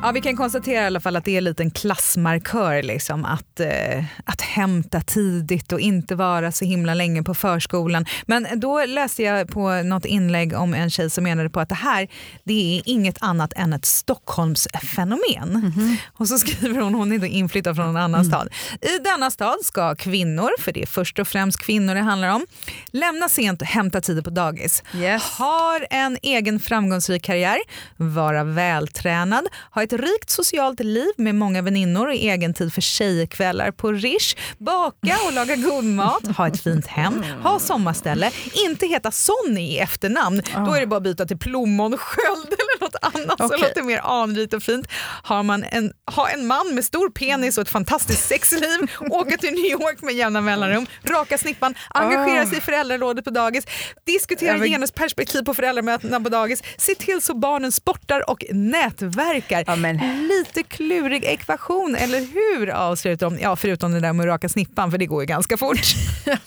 Ja, 0.03 0.13
vi 0.13 0.21
kan 0.21 0.37
konstatera 0.37 0.83
i 0.83 0.87
alla 0.87 1.01
fall 1.01 1.17
att 1.17 1.25
det 1.25 1.33
är 1.33 1.39
en 1.39 1.45
liten 1.45 1.71
klassmarkör 1.71 2.83
liksom, 2.83 3.25
att, 3.25 3.61
eh, 3.61 4.05
att 4.25 4.41
hämta 4.41 5.01
tidigt 5.01 5.73
och 5.73 5.81
inte 5.81 6.15
vara 6.15 6.53
så 6.53 6.65
himla 6.65 6.95
länge 6.95 7.23
på 7.23 7.35
förskolan. 7.35 8.07
Men 8.27 8.47
då 8.57 8.85
läste 8.85 9.23
jag 9.23 9.49
på 9.49 9.83
något 9.83 10.05
inlägg 10.05 10.55
om 10.55 10.75
en 10.75 10.91
tjej 10.91 11.11
som 11.11 11.25
menade 11.25 11.51
på 11.51 11.61
att 11.61 11.69
det 11.69 11.75
här 11.75 12.09
det 12.45 12.79
är 12.79 12.83
inget 12.85 13.17
annat 13.21 13.53
än 13.57 13.73
ett 13.73 13.85
Stockholmsfenomen. 13.85 15.73
Mm-hmm. 15.73 15.97
Och 16.17 16.29
så 16.29 16.39
skriver 16.39 16.81
hon, 16.81 16.95
hon 16.95 17.13
är 17.13 17.19
då 17.19 17.27
inflyttad 17.27 17.77
från 17.77 17.89
en 17.89 17.97
annan 17.97 18.21
mm. 18.21 18.33
stad. 18.33 18.49
I 18.81 18.99
denna 18.99 19.31
stad 19.31 19.57
ska 19.63 19.95
kvinnor, 19.95 20.51
för 20.59 20.73
det 20.73 20.83
är 20.83 20.87
först 20.87 21.19
och 21.19 21.29
främst 21.29 21.61
kvinnor 21.61 21.95
det 21.95 22.01
handlar 22.01 22.29
om, 22.29 22.47
lämna 22.91 23.29
sent 23.29 23.63
och 23.63 23.69
hämta 23.69 24.01
tider 24.01 24.23
på 24.23 24.31
dagis. 24.31 24.83
Yes. 24.95 25.23
Har 25.23 25.87
en 25.91 26.19
egen 26.23 26.61
framgångsrik 26.61 27.23
karriär, 27.23 27.59
vara 27.97 28.45
vältränad, 28.45 29.47
ha 29.71 29.86
ett 29.87 30.01
rikt 30.01 30.31
socialt 30.31 30.81
liv 30.81 31.11
med 31.17 31.35
många 31.35 31.63
väninnor 31.63 32.07
och 32.07 32.15
egen 32.15 32.55
tid 32.55 32.73
för 32.73 32.81
tjejkvällar 32.81 33.71
på 33.71 33.93
Rish, 33.93 34.37
baka 34.59 35.17
och 35.27 35.33
laga 35.33 35.57
god 35.57 35.85
mat, 35.85 36.37
ha 36.37 36.49
ett 36.49 36.63
fint 36.63 36.87
hem, 36.87 37.25
ha 37.43 37.59
sommarställe, 37.59 38.31
inte 38.67 38.87
heta 38.87 39.11
Sonny 39.11 39.61
i 39.61 39.79
efternamn. 39.79 40.43
Då 40.67 40.75
är 40.75 40.81
det 40.81 40.87
bara 40.87 40.97
att 40.97 41.03
byta 41.03 41.27
till 41.27 41.39
Plommon 41.39 41.99
Sköld 41.99 42.47
eller 42.47 42.81
något 42.81 42.97
annat 43.01 43.41
okay. 43.41 43.49
som 43.49 43.69
låter 43.69 43.83
mer 43.83 44.01
anrikt 44.05 44.55
och 44.55 44.63
fint. 44.63 44.89
Har 45.23 45.43
man 45.43 45.65
en, 45.65 45.93
ha 46.15 46.29
en 46.29 46.47
man 46.47 46.75
med 46.75 46.85
stor 46.85 47.11
penis 47.11 47.59
och 47.59 47.63
ett 47.63 47.69
fantastiskt 47.69 48.29
sexliv, 48.29 48.91
åka 49.11 49.37
till 49.37 49.53
New 49.53 49.65
York 49.65 50.03
med 50.03 50.15
jämna 50.15 50.41
mellanrum, 50.41 50.87
raka 51.05 51.39
snippan, 51.39 51.75
engagera 51.89 52.43
oh. 52.43 52.49
sig 52.49 52.59
i 52.59 52.61
föräldrarådet 52.61 53.25
på 53.25 53.31
dagis, 53.31 53.67
diskutera 54.05 54.59
genusperspektiv 54.59 55.43
på 55.43 55.55
föräldramötena 55.55 56.21
på 56.21 56.29
dagis, 56.29 56.63
se 56.77 56.95
till 56.95 57.23
så 57.23 57.35
barnen 57.35 57.73
sportar 57.73 58.31
och 58.31 58.45
nätverkar. 58.51 59.65
Ja, 59.67 59.76
men... 59.77 59.97
Lite 60.29 60.63
klurig 60.63 61.25
ekvation, 61.25 61.95
eller 61.95 62.21
hur? 62.21 62.71
Avslutar 62.71 63.31
de. 63.31 63.39
Ja, 63.39 63.57
förutom 63.57 63.93
det 63.93 64.01
där 64.01 64.13
med 64.13 64.25
att 64.25 64.33
raka 64.33 64.49
snippan, 64.49 64.91
för 64.91 64.99
det 64.99 65.07
går 65.07 65.23
ju 65.23 65.27
ganska 65.27 65.57
fort. 65.57 65.81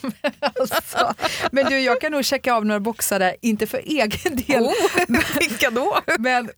men, 0.01 0.31
alltså. 0.59 1.13
men 1.51 1.65
du, 1.65 1.79
jag 1.79 2.01
kan 2.01 2.11
nog 2.11 2.25
checka 2.25 2.53
av 2.53 2.65
några 2.65 2.79
boxar 2.79 3.19
där, 3.19 3.35
inte 3.41 3.67
för 3.67 3.81
egen 3.85 4.35
del. 4.35 4.63
Oh, 4.63 4.73
vilka 5.39 5.69
då? 5.69 5.99
Men 6.19 6.49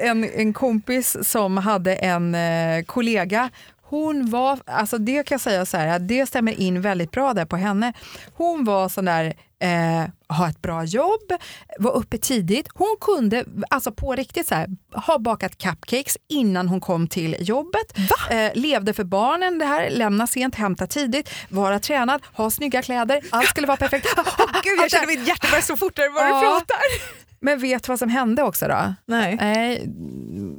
en, 0.00 0.24
en 0.24 0.52
kompis 0.52 1.16
som 1.22 1.56
hade 1.56 1.94
en 1.94 2.34
eh, 2.34 2.84
kollega 2.84 3.50
hon 3.86 4.30
var, 4.30 4.58
alltså 4.64 4.98
det 4.98 5.26
kan 5.26 5.34
jag 5.34 5.40
säga 5.40 5.66
så 5.66 5.76
här, 5.76 5.98
det 5.98 6.26
stämmer 6.26 6.60
in 6.60 6.80
väldigt 6.80 7.10
bra 7.10 7.34
där 7.34 7.44
på 7.44 7.56
henne. 7.56 7.92
Hon 8.34 8.64
var 8.64 8.88
sån 8.88 9.04
där, 9.04 9.34
eh, 9.64 10.04
ha 10.28 10.48
ett 10.48 10.62
bra 10.62 10.84
jobb, 10.84 11.32
var 11.78 11.92
uppe 11.92 12.18
tidigt. 12.18 12.68
Hon 12.74 12.96
kunde 13.00 13.44
alltså 13.70 13.92
på 13.92 14.14
riktigt 14.14 14.48
så 14.48 14.54
här, 14.54 14.68
ha 14.94 15.18
bakat 15.18 15.58
cupcakes 15.58 16.16
innan 16.28 16.68
hon 16.68 16.80
kom 16.80 17.08
till 17.08 17.36
jobbet. 17.40 17.98
Eh, 18.30 18.50
levde 18.54 18.92
för 18.92 19.04
barnen, 19.04 19.58
det 19.58 19.64
här, 19.64 19.90
lämna 19.90 20.26
sent, 20.26 20.54
hämta 20.54 20.86
tidigt, 20.86 21.30
vara 21.48 21.78
tränad, 21.78 22.22
ha 22.32 22.50
snygga 22.50 22.82
kläder. 22.82 23.20
Allt 23.30 23.48
skulle 23.48 23.66
vara 23.66 23.76
perfekt. 23.76 24.06
oh, 24.18 24.60
Gud, 24.62 24.78
jag 24.78 24.90
känner 24.90 25.06
mitt 25.06 25.28
hjärta 25.28 25.48
börja 25.50 25.62
slå 25.62 25.76
fortare 25.76 26.08
vad 26.08 26.28
ja. 26.28 26.34
du 26.34 26.40
pratar. 26.40 27.24
Men 27.40 27.58
vet 27.58 27.82
du 27.82 27.92
vad 27.92 27.98
som 27.98 28.08
hände 28.08 28.42
också 28.42 28.68
då? 28.68 28.94
Nej. 29.06 29.36
Nej 29.40 29.88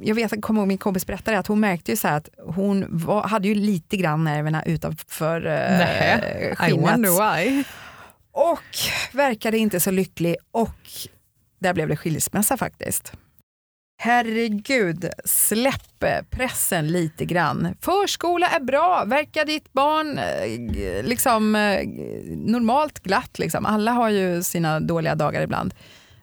jag 0.02 0.14
vet, 0.14 0.42
kommer 0.42 0.60
ihåg 0.60 0.68
min 0.68 0.78
kompis 0.78 1.06
berättade 1.06 1.38
att 1.38 1.46
hon 1.46 1.60
märkte 1.60 1.90
ju 1.90 1.96
så 1.96 2.08
att 2.08 2.28
hon 2.46 2.86
var, 2.88 3.22
hade 3.22 3.48
ju 3.48 3.54
lite 3.54 3.96
grann 3.96 4.24
nerverna 4.24 4.62
utanför 4.62 5.46
eh, 5.46 6.54
skinnet. 6.54 6.68
I 6.68 6.72
wonder 6.72 7.34
why. 7.34 7.64
Och 8.36 8.76
verkade 9.12 9.58
inte 9.58 9.80
så 9.80 9.90
lycklig 9.90 10.36
och 10.50 10.78
där 11.58 11.74
blev 11.74 11.88
det 11.88 11.96
skilsmässa 11.96 12.56
faktiskt. 12.56 13.12
Herregud, 13.98 15.10
släpp 15.24 16.02
eh, 16.02 16.22
pressen 16.30 16.88
lite 16.88 17.24
grann. 17.24 17.74
Förskola 17.80 18.46
är 18.48 18.60
bra, 18.60 19.04
verkar 19.06 19.44
ditt 19.44 19.72
barn 19.72 20.18
eh, 20.18 21.04
liksom 21.04 21.54
eh, 21.54 21.86
normalt 22.28 23.00
glatt? 23.00 23.38
Liksom. 23.38 23.66
Alla 23.66 23.92
har 23.92 24.10
ju 24.10 24.42
sina 24.42 24.80
dåliga 24.80 25.14
dagar 25.14 25.42
ibland. 25.42 25.74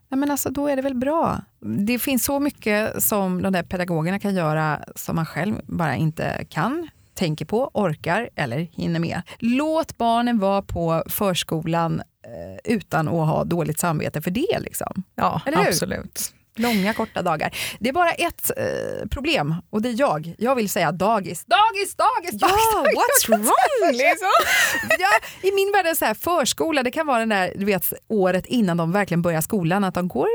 Nej, 0.09 0.19
men 0.19 0.31
alltså, 0.31 0.49
då 0.49 0.67
är 0.67 0.75
det 0.75 0.81
väl 0.81 0.95
bra. 0.95 1.41
Det 1.59 1.99
finns 1.99 2.25
så 2.25 2.39
mycket 2.39 3.03
som 3.03 3.41
de 3.41 3.53
där 3.53 3.63
pedagogerna 3.63 4.19
kan 4.19 4.35
göra 4.35 4.79
som 4.95 5.15
man 5.15 5.25
själv 5.25 5.61
bara 5.63 5.95
inte 5.95 6.45
kan, 6.49 6.87
tänker 7.15 7.45
på, 7.45 7.71
orkar 7.73 8.29
eller 8.35 8.57
hinner 8.57 8.99
med. 8.99 9.21
Låt 9.39 9.97
barnen 9.97 10.39
vara 10.39 10.61
på 10.61 11.03
förskolan 11.09 11.99
eh, 11.99 12.73
utan 12.73 13.07
att 13.07 13.27
ha 13.27 13.43
dåligt 13.43 13.79
samvete 13.79 14.21
för 14.21 14.31
det. 14.31 14.59
Liksom. 14.59 15.03
Ja, 15.15 15.41
absolut. 15.45 16.33
Långa 16.55 16.93
korta 16.93 17.21
dagar. 17.21 17.55
Det 17.79 17.89
är 17.89 17.93
bara 17.93 18.11
ett 18.11 18.51
eh, 18.57 19.07
problem 19.09 19.55
och 19.69 19.81
det 19.81 19.89
är 19.89 19.99
jag. 19.99 20.35
Jag 20.37 20.55
vill 20.55 20.69
säga 20.69 20.91
dagis, 20.91 21.45
dagis, 21.45 21.95
dagis, 21.95 22.41
dagis. 22.41 22.41
Ja, 22.41 22.85
what's 22.85 23.27
wrong 23.29 23.91
liksom? 23.91 24.27
ja, 24.99 25.09
I 25.49 25.51
min 25.51 25.71
värld 25.71 25.85
är 25.85 25.93
så 25.93 26.05
här, 26.05 26.13
förskola, 26.13 26.83
det 26.83 26.91
kan 26.91 27.07
vara 27.07 27.19
den 27.19 27.29
där 27.29 27.53
du 27.55 27.65
vet, 27.65 27.93
året 28.07 28.45
innan 28.45 28.77
de 28.77 28.91
verkligen 28.91 29.21
börjar 29.21 29.41
skolan, 29.41 29.83
att 29.83 29.95
de 29.95 30.07
går 30.07 30.27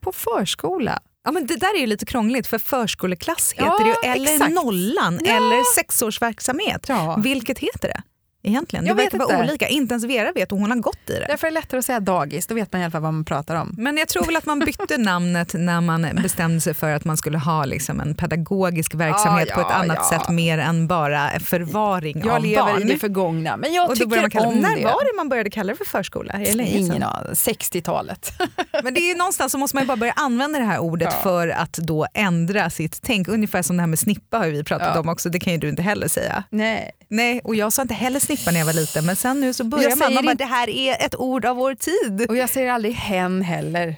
på 0.00 0.12
förskola. 0.12 1.00
Ja, 1.28 1.32
men 1.32 1.46
det 1.46 1.56
där 1.56 1.76
är 1.76 1.80
ju 1.80 1.86
lite 1.86 2.06
krångligt 2.06 2.46
för 2.46 2.58
förskoleklass 2.58 3.52
heter 3.52 3.66
ja, 3.66 3.78
det 4.02 4.08
ju, 4.08 4.12
eller 4.12 4.32
exakt. 4.32 4.54
nollan 4.54 5.20
ja. 5.24 5.36
eller 5.36 5.74
sexårsverksamhet. 5.74 6.86
Ja. 6.88 7.16
Vilket 7.22 7.58
heter 7.58 7.88
det? 7.88 8.02
Egentligen? 8.48 8.86
Jag 8.86 8.96
det 8.96 9.02
verkar 9.02 9.18
vara 9.18 9.38
olika. 9.38 9.68
Inte 9.68 9.92
ens 9.92 10.04
Vera 10.04 10.32
vet 10.32 10.52
och 10.52 10.58
hon 10.58 10.70
har 10.70 10.78
gått 10.78 11.10
i 11.10 11.12
det. 11.12 11.26
Därför 11.28 11.46
är 11.46 11.50
det 11.50 11.54
lättare 11.54 11.78
att 11.78 11.84
säga 11.84 12.00
dagis, 12.00 12.46
då 12.46 12.54
vet 12.54 12.72
man 12.72 12.80
i 12.80 12.84
alla 12.84 12.90
fall 12.90 13.02
vad 13.02 13.14
man 13.14 13.24
pratar 13.24 13.54
om. 13.54 13.74
Men 13.78 13.96
jag 13.96 14.08
tror 14.08 14.24
väl 14.24 14.36
att 14.36 14.46
man 14.46 14.58
bytte 14.58 14.98
namnet 14.98 15.54
när 15.54 15.80
man 15.80 16.08
bestämde 16.22 16.60
sig 16.60 16.74
för 16.74 16.90
att 16.90 17.04
man 17.04 17.16
skulle 17.16 17.38
ha 17.38 17.64
liksom 17.64 18.00
en 18.00 18.14
pedagogisk 18.14 18.94
verksamhet 18.94 19.48
ja, 19.50 19.54
ja, 19.56 19.62
på 19.62 19.68
ett 19.70 19.76
annat 19.76 19.98
ja. 20.10 20.18
sätt 20.18 20.28
mer 20.28 20.58
än 20.58 20.86
bara 20.86 21.30
förvaring 21.40 22.18
jag 22.18 22.28
av 22.28 22.32
barn. 22.32 22.50
Jag 22.50 22.66
lever 22.66 22.80
i 22.80 22.92
det 22.92 22.98
förgångna, 22.98 23.56
men 23.56 23.72
jag 23.72 23.94
tycker 23.94 24.20
man 24.20 24.30
kalla, 24.30 24.48
om 24.48 24.54
när 24.54 24.76
det. 24.76 24.84
var 24.84 25.12
det 25.12 25.16
man 25.16 25.28
började 25.28 25.50
kalla 25.50 25.72
det 25.72 25.76
för 25.76 25.84
förskola? 25.84 26.42
Ingen 26.42 27.02
aning, 27.02 27.32
60-talet. 27.32 28.32
men 28.82 28.94
det 28.94 29.00
är 29.00 29.16
någonstans 29.16 29.52
så 29.52 29.58
måste 29.58 29.76
man 29.76 29.86
bara 29.86 29.96
börja 29.96 30.12
använda 30.12 30.58
det 30.58 30.64
här 30.64 30.78
ordet 30.78 31.22
för 31.22 31.48
att 31.48 31.72
då 31.72 32.06
ändra 32.14 32.70
sitt 32.70 33.02
tänk. 33.02 33.28
Ungefär 33.28 33.62
som 33.62 33.76
det 33.76 33.82
här 33.82 33.86
med 33.86 33.98
snippa 33.98 34.38
har 34.38 34.46
vi 34.46 34.64
pratat 34.64 34.96
om 34.96 35.08
också, 35.08 35.28
det 35.28 35.40
kan 35.40 35.52
ju 35.52 35.58
du 35.58 35.68
inte 35.68 35.82
heller 35.82 36.08
säga. 36.08 36.44
Nej. 36.50 36.90
Nej, 37.10 37.40
och 37.44 37.54
jag 37.54 37.72
sa 37.72 37.82
inte 37.82 37.94
heller 37.94 38.20
snippa 38.20 38.37
när 38.46 38.58
jag 38.58 38.66
var 38.66 38.72
liten 38.72 39.06
men 39.06 39.16
sen 39.16 39.40
nu 39.40 39.54
så 39.54 39.64
börjar 39.64 39.96
man, 39.96 40.14
man 40.14 40.24
bara, 40.24 40.34
det 40.34 40.44
här 40.44 40.68
är 40.68 41.06
ett 41.06 41.16
ord 41.16 41.44
av 41.44 41.56
vår 41.56 41.74
tid. 41.74 42.26
Och 42.28 42.36
jag 42.36 42.50
säger 42.50 42.72
aldrig 42.72 42.94
hen 42.94 43.42
heller. 43.42 43.96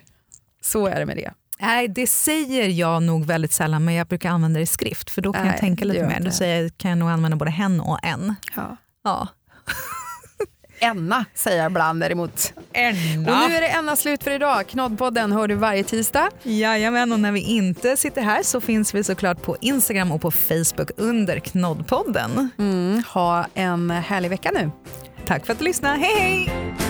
Så 0.62 0.86
är 0.86 1.00
det 1.00 1.06
med 1.06 1.16
det. 1.16 1.32
Nej, 1.60 1.88
det 1.88 2.06
säger 2.06 2.68
jag 2.68 3.02
nog 3.02 3.26
väldigt 3.26 3.52
sällan 3.52 3.84
men 3.84 3.94
jag 3.94 4.06
brukar 4.06 4.30
använda 4.30 4.58
det 4.58 4.62
i 4.62 4.66
skrift 4.66 5.10
för 5.10 5.22
då 5.22 5.32
kan 5.32 5.42
Nej, 5.42 5.52
jag 5.52 5.60
tänka 5.60 5.84
lite 5.84 6.06
mer. 6.06 6.20
Då 6.20 6.30
säger 6.30 6.62
jag, 6.62 6.78
kan 6.78 6.90
jag 6.90 6.98
nog 6.98 7.08
använda 7.08 7.36
både 7.36 7.50
hen 7.50 7.80
och 7.80 7.98
en. 8.02 8.34
Ja. 8.56 8.76
ja. 9.04 9.28
Enna 10.80 11.24
säger 11.34 11.62
jag 11.62 11.70
ibland 11.70 12.00
däremot. 12.00 12.52
Enna. 12.72 13.32
Och 13.32 13.48
nu 13.48 13.56
är 13.56 13.60
det 13.60 13.68
Enna 13.68 13.96
slut 13.96 14.24
för 14.24 14.30
idag. 14.30 14.66
Knoddpodden 14.68 15.32
hör 15.32 15.48
du 15.48 15.54
varje 15.54 15.84
tisdag. 15.84 16.30
Jajamän, 16.42 17.12
och 17.12 17.20
när 17.20 17.32
vi 17.32 17.40
inte 17.40 17.96
sitter 17.96 18.22
här 18.22 18.42
så 18.42 18.60
finns 18.60 18.94
vi 18.94 19.04
såklart 19.04 19.42
på 19.42 19.56
Instagram 19.60 20.12
och 20.12 20.22
på 20.22 20.30
Facebook 20.30 20.90
under 20.96 21.38
Knoddpodden. 21.38 22.50
Mm, 22.58 23.02
ha 23.08 23.46
en 23.54 23.90
härlig 23.90 24.28
vecka 24.28 24.50
nu. 24.54 24.70
Tack 25.26 25.46
för 25.46 25.52
att 25.52 25.58
du 25.58 25.64
lyssnade. 25.64 25.98
Hej 25.98 26.20
hej! 26.20 26.89